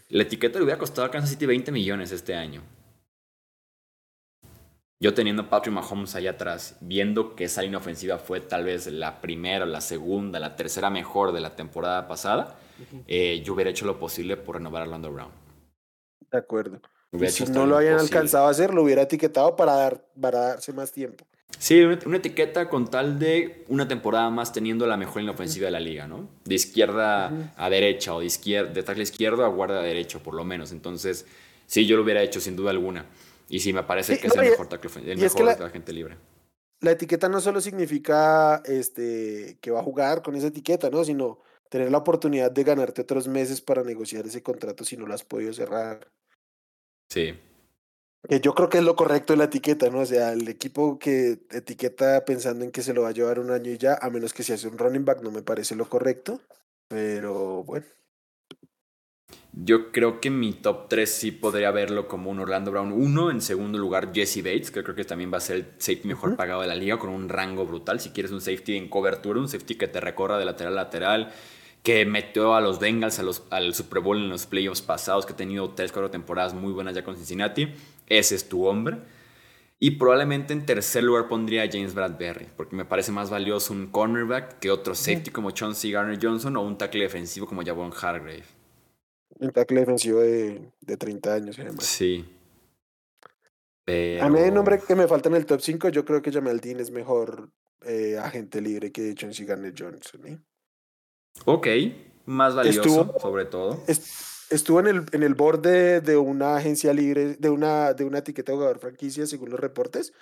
La 0.08 0.22
etiqueta 0.22 0.58
le 0.58 0.64
hubiera 0.64 0.78
costado 0.78 1.06
a 1.06 1.10
Kansas 1.10 1.30
City 1.30 1.46
20 1.46 1.70
millones 1.72 2.10
este 2.12 2.34
año. 2.34 2.62
Yo 5.02 5.14
teniendo 5.14 5.42
a 5.42 5.48
Patrick 5.48 5.74
Mahomes 5.74 6.14
allá 6.14 6.32
atrás, 6.32 6.76
viendo 6.82 7.34
que 7.34 7.44
esa 7.44 7.62
línea 7.62 7.78
ofensiva 7.78 8.18
fue 8.18 8.40
tal 8.40 8.64
vez 8.64 8.86
la 8.86 9.22
primera, 9.22 9.64
la 9.64 9.80
segunda, 9.80 10.38
la 10.38 10.56
tercera 10.56 10.90
mejor 10.90 11.32
de 11.32 11.40
la 11.40 11.56
temporada 11.56 12.06
pasada, 12.06 12.58
eh, 13.06 13.40
yo 13.42 13.54
hubiera 13.54 13.70
hecho 13.70 13.86
lo 13.86 13.98
posible 13.98 14.36
por 14.36 14.56
renovar 14.56 14.82
a 14.82 14.84
Orlando 14.84 15.10
Brown. 15.10 15.30
De 16.30 16.38
acuerdo. 16.38 16.82
si 17.28 17.44
no 17.46 17.64
lo 17.64 17.78
habían 17.78 17.98
alcanzado 17.98 18.46
a 18.46 18.50
hacer, 18.50 18.74
lo 18.74 18.82
hubiera 18.82 19.02
etiquetado 19.02 19.56
para, 19.56 19.72
dar, 19.72 20.04
para 20.20 20.40
darse 20.40 20.72
más 20.74 20.92
tiempo. 20.92 21.24
Sí, 21.58 21.82
una, 21.82 22.16
etiqueta 22.16 22.68
con 22.68 22.88
tal 22.88 23.18
de 23.18 23.64
una 23.68 23.86
temporada 23.86 24.30
más 24.30 24.52
teniendo 24.52 24.86
la 24.86 24.96
mejor 24.96 25.18
línea 25.18 25.34
ofensiva 25.34 25.66
de 25.66 25.72
la 25.72 25.80
liga, 25.80 26.06
¿no? 26.06 26.28
De 26.44 26.54
izquierda 26.54 27.52
a 27.56 27.70
derecha 27.70 28.14
o 28.14 28.20
de, 28.20 28.26
izquierda, 28.26 28.72
de 28.72 28.82
tackle 28.82 29.02
izquierdo 29.02 29.44
a 29.44 29.48
guardia 29.48 29.80
derecho, 29.80 30.22
por 30.22 30.34
lo 30.34 30.44
menos. 30.44 30.72
Entonces, 30.72 31.26
sí, 31.66 31.86
yo 31.86 31.96
lo 31.96 32.02
hubiera 32.02 32.22
hecho 32.22 32.40
sin 32.40 32.56
duda 32.56 32.70
alguna. 32.70 33.04
Y 33.48 33.60
sí, 33.60 33.72
me 33.72 33.82
parece 33.82 34.18
que 34.18 34.28
es 34.28 34.34
el 34.34 34.50
mejor 34.50 34.68
tackle 34.68 35.12
el 35.12 35.18
mejor 35.18 35.56
de 35.56 35.64
la 35.64 35.70
gente 35.70 35.92
libre. 35.92 36.16
La 36.80 36.92
etiqueta 36.92 37.28
no 37.28 37.40
solo 37.40 37.60
significa 37.60 38.62
este, 38.64 39.58
que 39.60 39.70
va 39.70 39.80
a 39.80 39.82
jugar 39.82 40.22
con 40.22 40.34
esa 40.36 40.46
etiqueta, 40.46 40.88
¿no? 40.88 41.04
Sino 41.04 41.40
tener 41.68 41.90
la 41.90 41.98
oportunidad 41.98 42.50
de 42.50 42.64
ganarte 42.64 43.02
otros 43.02 43.28
meses 43.28 43.60
para 43.60 43.82
negociar 43.82 44.26
ese 44.26 44.42
contrato 44.42 44.84
si 44.84 44.96
no 44.96 45.06
lo 45.06 45.12
has 45.12 45.24
podido 45.24 45.52
cerrar. 45.52 46.08
Sí. 47.10 47.34
Que 48.28 48.40
yo 48.40 48.54
creo 48.54 48.68
que 48.68 48.78
es 48.78 48.84
lo 48.84 48.96
correcto 48.96 49.32
de 49.32 49.38
la 49.38 49.44
etiqueta, 49.44 49.88
¿no? 49.88 50.00
O 50.00 50.06
sea, 50.06 50.32
el 50.32 50.46
equipo 50.48 50.98
que 50.98 51.38
etiqueta 51.50 52.24
pensando 52.24 52.64
en 52.64 52.70
que 52.70 52.82
se 52.82 52.92
lo 52.92 53.02
va 53.02 53.08
a 53.08 53.12
llevar 53.12 53.38
un 53.38 53.50
año 53.50 53.70
y 53.70 53.78
ya, 53.78 53.98
a 54.00 54.10
menos 54.10 54.34
que 54.34 54.42
se 54.42 54.52
hace 54.52 54.68
un 54.68 54.76
running 54.76 55.04
back, 55.04 55.22
no 55.22 55.30
me 55.30 55.42
parece 55.42 55.74
lo 55.74 55.88
correcto. 55.88 56.40
Pero 56.88 57.64
bueno. 57.64 57.86
Yo 59.52 59.90
creo 59.90 60.20
que 60.20 60.30
mi 60.30 60.52
top 60.52 60.88
3 60.88 61.10
sí 61.10 61.32
podría 61.32 61.70
verlo 61.70 62.08
como 62.08 62.30
un 62.30 62.38
Orlando 62.40 62.70
Brown 62.70 62.92
1. 62.92 63.30
En 63.30 63.40
segundo 63.40 63.78
lugar, 63.78 64.12
Jesse 64.12 64.38
Bates, 64.38 64.70
que 64.70 64.82
creo 64.82 64.94
que 64.94 65.04
también 65.04 65.32
va 65.32 65.38
a 65.38 65.40
ser 65.40 65.56
el 65.56 65.66
safety 65.78 66.06
mejor 66.08 66.36
pagado 66.36 66.60
de 66.60 66.68
la 66.68 66.74
liga, 66.74 66.98
con 66.98 67.10
un 67.10 67.28
rango 67.28 67.66
brutal. 67.66 68.00
Si 68.00 68.10
quieres 68.10 68.32
un 68.32 68.40
safety 68.40 68.76
en 68.76 68.88
cobertura, 68.88 69.40
un 69.40 69.48
safety 69.48 69.74
que 69.76 69.88
te 69.88 70.00
recorra 70.00 70.38
de 70.38 70.44
lateral 70.44 70.74
a 70.74 70.82
lateral, 70.84 71.32
que 71.82 72.06
metió 72.06 72.54
a 72.54 72.60
los 72.60 72.78
Bengals 72.78 73.18
a 73.18 73.22
los, 73.22 73.42
al 73.50 73.74
Super 73.74 74.00
Bowl 74.00 74.18
en 74.18 74.28
los 74.28 74.46
playoffs 74.46 74.82
pasados, 74.82 75.26
que 75.26 75.32
ha 75.32 75.36
tenido 75.36 75.70
3, 75.70 75.90
4 75.90 76.10
temporadas 76.10 76.54
muy 76.54 76.72
buenas 76.72 76.94
ya 76.94 77.02
con 77.02 77.16
Cincinnati. 77.16 77.72
Ese 78.10 78.34
es 78.34 78.46
tu 78.46 78.66
hombre. 78.66 78.98
Y 79.78 79.92
probablemente 79.92 80.52
en 80.52 80.66
tercer 80.66 81.02
lugar 81.02 81.28
pondría 81.28 81.62
a 81.62 81.68
James 81.70 81.94
Bradbury, 81.94 82.48
porque 82.54 82.76
me 82.76 82.84
parece 82.84 83.12
más 83.12 83.30
valioso 83.30 83.72
un 83.72 83.86
cornerback 83.86 84.58
que 84.58 84.70
otro 84.70 84.94
safety 84.94 85.30
como 85.30 85.52
Chauncey 85.52 85.90
Garner 85.90 86.18
Johnson 86.20 86.54
o 86.58 86.62
un 86.62 86.76
tackle 86.76 87.04
defensivo 87.04 87.46
como 87.46 87.62
Javon 87.64 87.90
Hargrave. 87.90 88.44
Un 89.38 89.50
tackle 89.52 89.80
defensivo 89.80 90.20
de, 90.20 90.70
de 90.82 90.96
30 90.98 91.32
años, 91.32 91.58
además. 91.58 91.86
Sí. 91.86 92.26
A 94.20 94.28
mí 94.28 94.38
hay 94.38 94.50
nombre 94.50 94.78
que 94.86 94.94
me 94.94 95.08
falta 95.08 95.28
en 95.28 95.36
el 95.36 95.46
top 95.46 95.60
5. 95.60 95.88
Yo 95.88 96.04
creo 96.04 96.22
que 96.22 96.30
Jamal 96.30 96.60
Dean 96.60 96.80
es 96.80 96.90
mejor 96.90 97.50
eh, 97.84 98.18
agente 98.18 98.60
libre 98.60 98.92
que 98.92 99.14
Chauncey 99.14 99.46
Garner 99.46 99.74
Johnson. 99.76 100.26
¿eh? 100.26 100.38
Ok, 101.44 101.66
más 102.26 102.54
valioso, 102.54 103.14
sobre 103.20 103.46
todo. 103.46 103.82
Estuvo 104.50 104.80
en 104.80 104.88
el, 104.88 105.06
en 105.12 105.22
el 105.22 105.34
borde 105.34 106.00
de 106.00 106.16
una 106.16 106.56
agencia 106.56 106.92
libre, 106.92 107.36
de 107.36 107.48
una, 107.48 107.94
de 107.94 108.04
una 108.04 108.18
etiqueta 108.18 108.52
de 108.52 108.56
jugador 108.56 108.78
franquicia, 108.80 109.26
según 109.26 109.50
los 109.50 109.60
reportes, 109.60 110.12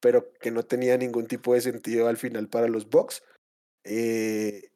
pero 0.00 0.32
que 0.40 0.50
no 0.50 0.64
tenía 0.64 0.96
ningún 0.96 1.26
tipo 1.26 1.54
de 1.54 1.60
sentido 1.60 2.08
al 2.08 2.16
final 2.16 2.48
para 2.48 2.68
los 2.68 2.88
Bucks. 2.88 3.22
Eh, 3.84 4.70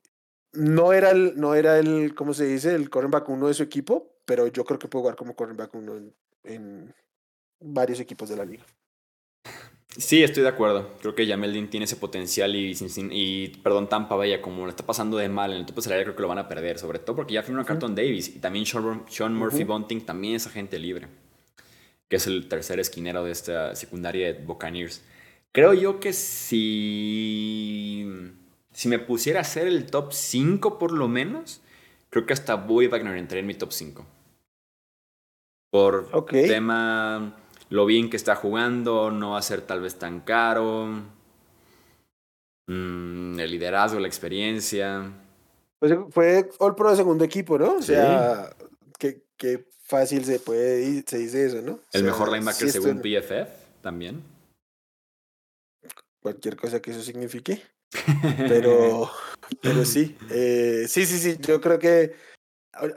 no 0.53 0.93
era 0.93 1.11
el, 1.11 1.35
no 1.37 1.55
era 1.55 1.79
el, 1.79 2.15
¿cómo 2.15 2.35
se 2.35 2.45
dice? 2.45 2.75
El 2.75 2.91
cornerback 2.91 3.29
uno 3.31 3.49
de 3.49 3.55
su 3.55 3.63
equipo, 3.63 4.15
pero 4.27 4.47
yo 4.47 4.65
creo 4.65 4.79
que 4.79 4.89
puede 4.89 5.03
jugar 5.03 5.17
como 5.17 5.35
cornerback 5.35 5.75
uno 5.75 6.13
en 6.45 6.95
varios 7.61 8.01
equipos 8.01 8.29
de 8.29 8.37
la 8.37 8.45
liga. 8.45 8.65
Sí, 9.97 10.23
estoy 10.23 10.43
de 10.43 10.49
acuerdo. 10.49 10.95
Creo 11.01 11.15
que 11.15 11.27
Jameldin 11.27 11.69
tiene 11.69 11.85
ese 11.85 11.97
potencial 11.97 12.57
y, 12.57 12.75
y, 13.11 13.49
perdón, 13.63 13.91
Tampa 13.91 14.17
vaya, 14.17 14.41
como 14.41 14.65
le 14.65 14.71
está 14.71 14.87
pasando 14.87 15.19
de 15.19 15.29
mal 15.29 15.53
en 15.53 15.59
el 15.59 15.67
tope 15.67 15.83
salarial, 15.83 16.05
creo 16.07 16.17
que 16.17 16.23
lo 16.23 16.29
van 16.29 16.39
a 16.39 16.49
perder. 16.49 16.79
Sobre 16.79 16.99
todo 16.99 17.17
porque 17.17 17.35
ya 17.35 17.43
firmó 17.43 17.61
a 17.61 17.67
Carton 17.67 17.95
Davis 17.95 18.29
y 18.29 18.39
también 18.39 18.65
Sean, 18.65 19.35
Murphy 19.35 19.65
Bunting 19.65 20.01
también 20.07 20.37
es 20.37 20.47
agente 20.47 20.79
libre, 20.79 21.09
que 22.09 22.17
es 22.17 22.27
el 22.27 22.49
tercer 22.49 22.81
esquinero 22.81 23.23
de 23.25 23.33
esta 23.33 23.75
secundaria 23.77 24.33
de 24.33 24.41
Buccaneers. 24.43 25.03
Creo 25.53 25.75
yo 25.75 26.01
que 26.01 26.15
si, 26.15 28.07
si 28.73 28.89
me 28.89 28.99
pusiera 28.99 29.41
a 29.41 29.43
hacer 29.43 29.67
el 29.67 29.85
top 29.91 30.15
5 30.15 30.79
por 30.79 30.93
lo 30.93 31.07
menos, 31.07 31.61
creo 32.09 32.25
que 32.25 32.33
hasta 32.33 32.55
Boy 32.55 32.87
Wagner 32.87 33.19
entraría 33.19 33.41
en 33.41 33.47
mi 33.47 33.55
top 33.55 33.73
5. 33.73 34.07
Por 35.71 36.27
tema 36.31 37.42
lo 37.73 37.87
bien 37.87 38.11
que 38.11 38.19
está 38.19 38.37
jugando, 38.37 39.11
no 39.11 39.31
va 39.31 39.39
a 39.39 39.43
ser 39.43 39.63
tal 39.63 39.81
vez 39.81 39.99
tan 39.99 40.21
caro. 40.21 40.89
Mm, 42.69 43.41
el 43.41 43.51
liderazgo, 43.51 43.99
la 43.99 44.09
experiencia. 44.09 45.11
Pues 45.79 45.95
fue 46.11 46.51
All 46.59 46.75
Pro 46.75 46.91
de 46.91 46.97
segundo 46.97 47.25
equipo, 47.25 47.59
¿no? 47.59 47.77
O 47.77 47.83
sea, 47.83 48.55
qué, 48.99 49.67
fácil 49.85 50.23
se 50.25 50.39
puede 50.39 51.03
se 51.07 51.17
dice 51.17 51.47
eso, 51.47 51.63
¿no? 51.63 51.81
El 51.93 52.05
mejor 52.05 52.31
linebacker 52.31 52.71
según 52.71 53.01
PFF 53.01 53.49
también. 53.81 54.23
Cualquier 56.21 56.57
cosa 56.57 56.81
que 56.81 56.91
eso 56.91 57.01
signifique. 57.01 57.63
Pero, 58.49 59.11
pero 59.63 59.85
sí, 59.87 60.15
eh, 60.31 60.85
sí, 60.89 61.07
sí, 61.07 61.19
sí, 61.19 61.39
yo 61.41 61.61
creo 61.63 61.79
que 61.79 62.15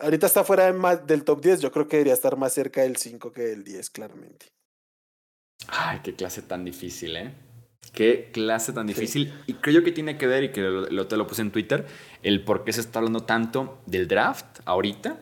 ahorita 0.02 0.28
está 0.28 0.44
fuera 0.44 0.72
del 0.98 1.24
top 1.24 1.42
10, 1.42 1.62
yo 1.62 1.72
creo 1.72 1.88
que 1.88 1.96
debería 1.96 2.14
estar 2.14 2.36
más 2.36 2.54
cerca 2.54 2.82
del 2.82 2.98
5 2.98 3.32
que 3.32 3.42
del 3.42 3.64
10, 3.64 3.90
claramente. 3.90 4.55
Ay, 5.68 6.00
qué 6.04 6.14
clase 6.14 6.42
tan 6.42 6.64
difícil, 6.66 7.16
¿eh? 7.16 7.34
Qué 7.94 8.30
clase 8.34 8.74
tan 8.74 8.88
difícil. 8.88 9.34
Y 9.48 9.54
creo 9.54 9.84
que 9.84 9.92
tiene 9.92 10.18
que 10.18 10.28
ver, 10.28 10.44
y 10.46 10.50
que 10.50 10.62
lo, 10.62 11.08
te 11.08 11.18
lo 11.18 11.28
puse 11.28 11.42
en 11.42 11.52
Twitter, 11.52 11.86
el 12.24 12.44
por 12.44 12.64
qué 12.64 12.74
se 12.74 12.82
está 12.82 13.00
hablando 13.00 13.22
tanto 13.22 13.82
del 13.86 14.08
draft 14.08 14.60
ahorita. 14.66 15.22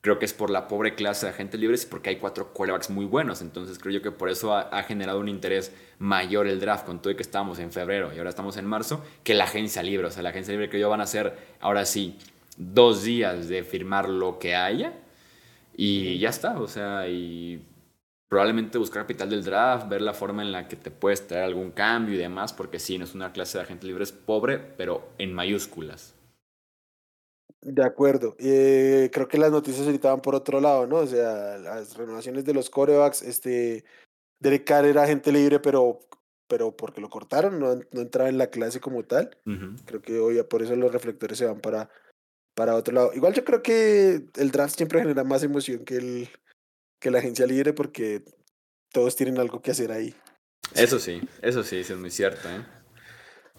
Creo 0.00 0.18
que 0.18 0.24
es 0.24 0.32
por 0.32 0.48
la 0.48 0.68
pobre 0.68 0.94
clase 0.94 1.26
de 1.26 1.32
agentes 1.32 1.60
libres 1.60 1.84
y 1.84 1.86
porque 1.88 2.10
hay 2.10 2.16
cuatro 2.16 2.52
quarterbacks 2.52 2.88
muy 2.88 3.04
buenos. 3.04 3.42
Entonces 3.42 3.78
creo 3.78 3.94
yo 3.94 4.02
que 4.02 4.10
por 4.10 4.30
eso 4.30 4.54
ha, 4.54 4.82
generado 4.84 5.18
un 5.18 5.28
interés 5.28 5.72
mayor 5.98 6.46
el 6.46 6.60
draft, 6.60 6.86
con 6.86 7.02
todo 7.02 7.12
y 7.12 7.16
que 7.16 7.22
estábamos 7.22 7.58
en 7.58 7.72
febrero 7.72 8.10
y 8.14 8.18
ahora 8.18 8.30
estamos 8.30 8.56
en 8.56 8.64
marzo, 8.64 9.04
que 9.24 9.34
la 9.34 9.44
agencia 9.44 9.82
libre. 9.82 10.06
O 10.06 10.10
sea, 10.10 10.22
la 10.22 10.30
agencia 10.30 10.52
libre 10.52 10.70
que 10.70 10.78
yo 10.78 10.88
van 10.88 11.00
a 11.00 11.04
hacer 11.04 11.36
ahora 11.60 11.84
sí 11.84 12.16
dos 12.56 13.02
días 13.02 13.48
de 13.48 13.64
firmar 13.64 14.08
lo 14.08 14.38
que 14.38 14.54
haya 14.54 14.92
y 15.76 16.18
ya 16.18 16.30
está. 16.30 16.58
O 16.60 16.68
sea, 16.68 17.08
y 17.08 17.60
probablemente 18.28 18.78
buscar 18.78 19.02
capital 19.02 19.30
del 19.30 19.44
draft, 19.44 19.88
ver 19.88 20.02
la 20.02 20.12
forma 20.12 20.42
en 20.42 20.52
la 20.52 20.68
que 20.68 20.76
te 20.76 20.90
puedes 20.90 21.26
traer 21.26 21.44
algún 21.44 21.70
cambio 21.70 22.14
y 22.14 22.18
demás, 22.18 22.52
porque 22.52 22.78
sí, 22.78 22.98
no 22.98 23.04
es 23.04 23.14
una 23.14 23.32
clase 23.32 23.58
de 23.58 23.64
agente 23.64 23.86
libre, 23.86 24.04
es 24.04 24.12
pobre, 24.12 24.58
pero 24.58 25.08
en 25.18 25.32
mayúsculas. 25.32 26.14
De 27.60 27.84
acuerdo. 27.84 28.36
Eh, 28.38 29.10
creo 29.12 29.26
que 29.26 29.38
las 29.38 29.50
noticias 29.50 29.86
ahorita 29.86 30.10
van 30.10 30.20
por 30.20 30.34
otro 30.34 30.60
lado, 30.60 30.86
¿no? 30.86 30.96
O 30.96 31.06
sea, 31.06 31.58
las 31.58 31.96
renovaciones 31.96 32.44
de 32.44 32.54
los 32.54 32.70
corebacks, 32.70 33.22
este, 33.22 33.84
Derek 34.38 34.64
Carr 34.64 34.84
era 34.84 35.02
agente 35.02 35.32
libre, 35.32 35.58
pero, 35.58 36.00
pero 36.46 36.76
porque 36.76 37.00
lo 37.00 37.08
cortaron, 37.08 37.58
no, 37.58 37.74
no 37.74 38.00
entraba 38.00 38.28
en 38.28 38.38
la 38.38 38.48
clase 38.48 38.78
como 38.78 39.04
tal. 39.04 39.36
Creo 39.86 40.02
que 40.02 40.20
hoy 40.20 40.40
por 40.44 40.62
eso 40.62 40.76
los 40.76 40.92
reflectores 40.92 41.38
se 41.38 41.46
van 41.46 41.60
para, 41.60 41.90
para 42.54 42.76
otro 42.76 42.94
lado. 42.94 43.12
Igual 43.14 43.32
yo 43.32 43.44
creo 43.44 43.62
que 43.62 44.26
el 44.36 44.50
draft 44.52 44.76
siempre 44.76 45.00
genera 45.00 45.24
más 45.24 45.42
emoción 45.42 45.84
que 45.84 45.96
el, 45.96 46.28
que 46.98 47.10
la 47.10 47.18
agencia 47.18 47.46
libre 47.46 47.72
porque 47.72 48.22
todos 48.92 49.16
tienen 49.16 49.38
algo 49.38 49.60
que 49.60 49.70
hacer 49.70 49.92
ahí. 49.92 50.14
Eso 50.74 50.98
sí, 50.98 51.20
eso 51.42 51.62
sí, 51.62 51.76
eso 51.76 51.94
es 51.94 52.00
muy 52.00 52.10
cierto. 52.10 52.48
¿eh? 52.48 52.64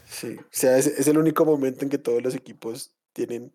Sí, 0.06 0.38
o 0.40 0.48
sea, 0.52 0.78
es, 0.78 1.08
el 1.08 1.18
único 1.18 1.46
momento 1.46 1.84
en 1.84 1.90
que 1.90 1.98
todos 1.98 2.22
los 2.22 2.36
equipos 2.36 2.96
tienen 3.14 3.54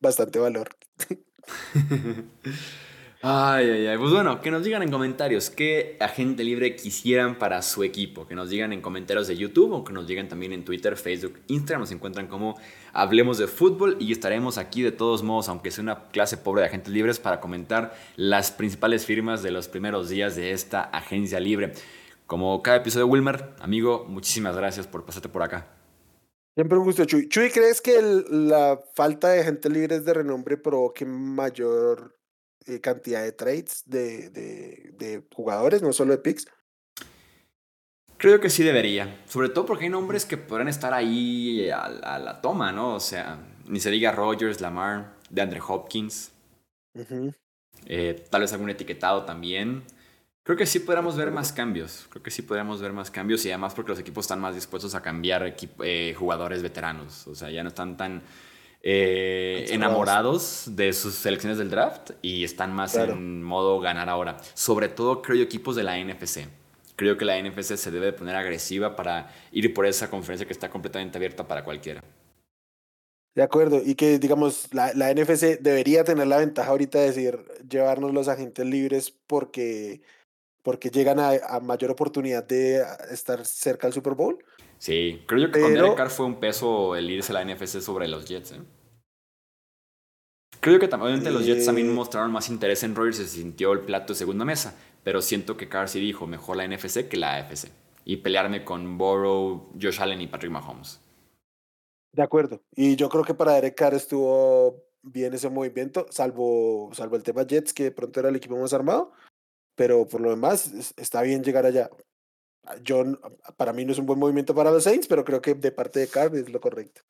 bastante 0.00 0.38
valor. 0.38 0.68
Ay, 3.22 3.68
ay, 3.68 3.86
ay. 3.86 3.98
Pues 3.98 4.12
bueno, 4.12 4.40
que 4.40 4.50
nos 4.50 4.64
digan 4.64 4.82
en 4.82 4.90
comentarios 4.90 5.50
qué 5.50 5.98
agente 6.00 6.42
libre 6.42 6.74
quisieran 6.74 7.38
para 7.38 7.60
su 7.60 7.84
equipo. 7.84 8.26
Que 8.26 8.34
nos 8.34 8.48
digan 8.48 8.72
en 8.72 8.80
comentarios 8.80 9.28
de 9.28 9.36
YouTube 9.36 9.72
o 9.72 9.84
que 9.84 9.92
nos 9.92 10.06
digan 10.06 10.28
también 10.28 10.54
en 10.54 10.64
Twitter, 10.64 10.96
Facebook, 10.96 11.38
Instagram. 11.48 11.82
Nos 11.82 11.92
encuentran 11.92 12.28
como 12.28 12.58
Hablemos 12.94 13.36
de 13.36 13.46
Fútbol 13.46 13.98
y 14.00 14.12
estaremos 14.12 14.56
aquí 14.56 14.80
de 14.80 14.90
todos 14.90 15.22
modos, 15.22 15.50
aunque 15.50 15.70
sea 15.70 15.82
una 15.82 16.08
clase 16.08 16.38
pobre 16.38 16.62
de 16.62 16.68
agentes 16.68 16.94
libres, 16.94 17.18
para 17.18 17.40
comentar 17.40 17.94
las 18.16 18.52
principales 18.52 19.04
firmas 19.04 19.42
de 19.42 19.50
los 19.50 19.68
primeros 19.68 20.08
días 20.08 20.34
de 20.34 20.52
esta 20.52 20.84
agencia 20.84 21.40
libre. 21.40 21.74
Como 22.26 22.62
cada 22.62 22.78
episodio, 22.78 23.06
Wilmer, 23.06 23.50
amigo, 23.60 24.06
muchísimas 24.08 24.56
gracias 24.56 24.86
por 24.86 25.04
pasarte 25.04 25.28
por 25.28 25.42
acá. 25.42 25.66
Siempre 26.54 26.78
un 26.78 26.84
gusto, 26.84 27.04
Chuy. 27.04 27.28
Chuy, 27.28 27.50
¿crees 27.50 27.82
que 27.82 28.00
la 28.30 28.80
falta 28.94 29.28
de 29.28 29.40
agentes 29.40 29.70
libres 29.70 30.06
de 30.06 30.14
renombre 30.14 30.56
provoque 30.56 31.04
mayor 31.04 32.19
eh, 32.66 32.80
cantidad 32.80 33.22
de 33.22 33.32
trades 33.32 33.82
de, 33.86 34.30
de, 34.30 35.22
jugadores, 35.34 35.82
no 35.82 35.92
solo 35.92 36.12
de 36.12 36.18
picks. 36.18 36.46
Creo 38.16 38.38
que 38.40 38.50
sí 38.50 38.62
debería. 38.62 39.22
Sobre 39.26 39.48
todo 39.48 39.64
porque 39.64 39.84
hay 39.84 39.90
nombres 39.90 40.26
que 40.26 40.36
podrán 40.36 40.68
estar 40.68 40.92
ahí 40.92 41.70
a, 41.70 42.18
la 42.18 42.40
toma, 42.42 42.70
¿no? 42.70 42.94
O 42.94 43.00
sea, 43.00 43.38
ni 43.66 43.80
se 43.80 43.90
diga 43.90 44.12
Rogers, 44.12 44.60
Lamar, 44.60 45.16
de 45.30 45.40
Andre 45.40 45.60
Hopkins. 45.66 46.32
Eh, 47.86 48.26
tal 48.28 48.42
vez 48.42 48.52
algún 48.52 48.68
etiquetado 48.68 49.24
también. 49.24 49.82
Creo 50.42 50.56
que 50.56 50.66
sí 50.66 50.80
podríamos 50.80 51.16
ver 51.16 51.30
más 51.30 51.52
cambios. 51.52 52.06
Creo 52.10 52.22
que 52.22 52.30
sí 52.30 52.42
podríamos 52.42 52.82
ver 52.82 52.92
más 52.92 53.10
cambios 53.10 53.44
y 53.46 53.50
además 53.50 53.74
porque 53.74 53.90
los 53.92 53.98
equipos 53.98 54.24
están 54.24 54.40
más 54.40 54.54
dispuestos 54.54 54.94
a 54.94 55.00
cambiar 55.00 55.56
eh, 55.82 56.14
jugadores 56.18 56.62
veteranos. 56.62 57.26
O 57.26 57.34
sea, 57.34 57.50
ya 57.50 57.62
no 57.62 57.68
están 57.68 57.96
tan 57.96 58.22
eh, 58.82 59.66
enamorados 59.70 60.64
de 60.70 60.92
sus 60.92 61.14
selecciones 61.14 61.58
del 61.58 61.68
draft 61.68 62.12
y 62.22 62.44
están 62.44 62.72
más 62.72 62.96
en 62.96 63.42
modo 63.42 63.78
ganar 63.80 64.08
ahora. 64.08 64.38
Sobre 64.54 64.88
todo 64.88 65.20
creo 65.22 65.36
yo 65.36 65.42
equipos 65.44 65.76
de 65.76 65.82
la 65.82 65.98
NFC. 65.98 66.48
Creo 66.96 67.16
que 67.16 67.24
la 67.24 67.40
NFC 67.40 67.76
se 67.76 67.90
debe 67.90 68.12
poner 68.12 68.36
agresiva 68.36 68.96
para 68.96 69.32
ir 69.52 69.72
por 69.74 69.86
esa 69.86 70.10
conferencia 70.10 70.46
que 70.46 70.52
está 70.52 70.70
completamente 70.70 71.18
abierta 71.18 71.46
para 71.46 71.64
cualquiera. 71.64 72.02
De 73.34 73.42
acuerdo, 73.42 73.80
y 73.84 73.94
que 73.94 74.18
digamos, 74.18 74.72
la, 74.74 74.92
la 74.94 75.12
NFC 75.14 75.60
debería 75.60 76.02
tener 76.04 76.26
la 76.26 76.38
ventaja 76.38 76.70
ahorita 76.70 76.98
de 76.98 77.06
decir, 77.06 77.38
llevarnos 77.68 78.12
los 78.12 78.28
agentes 78.28 78.66
libres 78.66 79.14
porque, 79.26 80.02
porque 80.62 80.90
llegan 80.90 81.20
a, 81.20 81.30
a 81.48 81.60
mayor 81.60 81.90
oportunidad 81.92 82.44
de 82.44 82.84
estar 83.10 83.46
cerca 83.46 83.86
del 83.86 83.94
Super 83.94 84.14
Bowl. 84.14 84.44
Sí, 84.80 85.22
creo 85.26 85.40
yo 85.42 85.52
que 85.52 85.60
con 85.60 85.74
Derek 85.74 85.94
Carr 85.94 86.08
fue 86.08 86.24
un 86.24 86.40
peso 86.40 86.96
el 86.96 87.10
irse 87.10 87.32
a 87.32 87.34
la 87.34 87.44
NFC 87.44 87.82
sobre 87.82 88.08
los 88.08 88.24
Jets. 88.24 88.52
¿eh? 88.52 88.62
Creo 90.60 90.78
que 90.80 90.88
también 90.88 91.22
los 91.34 91.44
Jets 91.44 91.66
también 91.66 91.92
mostraron 91.92 92.32
más 92.32 92.48
interés 92.48 92.82
en 92.82 92.94
Rogers 92.94 93.20
y 93.20 93.24
se 93.24 93.28
sintió 93.28 93.74
el 93.74 93.80
plato 93.80 94.14
de 94.14 94.18
segunda 94.18 94.46
mesa. 94.46 94.74
Pero 95.04 95.20
siento 95.20 95.58
que 95.58 95.68
Carr 95.68 95.90
sí 95.90 96.00
dijo 96.00 96.26
mejor 96.26 96.56
la 96.56 96.66
NFC 96.66 97.08
que 97.08 97.18
la 97.18 97.36
AFC. 97.36 97.68
Y 98.06 98.16
pelearme 98.16 98.64
con 98.64 98.96
Burrow, 98.96 99.70
Josh 99.78 100.00
Allen 100.00 100.22
y 100.22 100.28
Patrick 100.28 100.50
Mahomes. 100.50 100.98
De 102.12 102.22
acuerdo. 102.22 102.62
Y 102.74 102.96
yo 102.96 103.10
creo 103.10 103.24
que 103.24 103.34
para 103.34 103.52
Derek 103.52 103.74
Carr 103.74 103.92
estuvo 103.92 104.82
bien 105.02 105.34
ese 105.34 105.50
movimiento, 105.50 106.06
salvo, 106.08 106.88
salvo 106.94 107.16
el 107.16 107.22
tema 107.22 107.46
Jets, 107.46 107.74
que 107.74 107.84
de 107.84 107.92
pronto 107.92 108.18
era 108.18 108.30
el 108.30 108.36
equipo 108.36 108.56
más 108.56 108.72
armado. 108.72 109.12
Pero 109.74 110.08
por 110.08 110.22
lo 110.22 110.30
demás, 110.30 110.94
está 110.96 111.20
bien 111.20 111.44
llegar 111.44 111.66
allá. 111.66 111.90
Yo, 112.82 113.04
para 113.56 113.72
mí 113.72 113.84
no 113.84 113.92
es 113.92 113.98
un 113.98 114.06
buen 114.06 114.18
movimiento 114.18 114.54
para 114.54 114.70
los 114.70 114.84
Saints, 114.84 115.06
pero 115.06 115.24
creo 115.24 115.40
que 115.40 115.54
de 115.54 115.72
parte 115.72 116.00
de 116.00 116.08
Carr 116.08 116.34
es 116.36 116.48
lo 116.50 116.60
correcto. 116.60 117.02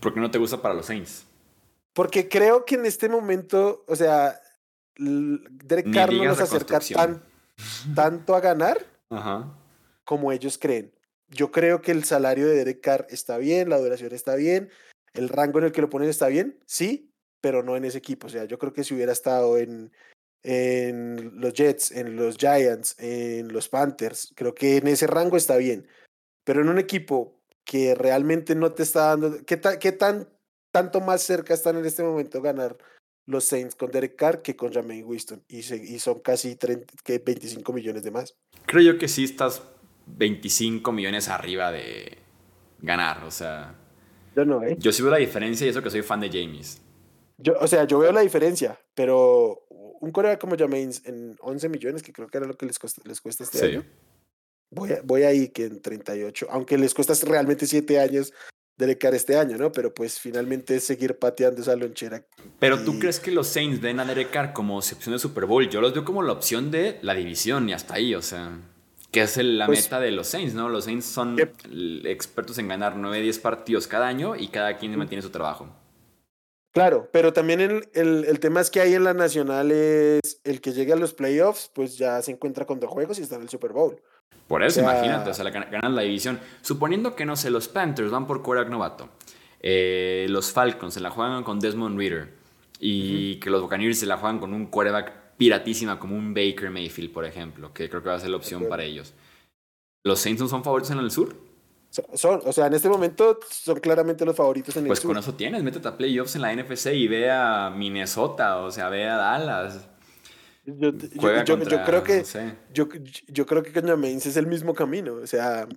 ¿Por 0.00 0.14
qué 0.14 0.20
no 0.20 0.30
te 0.30 0.38
gusta 0.38 0.60
para 0.60 0.74
los 0.74 0.86
Saints? 0.86 1.26
Porque 1.92 2.28
creo 2.28 2.64
que 2.64 2.74
en 2.74 2.86
este 2.86 3.08
momento, 3.08 3.84
o 3.86 3.96
sea, 3.96 4.40
Derek 4.96 5.92
Carr 5.92 6.12
no 6.12 6.24
nos 6.24 6.40
acerca 6.40 6.78
tan, 6.80 7.22
tanto 7.94 8.34
a 8.34 8.40
ganar 8.40 8.84
como 10.04 10.32
ellos 10.32 10.58
creen. 10.58 10.92
Yo 11.28 11.50
creo 11.50 11.82
que 11.82 11.92
el 11.92 12.04
salario 12.04 12.46
de 12.46 12.54
Derek 12.54 12.80
Carr 12.80 13.06
está 13.10 13.38
bien, 13.38 13.68
la 13.68 13.78
duración 13.78 14.12
está 14.12 14.36
bien, 14.36 14.70
el 15.14 15.28
rango 15.28 15.58
en 15.58 15.66
el 15.66 15.72
que 15.72 15.80
lo 15.80 15.90
ponen 15.90 16.08
está 16.08 16.28
bien, 16.28 16.58
sí, 16.66 17.10
pero 17.40 17.62
no 17.62 17.76
en 17.76 17.84
ese 17.84 17.98
equipo. 17.98 18.26
O 18.28 18.30
sea, 18.30 18.44
yo 18.44 18.58
creo 18.58 18.72
que 18.72 18.84
si 18.84 18.94
hubiera 18.94 19.12
estado 19.12 19.58
en, 19.58 19.92
en 20.48 21.40
los 21.40 21.52
Jets, 21.54 21.90
en 21.90 22.14
los 22.14 22.36
Giants, 22.36 22.94
en 23.00 23.52
los 23.52 23.68
Panthers. 23.68 24.32
Creo 24.36 24.54
que 24.54 24.76
en 24.76 24.86
ese 24.86 25.08
rango 25.08 25.36
está 25.36 25.56
bien. 25.56 25.88
Pero 26.44 26.60
en 26.60 26.68
un 26.68 26.78
equipo 26.78 27.40
que 27.64 27.96
realmente 27.96 28.54
no 28.54 28.72
te 28.72 28.84
está 28.84 29.08
dando. 29.08 29.44
¿Qué, 29.44 29.60
qué 29.80 29.90
tan, 29.90 30.28
tanto 30.70 31.00
más 31.00 31.22
cerca 31.22 31.52
están 31.52 31.76
en 31.76 31.84
este 31.84 32.04
momento 32.04 32.40
ganar 32.40 32.78
los 33.26 33.44
Saints 33.44 33.74
con 33.74 33.90
Derek 33.90 34.14
Carr 34.14 34.40
que 34.40 34.54
con 34.54 34.72
Jameis 34.72 35.04
Winston? 35.04 35.42
Y, 35.48 35.58
y 35.58 35.98
son 35.98 36.20
casi 36.20 36.54
30, 36.54 36.94
que 37.02 37.18
25 37.18 37.72
millones 37.72 38.04
de 38.04 38.12
más. 38.12 38.36
Creo 38.66 38.92
yo 38.92 38.98
que 38.98 39.08
sí 39.08 39.24
estás 39.24 39.64
25 40.06 40.92
millones 40.92 41.28
arriba 41.28 41.72
de 41.72 42.18
ganar. 42.78 43.24
O 43.24 43.32
sea. 43.32 43.74
Yo 44.36 44.44
no, 44.44 44.62
¿eh? 44.62 44.76
Yo 44.78 44.92
sí 44.92 45.02
veo 45.02 45.10
la 45.10 45.18
diferencia 45.18 45.66
y 45.66 45.70
eso 45.70 45.82
que 45.82 45.90
soy 45.90 46.02
fan 46.02 46.20
de 46.20 46.28
James. 46.28 46.80
Yo, 47.38 47.54
o 47.60 47.66
sea, 47.66 47.84
yo 47.84 47.98
veo 47.98 48.12
la 48.12 48.20
diferencia, 48.20 48.78
pero 48.94 49.65
un 50.06 50.12
coreano 50.12 50.38
como 50.38 50.56
Jameis 50.56 51.02
en 51.04 51.36
11 51.40 51.68
millones, 51.68 52.02
que 52.02 52.12
creo 52.12 52.28
que 52.28 52.38
era 52.38 52.46
lo 52.46 52.56
que 52.56 52.66
les 52.66 52.78
cuesta, 52.78 53.02
les 53.04 53.20
cuesta 53.20 53.44
este 53.44 53.64
año. 53.64 53.84
Voy, 54.70 54.90
voy 55.04 55.22
ahí 55.22 55.48
que 55.48 55.64
en 55.64 55.80
38, 55.82 56.48
aunque 56.50 56.78
les 56.78 56.94
cuesta 56.94 57.14
realmente 57.26 57.66
7 57.66 58.00
años 58.00 58.32
Derek 58.76 59.04
este 59.04 59.36
año, 59.36 59.56
¿no? 59.56 59.72
Pero 59.72 59.92
pues 59.92 60.20
finalmente 60.20 60.80
seguir 60.80 61.18
pateando 61.18 61.62
esa 61.62 61.74
lonchera. 61.76 62.24
Pero 62.58 62.84
tú 62.84 62.98
crees 62.98 63.18
que 63.20 63.30
los 63.30 63.46
Saints 63.46 63.80
ven 63.80 64.00
a 64.00 64.04
Derek 64.04 64.52
como 64.52 64.76
opción 64.76 65.12
de 65.12 65.18
Super 65.18 65.46
Bowl? 65.46 65.68
Yo 65.68 65.80
los 65.80 65.94
veo 65.94 66.04
como 66.04 66.22
la 66.22 66.32
opción 66.32 66.70
de 66.70 66.98
la 67.02 67.14
división 67.14 67.68
y 67.68 67.72
hasta 67.72 67.94
ahí, 67.94 68.14
o 68.14 68.20
sea, 68.20 68.58
que 69.10 69.22
es 69.22 69.38
la 69.38 69.66
pues 69.66 69.84
meta 69.84 69.98
de 69.98 70.10
los 70.10 70.26
Saints, 70.26 70.52
¿no? 70.52 70.68
Los 70.68 70.84
Saints 70.84 71.06
son 71.06 71.38
expertos 72.04 72.58
en 72.58 72.68
ganar 72.68 72.96
9, 72.96 73.22
10 73.22 73.38
partidos 73.38 73.86
cada 73.86 74.06
año 74.08 74.36
y 74.36 74.48
cada 74.48 74.76
quien 74.76 74.96
mantiene 74.96 75.22
su 75.22 75.30
trabajo. 75.30 75.68
Claro, 76.76 77.08
pero 77.10 77.32
también 77.32 77.62
el, 77.62 77.88
el, 77.94 78.38
tema 78.38 78.60
es 78.60 78.70
que 78.70 78.82
ahí 78.82 78.92
en 78.92 79.02
la 79.02 79.14
nacional 79.14 79.72
es 79.72 80.42
el 80.44 80.60
que 80.60 80.72
llegue 80.72 80.92
a 80.92 80.96
los 80.96 81.14
playoffs, 81.14 81.70
pues 81.72 81.96
ya 81.96 82.20
se 82.20 82.32
encuentra 82.32 82.66
con 82.66 82.78
dos 82.78 82.90
juegos 82.90 83.18
y 83.18 83.22
está 83.22 83.36
en 83.36 83.40
el 83.40 83.48
Super 83.48 83.72
Bowl. 83.72 83.98
Por 84.46 84.62
eso, 84.62 84.80
imagínate, 84.80 85.30
o 85.30 85.32
sea, 85.32 85.48
ganan 85.48 85.96
la 85.96 86.02
división. 86.02 86.38
Suponiendo 86.60 87.16
que, 87.16 87.24
no 87.24 87.34
sé, 87.34 87.48
los 87.48 87.66
Panthers 87.68 88.10
van 88.10 88.26
por 88.26 88.42
quarterback 88.42 88.70
novato, 88.70 89.08
eh, 89.60 90.26
los 90.28 90.52
Falcons 90.52 90.92
se 90.92 91.00
la 91.00 91.08
juegan 91.08 91.44
con 91.44 91.60
Desmond 91.60 91.98
Reader 91.98 92.34
y 92.78 93.36
que 93.36 93.48
los 93.48 93.62
Buccaneers 93.62 93.98
se 93.98 94.04
la 94.04 94.18
juegan 94.18 94.38
con 94.38 94.52
un 94.52 94.66
quarterback 94.66 95.12
piratísima 95.38 95.98
como 95.98 96.14
un 96.14 96.34
Baker 96.34 96.68
Mayfield, 96.68 97.10
por 97.10 97.24
ejemplo, 97.24 97.72
que 97.72 97.88
creo 97.88 98.02
que 98.02 98.10
va 98.10 98.16
a 98.16 98.20
ser 98.20 98.28
la 98.28 98.36
opción 98.36 98.66
para 98.68 98.84
ellos. 98.84 99.14
¿Los 100.04 100.20
Saints 100.20 100.42
no 100.42 100.48
son 100.48 100.62
favoritos 100.62 100.90
en 100.90 100.98
el 100.98 101.10
sur? 101.10 101.45
Son, 102.14 102.40
o 102.44 102.52
sea, 102.52 102.66
en 102.66 102.74
este 102.74 102.88
momento 102.88 103.38
son 103.48 103.80
claramente 103.80 104.24
los 104.24 104.36
favoritos 104.36 104.76
en 104.76 104.84
el 104.84 104.88
Pues 104.88 105.00
con 105.00 105.16
eso 105.16 105.34
tienes, 105.34 105.62
métete 105.62 105.88
a 105.88 105.96
playoffs 105.96 106.36
en 106.36 106.42
la 106.42 106.54
NFC 106.54 106.86
y 106.92 107.08
ve 107.08 107.30
a 107.30 107.70
Minnesota, 107.70 108.58
o 108.58 108.70
sea, 108.70 108.88
ve 108.88 109.06
a 109.08 109.16
Dallas. 109.16 109.88
Yo, 110.64 110.92
creo 110.96 112.02
que 112.02 112.24
yo, 112.72 112.88
yo, 113.28 113.46
creo 113.46 113.62
que 113.62 113.72
Cañamains 113.72 114.26
es 114.26 114.36
el 114.36 114.48
mismo 114.48 114.74
camino, 114.74 115.14
o 115.14 115.26
sea, 115.26 115.68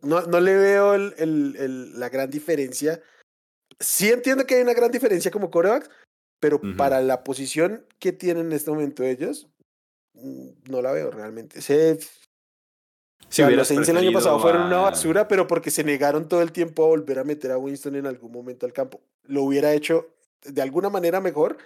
no, 0.00 0.22
no 0.22 0.40
le 0.40 0.56
veo 0.56 0.94
el, 0.94 1.14
el, 1.18 1.98
la 1.98 2.08
gran 2.08 2.30
diferencia. 2.30 3.02
Sí 3.80 4.08
entiendo 4.10 4.46
que 4.46 4.54
hay 4.54 4.62
una 4.62 4.74
gran 4.74 4.92
diferencia 4.92 5.30
como 5.30 5.50
corebacks, 5.50 5.90
pero 6.38 6.60
para 6.76 7.00
la 7.00 7.24
posición 7.24 7.86
que 7.98 8.12
tienen 8.12 8.46
en 8.46 8.52
este 8.52 8.70
momento 8.70 9.02
ellos, 9.02 9.48
mm, 10.14 10.70
no 10.70 10.82
la 10.82 10.92
veo 10.92 11.10
realmente. 11.10 11.60
Sé, 11.60 11.98
si 13.28 13.42
los 13.42 13.68
Saints 13.68 13.88
el 13.88 13.96
año 13.96 14.12
pasado 14.12 14.38
fueron 14.38 14.62
una 14.62 14.78
basura, 14.78 15.28
pero 15.28 15.46
porque 15.46 15.70
se 15.70 15.84
negaron 15.84 16.28
todo 16.28 16.42
el 16.42 16.52
tiempo 16.52 16.84
a 16.84 16.88
volver 16.88 17.18
a 17.18 17.24
meter 17.24 17.50
a 17.50 17.58
Winston 17.58 17.96
en 17.96 18.06
algún 18.06 18.32
momento 18.32 18.66
al 18.66 18.72
campo. 18.72 19.00
Lo 19.24 19.42
hubiera 19.42 19.72
hecho 19.72 20.08
de 20.44 20.62
alguna 20.62 20.90
manera 20.90 21.20
mejor 21.20 21.58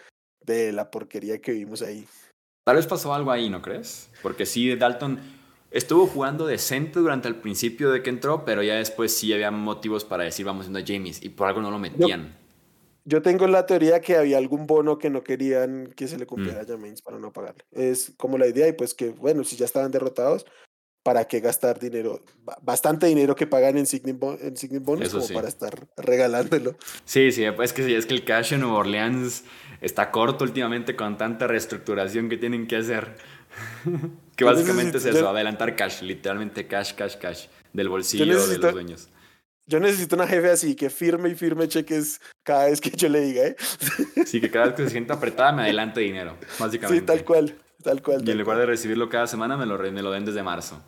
de 0.45 0.73
la 0.73 0.91
porquería 0.91 1.41
que 1.41 1.53
vimos 1.53 1.83
ahí. 1.83 2.07
Tal 2.65 2.77
vez 2.77 2.87
pasó 2.87 3.13
algo 3.15 3.31
ahí, 3.31 3.51
¿no 3.51 3.63
crees? 3.63 4.11
Porque 4.23 4.47
sí, 4.47 4.75
Dalton 4.75 5.21
estuvo 5.71 6.07
jugando 6.07 6.47
decente 6.47 6.99
durante 6.99 7.29
el 7.29 7.37
principio 7.37 7.91
de 7.91 8.03
que 8.03 8.11
entró, 8.11 8.45
pero 8.45 8.63
ya 8.63 8.77
después 8.77 9.15
sí 9.15 9.33
había 9.33 9.51
motivos 9.51 10.05
para 10.05 10.25
decir 10.25 10.47
vamos 10.47 10.67
yendo 10.67 10.79
a 10.79 10.85
James 10.87 11.23
y 11.23 11.29
por 11.31 11.49
algo 11.49 11.61
no 11.61 11.71
lo 11.71 11.79
metían. 11.79 12.37
Yo, 13.05 13.23
tengo 13.23 13.47
la 13.47 13.67
teoría 13.67 14.01
que 14.01 14.17
había 14.17 14.39
algún 14.39 14.67
bono 14.67 14.99
que 14.99 15.11
no 15.11 15.25
querían 15.25 15.87
que 15.97 16.07
se 16.07 16.19
le 16.19 16.27
cumpliera 16.27 16.61
mm. 16.61 16.65
a 16.65 16.67
James 16.67 17.03
para 17.03 17.19
no 17.19 17.33
pagarle. 17.33 17.65
Es 17.73 18.13
como 18.17 18.39
la 18.39 18.47
idea 18.47 18.69
y 18.69 18.73
pues 18.73 18.95
que, 18.95 19.11
bueno, 19.11 19.43
si 19.43 19.57
ya 19.57 19.65
estaban 19.65 19.91
derrotados, 19.91 20.47
¿para 21.03 21.27
qué 21.27 21.41
gastar 21.41 21.79
dinero? 21.79 22.23
Bastante 22.63 23.07
dinero 23.07 23.35
que 23.35 23.47
pagan 23.47 23.79
en 23.79 23.87
Signing, 23.87 24.19
en 24.21 24.85
Bonus 24.85 25.11
como 25.11 25.29
para 25.29 25.49
estar 25.49 25.89
regalándolo. 25.97 26.77
Sí, 27.05 27.33
sí, 27.33 27.45
es 27.45 27.73
que 27.73 27.85
sí, 27.85 27.95
es 27.95 28.07
que 28.07 28.15
el 28.15 28.25
cash 28.25 28.53
en 28.55 28.61
Nueva 28.61 28.79
Orleans 28.79 29.45
está 29.81 30.11
corto 30.11 30.45
últimamente 30.45 30.97
con 30.97 31.17
tanta 31.17 31.47
reestructuración 31.47 32.29
que 32.29 32.37
tienen 32.37 32.67
que 32.67 32.77
hacer. 32.77 33.17
que 34.37 34.45
básicamente 34.45 34.99
es 34.99 35.05
eso, 35.05 35.29
adelantar 35.29 35.75
cash, 35.77 36.03
literalmente 36.03 36.67
cash, 36.67 36.95
cash, 36.95 37.17
cash, 37.17 37.47
del 37.73 37.89
bolsillo 37.89 38.47
de 38.49 38.59
los 38.59 38.73
dueños. 38.73 39.09
Yo 39.67 39.79
necesito 39.79 40.17
una 40.17 40.27
jefe 40.27 40.51
así, 40.51 40.75
que 40.75 40.91
firme 40.91 41.29
y 41.29 41.37
firme 41.37 41.69
cheques 41.69 42.21
cada 42.43 42.67
vez 42.67 42.81
que 42.81 42.91
yo 42.91 43.09
le 43.09 43.21
diga, 43.21 43.47
¿eh? 43.47 43.57
Sí, 44.27 44.41
que 44.41 44.51
cada 44.51 44.67
vez 44.67 44.75
que 44.75 44.83
se 44.85 44.91
sienta 44.91 45.15
apretada 45.15 45.53
me 45.53 45.63
adelante 45.63 46.01
dinero, 46.01 46.37
básicamente. 46.59 47.01
Sí, 47.01 47.07
tal 47.07 47.25
cual, 47.25 47.55
tal 47.83 48.03
cual. 48.03 48.27
y 48.27 48.31
en 48.31 48.39
lugar 48.39 48.59
de 48.59 48.67
recibirlo 48.67 49.09
cada 49.09 49.27
semana, 49.27 49.57
me 49.57 49.67
lo, 49.67 49.79
me 49.79 50.03
lo 50.03 50.11
den 50.11 50.25
desde 50.25 50.43
marzo. 50.43 50.83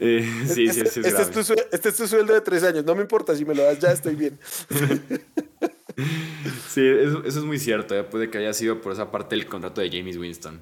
Eh, 0.00 0.22
sí, 0.46 0.68
sí, 0.68 0.82
sí, 0.86 1.00
este, 1.04 1.22
es 1.22 1.30
tu, 1.30 1.40
este 1.72 1.88
es 1.88 1.96
tu 1.96 2.06
sueldo 2.06 2.32
de 2.32 2.40
tres 2.40 2.62
años, 2.62 2.84
no 2.84 2.94
me 2.94 3.02
importa, 3.02 3.34
si 3.34 3.44
me 3.44 3.54
lo 3.54 3.64
das 3.64 3.80
ya 3.80 3.90
estoy 3.90 4.14
bien. 4.14 4.38
sí, 6.68 6.86
eso, 6.86 7.24
es 7.24 7.36
muy 7.38 7.58
cierto, 7.58 7.96
¿eh? 7.96 8.04
puede 8.04 8.30
que 8.30 8.38
haya 8.38 8.52
sido 8.52 8.80
por 8.80 8.92
esa 8.92 9.10
parte 9.10 9.34
del 9.34 9.46
contrato 9.46 9.80
de 9.80 9.90
James 9.90 10.16
Winston. 10.16 10.60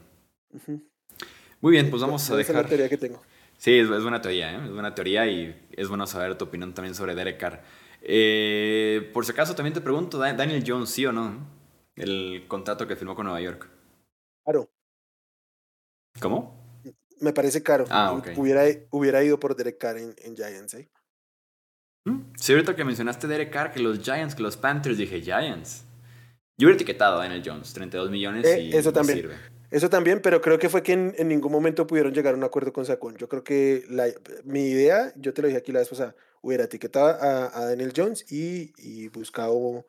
Muy 1.61 1.73
bien, 1.73 1.91
pues 1.91 2.01
vamos 2.01 2.29
a 2.31 2.37
dejar... 2.37 2.57
Es 2.57 2.63
la 2.63 2.69
teoría 2.69 2.89
que 2.89 2.97
tengo. 2.97 3.23
Sí, 3.59 3.79
es, 3.79 3.89
buena 3.89 4.23
teoría, 4.23 4.53
¿eh? 4.53 4.65
es 4.65 4.73
buena 4.73 4.95
teoría 4.95 5.27
y 5.27 5.69
es 5.73 5.89
bueno 5.89 6.07
saber 6.07 6.39
tu 6.39 6.47
opinión 6.47 6.73
también 6.73 6.95
sobre 6.95 7.15
Derek 7.15 7.39
Carr. 7.39 7.63
Eh, 8.03 9.11
por 9.13 9.27
si 9.27 9.33
acaso 9.33 9.55
también 9.55 9.75
te 9.75 9.81
pregunto, 9.81 10.19
Daniel 10.19 10.65
Jones, 10.67 10.91
¿sí 10.91 11.05
o 11.05 11.13
no? 11.13 11.47
El 11.95 12.45
contrato 12.49 12.87
que 12.87 12.97
firmó 12.97 13.15
con 13.15 13.25
Nueva 13.25 13.41
York. 13.41 13.69
Claro. 14.45 14.69
¿Cómo? 16.21 16.57
Me 17.21 17.33
parece 17.33 17.63
caro. 17.63 17.85
Ah, 17.91 18.21
hubiera, 18.37 18.65
hubiera 18.91 19.25
ido 19.25 19.41
por 19.41 19.57
Derek 19.57 19.79
Carr 19.79 19.99
en, 19.99 20.37
Giants, 20.37 20.75
¿eh? 20.75 20.91
Mm, 22.05 22.33
sí, 22.37 22.53
ahorita 22.53 22.77
que 22.77 22.85
mencionaste 22.85 23.27
Derek 23.27 23.51
Carr, 23.51 23.73
que 23.73 23.81
los 23.81 24.01
Giants, 24.01 24.35
que 24.35 24.43
los 24.43 24.57
Panthers, 24.57 24.99
dije 24.99 25.21
Giants. 25.21 25.85
Yo 26.59 26.67
hubiera 26.67 26.77
etiquetado 26.77 27.17
a 27.17 27.25
Daniel 27.25 27.43
Jones, 27.45 27.73
32 27.73 28.11
millones 28.11 28.47
eh, 28.47 28.61
y 28.63 28.77
eso 28.77 28.93
también. 28.93 29.19
sirve. 29.19 29.35
Eso 29.71 29.91
también, 29.91 30.23
pero 30.23 30.41
creo 30.41 30.59
que 30.59 30.69
fue 30.69 30.83
que 30.83 30.93
en, 30.93 31.29
ningún 31.29 31.51
momento 31.51 31.87
pudieron 31.87 32.15
llegar 32.15 32.35
a 32.35 32.37
un 32.37 32.45
acuerdo 32.45 32.73
con 32.73 32.87
Sacón. 32.87 33.17
Yo 33.17 33.29
creo 33.29 33.43
que 33.43 33.85
la, 33.91 34.07
mi 34.45 34.61
idea, 34.61 35.13
yo 35.17 35.35
te 35.35 35.43
lo 35.43 35.49
dije 35.49 35.59
aquí 35.59 35.73
la 35.73 35.81
vez 35.81 35.89
pasada, 35.89 36.15
hubiera 36.41 36.65
etiquetado 36.65 37.09
a, 37.09 37.59
a 37.59 37.65
Daniel 37.67 37.93
Jones 37.95 38.31
y, 38.31 38.73
y 38.79 39.09
buscado 39.09 39.85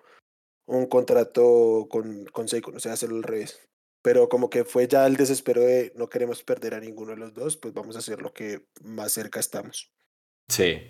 un 0.66 0.86
contrato 0.88 1.88
con, 1.90 2.26
con 2.26 2.48
Saquon, 2.48 2.76
o 2.76 2.80
sea, 2.80 2.94
hacerlo 2.94 3.18
al 3.18 3.24
revés. 3.24 3.68
Pero 4.02 4.30
como 4.30 4.50
que 4.50 4.64
fue 4.64 4.88
ya 4.88 5.06
el 5.06 5.18
desespero 5.18 5.62
de 5.62 5.92
no 5.96 6.08
queremos 6.10 6.44
perder 6.44 6.74
a 6.76 6.80
ninguno 6.80 7.12
de 7.12 7.18
los 7.18 7.34
dos, 7.34 7.58
pues 7.58 7.74
vamos 7.74 7.96
a 7.96 8.00
hacer 8.00 8.22
lo 8.22 8.34
que 8.34 8.68
más 8.82 9.12
cerca 9.12 9.40
estamos. 9.40 9.92
Sí. 10.50 10.82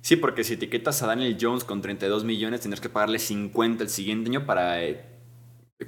Sí, 0.00 0.16
porque 0.16 0.44
si 0.44 0.54
etiquetas 0.54 1.02
a 1.02 1.06
Daniel 1.06 1.36
Jones 1.40 1.64
con 1.64 1.82
32 1.82 2.24
millones, 2.24 2.60
tendrás 2.60 2.80
que 2.80 2.88
pagarle 2.88 3.18
50 3.18 3.82
el 3.82 3.90
siguiente 3.90 4.30
año 4.30 4.46
para 4.46 4.84
eh, 4.84 5.04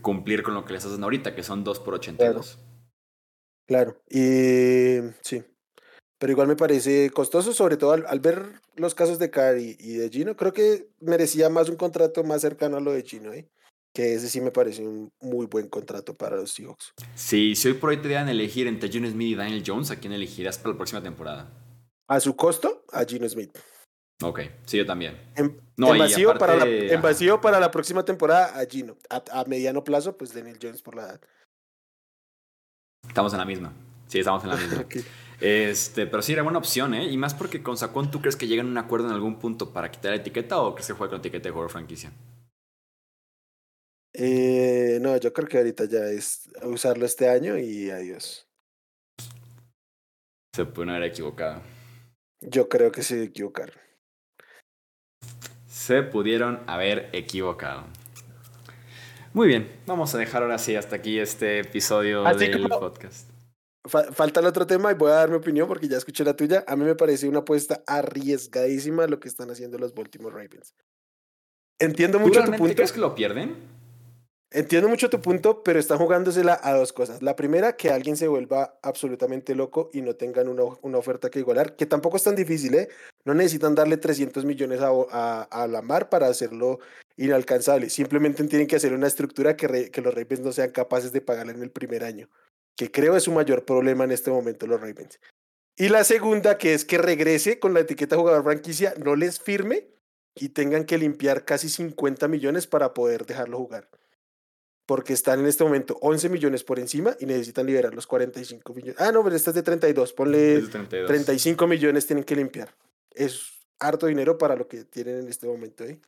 cumplir 0.03 0.43
con 0.43 0.55
lo 0.55 0.65
que 0.65 0.73
les 0.73 0.85
hacen 0.85 1.03
ahorita, 1.03 1.35
que 1.35 1.43
son 1.43 1.65
2 1.65 1.81
por 1.81 1.95
82. 1.95 2.59
Claro, 3.67 4.03
y 4.09 4.99
sí. 5.21 5.45
Pero 6.19 6.33
igual 6.33 6.49
me 6.49 6.57
parece 6.57 7.11
costoso, 7.11 7.53
sobre 7.53 7.77
todo 7.77 7.93
al, 7.93 8.21
ver 8.21 8.61
los 8.75 8.95
casos 8.95 9.19
de 9.19 9.31
Cari 9.31 9.77
y 9.79 9.95
de 9.95 10.11
Gino. 10.11 10.37
Creo 10.37 10.53
que 10.53 10.91
merecía 11.01 11.49
más 11.49 11.69
un 11.69 11.77
contrato 11.77 12.25
más 12.25 12.43
cercano 12.43 12.77
a 12.77 12.81
lo 12.81 12.93
de 12.93 13.03
Gino, 13.03 13.33
¿eh? 13.33 13.49
Que 13.95 14.15
ese 14.15 14.29
sí 14.29 14.41
me 14.41 14.51
parece 14.51 14.87
un 14.87 15.13
muy 15.21 15.47
buen 15.47 15.69
contrato 15.69 16.15
para 16.15 16.37
los 16.37 16.53
Seahawks. 16.53 16.93
Sí, 17.15 17.57
si 17.57 17.69
hoy 17.69 17.75
por 17.75 17.91
hoy 17.91 17.97
te 17.97 18.09
dieran 18.09 18.29
elegir 18.29 18.67
entre 18.67 18.89
Gino 18.89 19.09
Smith 19.11 19.33
y 19.33 19.35
Daniel 19.35 19.65
Jones, 19.67 19.91
¿a 19.91 19.97
quién 19.97 20.13
elegirías 20.13 20.59
para 20.59 20.71
la 20.71 20.77
próxima 20.77 21.03
temporada? 21.03 21.51
A 22.09 22.21
su 22.21 22.37
costo, 22.37 22.85
a 22.93 23.05
Gino 23.05 23.29
Smith. 23.29 23.57
Ok, 24.23 24.41
sí, 24.67 24.77
yo 24.77 24.87
también. 24.87 25.19
En, 25.35 25.59
vacío, 25.77 26.37
para 26.37 26.57
la, 26.57 26.67
en 26.67 27.01
vacío, 27.01 27.41
para 27.41 27.59
la, 27.59 27.71
próxima 27.71 28.05
temporada 28.05 28.61
a 28.61 28.67
Gino. 28.67 28.97
A, 29.09 29.45
mediano 29.47 29.83
plazo, 29.83 30.17
pues 30.17 30.35
Daniel 30.35 30.59
Jones 30.61 30.83
por 30.83 30.95
la 30.95 31.03
edad. 31.05 31.21
Estamos 33.09 33.33
en 33.33 33.39
la 33.39 33.47
misma. 33.47 33.73
Sí, 34.09 34.19
estamos 34.19 34.45
en 34.45 34.51
la 34.51 34.57
misma. 34.59 34.85
este, 35.41 36.07
pero 36.07 36.23
sí 36.23 36.35
era 36.35 36.43
buena 36.43 36.59
opción, 36.59 36.93
¿eh? 36.93 37.11
Y 37.11 37.17
más 37.17 37.33
porque 37.33 37.63
con 37.63 37.79
Sacón, 37.79 38.11
¿tú 38.11 38.21
crees 38.21 38.37
que 38.37 38.47
llegan 38.47 38.67
a 38.67 38.71
un 38.71 38.79
acuerdo 38.79 39.09
en 39.09 39.15
algún 39.15 39.39
punto 39.39 39.73
para 39.73 39.91
quitar 39.91 40.11
la 40.11 40.19
etiqueta 40.19 40.61
o 40.61 40.75
crees 40.75 40.89
que 40.89 40.93
juega 40.93 41.13
con 41.13 41.21
etiqueta 41.21 41.45
de 41.45 41.53
jugador 41.53 41.71
franquicia? 41.71 42.13
Eh, 44.23 44.99
no, 45.01 45.17
yo 45.17 45.33
creo 45.33 45.49
que 45.49 45.57
ahorita 45.59 45.87
ya 45.87 46.05
es 46.07 46.51
usarlo 46.63 47.07
este 47.07 47.29
año 47.29 47.57
y 47.57 47.91
adiós. 47.91 48.47
Se 50.55 50.67
puede 50.67 50.91
haber 50.91 51.05
equivocado. 51.05 51.63
Yo 52.41 52.69
creo 52.69 52.93
que 52.93 53.03
se 53.03 53.23
equivocaron 53.23 53.81
se 55.81 56.03
pudieron 56.03 56.61
haber 56.67 57.09
equivocado. 57.13 57.85
Muy 59.33 59.49
bien, 59.49 59.73
vamos 59.87 60.15
a 60.15 60.19
dejar 60.19 60.43
ahora 60.43 60.59
sí 60.59 60.77
hasta 60.77 60.97
aquí 60.97 61.19
este 61.19 61.61
episodio 61.61 62.23
del 62.25 62.69
podcast. 62.69 63.31
falta 63.89 64.41
el 64.41 64.47
otro 64.47 64.67
tema 64.67 64.91
y 64.91 64.95
voy 64.95 65.11
a 65.11 65.15
dar 65.15 65.31
mi 65.31 65.37
opinión 65.37 65.67
porque 65.67 65.89
ya 65.89 65.97
escuché 65.97 66.23
la 66.23 66.37
tuya. 66.37 66.65
A 66.67 66.77
mí 66.77 66.85
me 66.85 66.97
parece 66.97 67.29
una 67.29 67.39
apuesta 67.39 67.83
arriesgadísima 67.87 69.07
lo 69.07 69.21
que 69.21 69.29
están 69.29 69.51
haciendo 69.51 69.79
los 69.79 69.95
Baltimore 69.95 70.35
Ravens. 70.35 70.75
Entiendo 71.79 72.19
mucho 72.19 72.45
tu 72.45 72.53
punto. 72.53 72.75
¿Crees 72.75 72.93
que 72.93 73.01
lo 73.01 73.15
pierden? 73.15 73.57
Entiendo 74.53 74.89
mucho 74.89 75.09
tu 75.09 75.21
punto, 75.21 75.63
pero 75.63 75.79
están 75.79 75.99
jugándosela 75.99 76.59
a 76.61 76.75
dos 76.75 76.93
cosas. 76.93 77.23
La 77.23 77.37
primera, 77.37 77.77
que 77.77 77.91
alguien 77.91 78.17
se 78.17 78.27
vuelva 78.27 78.81
absolutamente 78.83 79.55
loco 79.55 79.91
y 79.93 80.03
no 80.03 80.17
tengan 80.17 80.49
una, 80.49 80.65
una 80.83 80.99
oferta 80.99 81.31
que 81.31 81.39
igualar, 81.39 81.77
que 81.77 81.87
tampoco 81.87 82.17
es 82.17 82.25
tan 82.25 82.35
difícil, 82.35 82.75
¿eh? 82.75 82.89
No 83.25 83.33
necesitan 83.33 83.77
darle 83.77 83.97
300 83.97 84.45
millones 84.45 84.81
a, 84.81 85.43
a, 85.43 85.67
la 85.69 85.83
mar 85.83 86.09
para 86.09 86.27
hacerlo 86.27 86.81
inalcanzable. 87.17 87.91
Simplemente 87.91 88.43
tienen 88.49 88.67
que 88.67 88.75
hacer 88.75 88.93
una 88.93 89.07
estructura 89.07 89.57
que, 89.57 89.93
que 89.93 90.03
los 90.03 90.13
Ravens 90.13 90.41
no 90.41 90.51
sean 90.51 90.71
capaces 90.73 91.13
de 91.13 91.21
pagarle 91.21 91.53
en 91.53 91.63
el 91.63 91.71
primer 91.71 92.03
año, 92.03 92.29
que 92.77 92.91
creo 92.91 93.17
es 93.17 93.23
su 93.23 93.31
mayor 93.31 93.65
problema 93.65 94.03
en 94.03 94.11
este 94.11 94.33
momento 94.33 94.67
los 94.67 94.81
Ravens. 94.81 95.21
Y 95.77 95.91
la 95.91 96.03
segunda, 96.03 96.59
que 96.59 96.75
es 96.75 96.85
que 96.85 96.99
regrese 96.99 97.61
con 97.61 97.73
la 97.73 97.81
etiqueta 97.81 98.17
jugador 98.17 98.43
franquicia, 98.43 98.95
no 98.99 99.15
les 99.15 99.39
firme 99.39 99.87
y 100.35 100.49
tengan 100.49 100.87
que 100.87 100.99
limpiar 100.99 101.45
casi 101.45 101.69
50 101.69 102.27
millones 102.27 102.67
para 102.67 102.95
poder 102.95 103.27
dejarlo 103.27 103.59
jugar 103.59 103.89
porque 104.91 105.13
están 105.13 105.39
en 105.39 105.47
este 105.47 105.63
momento 105.63 105.97
11 106.01 106.29
millones 106.31 106.65
por 106.65 106.81
encima 106.81 107.17
y 107.21 107.25
necesitan 107.25 107.65
liberar 107.65 107.95
los 107.95 108.09
45 108.09 108.75
millones. 108.75 108.97
Ah, 108.99 109.13
no, 109.13 109.23
pero 109.23 109.37
esta 109.37 109.51
es 109.51 109.55
de 109.55 109.63
32, 109.63 110.13
ponle 110.15 110.63
35 110.63 111.65
millones 111.69 112.09
tienen 112.09 112.25
que 112.25 112.35
limpiar. 112.35 112.75
Es 113.13 113.53
harto 113.79 114.09
dinero 114.09 114.37
para 114.37 114.57
lo 114.57 114.67
que 114.67 114.83
tienen 114.87 115.21
en 115.21 115.29
este 115.29 115.47
momento. 115.47 115.85
¿eh? 115.85 116.01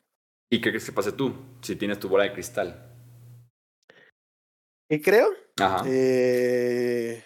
¿Y 0.51 0.61
qué 0.61 0.70
crees 0.70 0.85
que 0.85 0.91
pase 0.91 1.12
tú 1.12 1.33
si 1.61 1.76
tienes 1.76 2.01
tu 2.01 2.09
bola 2.09 2.24
de 2.24 2.33
cristal? 2.33 2.93
¿Qué 4.89 5.01
creo? 5.01 5.28
Ajá. 5.61 5.85
Eh, 5.87 7.22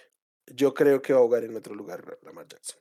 yo 0.48 0.74
creo 0.74 1.00
que 1.00 1.14
va 1.14 1.20
a 1.20 1.22
jugar 1.22 1.44
en 1.44 1.56
otro 1.56 1.74
lugar 1.74 2.18
Lamar 2.20 2.46
Jackson. 2.48 2.78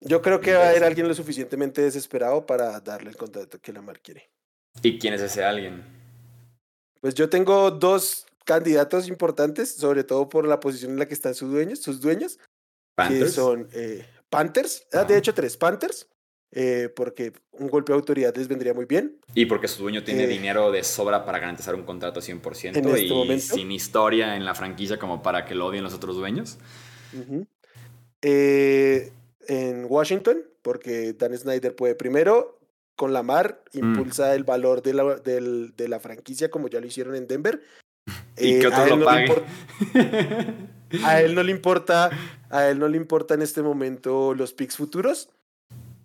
Yo 0.00 0.20
creo 0.22 0.40
que 0.40 0.54
va 0.54 0.64
a 0.64 0.70
haber 0.70 0.82
alguien 0.82 1.06
lo 1.06 1.14
suficientemente 1.14 1.82
desesperado 1.82 2.46
para 2.46 2.80
darle 2.80 3.10
el 3.10 3.16
contrato 3.16 3.60
que 3.60 3.72
Lamar 3.72 4.00
quiere. 4.00 4.28
¿Y 4.82 4.98
quién 4.98 5.14
es 5.14 5.20
ese 5.20 5.44
alguien? 5.44 5.82
Pues 7.00 7.14
yo 7.14 7.28
tengo 7.28 7.70
dos 7.70 8.26
candidatos 8.44 9.08
importantes, 9.08 9.74
sobre 9.74 10.04
todo 10.04 10.28
por 10.28 10.46
la 10.46 10.60
posición 10.60 10.92
en 10.92 10.98
la 10.98 11.06
que 11.06 11.14
están 11.14 11.34
sus 11.34 11.50
dueños, 11.50 11.80
sus 11.80 12.00
dueños, 12.00 12.38
¿Panthers? 12.94 13.24
que 13.24 13.30
son 13.30 13.68
eh, 13.72 14.06
Panthers, 14.30 14.86
ah, 14.92 15.04
de 15.04 15.18
hecho 15.18 15.34
tres 15.34 15.56
Panthers, 15.56 16.08
eh, 16.50 16.88
porque 16.96 17.32
un 17.52 17.68
golpe 17.68 17.92
de 17.92 17.98
autoridad 17.98 18.34
les 18.34 18.48
vendría 18.48 18.72
muy 18.72 18.86
bien. 18.86 19.20
Y 19.34 19.46
porque 19.46 19.68
su 19.68 19.82
dueño 19.82 20.02
tiene 20.02 20.24
eh, 20.24 20.28
dinero 20.28 20.72
de 20.72 20.82
sobra 20.82 21.24
para 21.24 21.38
garantizar 21.38 21.74
un 21.74 21.82
contrato 21.82 22.20
100% 22.20 22.76
este 22.76 23.34
y 23.34 23.40
sin 23.40 23.70
historia 23.70 24.34
en 24.34 24.44
la 24.44 24.54
franquicia 24.54 24.98
como 24.98 25.22
para 25.22 25.44
que 25.44 25.54
lo 25.54 25.66
odien 25.66 25.84
los 25.84 25.94
otros 25.94 26.16
dueños. 26.16 26.58
en 28.22 29.86
Washington, 29.88 30.42
porque 30.62 31.12
Dan 31.12 31.36
Snyder 31.36 31.76
puede 31.76 31.94
primero 31.94 32.57
con 32.98 33.12
la 33.12 33.22
mar, 33.22 33.62
mm. 33.72 33.78
impulsa 33.78 34.34
el 34.34 34.42
valor 34.42 34.82
de 34.82 34.92
la, 34.92 35.04
de 35.14 35.88
la 35.88 36.00
franquicia 36.00 36.50
como 36.50 36.66
ya 36.66 36.80
lo 36.80 36.88
hicieron 36.88 37.14
en 37.14 37.28
Denver. 37.28 37.62
Y 38.36 38.58
que 38.58 38.64
eh, 38.64 38.66
otro 38.68 38.96
lo 38.96 39.04
pague. 39.04 39.32
a 41.04 41.20
él 41.20 41.34
no 41.34 41.42
le 41.42 41.52
importa, 41.52 42.10
a 42.50 42.68
él 42.68 42.78
no 42.78 42.88
le 42.88 42.96
importa 42.96 43.34
en 43.34 43.42
este 43.42 43.62
momento 43.62 44.34
los 44.34 44.52
picks 44.52 44.76
futuros. 44.76 45.28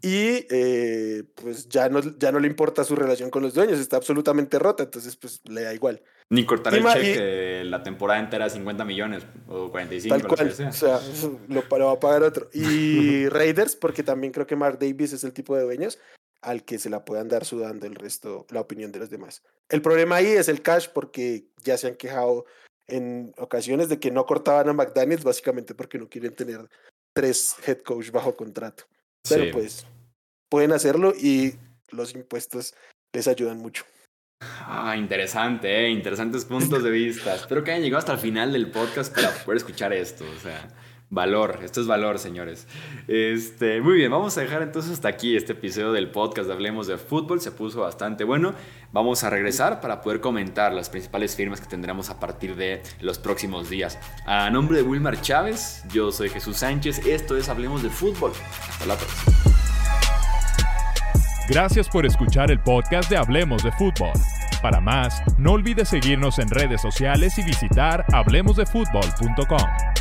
Y 0.02 0.46
eh, 0.50 1.24
pues 1.36 1.70
ya 1.70 1.88
no, 1.90 2.02
ya 2.20 2.32
no 2.32 2.40
le 2.40 2.48
importa 2.48 2.84
su 2.84 2.96
relación 2.96 3.30
con 3.30 3.42
los 3.42 3.54
dueños, 3.54 3.80
está 3.80 3.96
absolutamente 3.96 4.60
rota, 4.60 4.84
entonces 4.84 5.16
pues 5.16 5.42
le 5.46 5.62
da 5.62 5.74
igual. 5.74 6.02
Ni 6.30 6.46
cortar 6.46 6.76
el 6.76 6.84
cheque 6.84 7.64
la 7.64 7.84
temporada 7.84 8.20
entera 8.20 8.50
50 8.50 8.84
millones 8.84 9.24
o 9.48 9.72
45. 9.72 10.18
Tal 10.18 10.28
cual, 10.28 10.50
o 10.68 10.72
sea, 10.74 11.00
lo, 11.48 11.64
lo, 11.70 11.86
va 11.86 11.94
a 11.94 12.00
pagar 12.00 12.24
otro. 12.24 12.50
Y 12.54 13.30
Raiders, 13.30 13.78
porque 13.78 14.04
también 14.04 14.34
creo 14.34 14.46
que 14.46 14.58
Mark 14.58 14.78
Davis 14.78 15.14
es 15.14 15.24
el 15.24 15.32
tipo 15.32 15.56
de 15.56 15.64
dueños, 15.64 15.98
al 16.44 16.64
que 16.64 16.78
se 16.78 16.90
la 16.90 17.06
puedan 17.06 17.30
dar 17.30 17.46
sudando 17.46 17.88
el 17.88 17.96
resto, 17.96 18.46
la 18.50 18.62
opinión 18.62 18.92
de 18.92 19.00
los 19.00 19.10
demás. 19.10 19.44
El 19.70 19.82
problema 19.82 20.18
ahí 20.18 20.28
es 20.28 20.48
el 20.48 20.62
cash 20.62 20.88
porque 20.94 21.46
ya 21.64 21.78
se 21.78 21.88
han 21.88 21.96
quejado 21.96 22.46
en 22.88 23.34
ocasiones 23.38 23.90
de 23.90 24.00
que 24.00 24.12
no 24.12 24.26
cortaban 24.26 24.70
a 24.70 24.74
McDaniels 24.74 25.24
básicamente 25.24 25.74
porque 25.74 25.98
no 25.98 26.10
quieren 26.10 26.36
tener 26.36 26.70
tres 27.14 27.56
head 27.66 27.80
coach 27.80 28.12
bajo 28.12 28.36
contrato. 28.36 28.84
Pero 29.28 29.52
pues 29.54 29.86
pueden 30.50 30.74
hacerlo 30.74 31.14
y 31.18 31.54
los 31.92 32.14
impuestos 32.14 32.76
les 33.14 33.28
ayudan 33.28 33.58
mucho. 33.58 33.86
Ah, 34.42 34.96
interesante, 34.98 35.86
¿eh? 35.86 35.90
interesantes 35.90 36.44
puntos 36.44 36.84
de 36.84 36.92
vista. 36.92 37.36
Espero 37.36 37.64
que 37.64 37.72
hayan 37.72 37.84
llegado 37.84 38.00
hasta 38.00 38.14
el 38.14 38.20
final 38.20 38.52
del 38.52 38.70
podcast 38.70 39.16
para 39.16 39.32
poder 39.46 39.58
escuchar 39.58 39.94
esto. 39.94 40.26
O 40.30 40.40
sea, 40.40 40.68
Valor, 41.10 41.60
esto 41.64 41.80
es 41.80 41.86
valor, 41.86 42.18
señores. 42.18 42.68
Este, 43.08 43.82
muy 43.82 43.98
bien, 43.98 44.10
vamos 44.10 44.36
a 44.38 44.42
dejar 44.42 44.64
entonces 44.64 44.94
hasta 44.94 45.10
aquí 45.10 45.36
este 45.38 45.52
episodio 45.52 45.92
del 45.92 46.10
podcast 46.10 46.48
de 46.48 46.54
Hablemos 46.54 46.88
de 46.88 46.98
Fútbol. 46.98 47.40
Se 47.40 47.52
puso 47.52 47.82
bastante 47.82 48.24
bueno. 48.24 48.54
Vamos 48.92 49.24
a 49.24 49.30
regresar 49.30 49.80
para 49.80 50.02
poder 50.02 50.22
comentar 50.22 50.74
las 50.74 50.90
principales 50.90 51.36
firmas 51.36 51.62
que 51.62 51.68
tendremos 51.68 52.10
a 52.10 52.20
partir 52.20 52.56
de 52.56 52.82
los 53.00 53.20
próximos 53.20 53.70
días. 53.70 54.00
A 54.26 54.50
nombre 54.50 54.78
de 54.78 54.84
Wilmar 54.84 55.22
Chávez, 55.22 55.84
yo 55.92 56.12
soy 56.12 56.30
Jesús 56.30 56.58
Sánchez. 56.58 57.06
Esto 57.06 57.38
es 57.38 57.48
Hablemos 57.48 57.84
de 57.84 57.90
Fútbol. 57.90 58.32
Hasta 58.70 58.86
la 58.88 58.96
próxima. 58.96 59.34
Gracias 61.48 61.90
por 61.90 62.06
escuchar 62.06 62.50
el 62.50 62.60
podcast 62.60 63.10
de 63.10 63.18
Hablemos 63.18 63.64
de 63.64 63.72
Fútbol. 63.74 64.14
Para 64.64 64.80
más, 64.80 65.22
no 65.38 65.52
olvides 65.52 65.90
seguirnos 65.90 66.40
en 66.40 66.50
redes 66.50 66.82
sociales 66.82 67.38
y 67.38 67.44
visitar 67.44 68.06
hablemosdefutbol.com. 68.14 69.93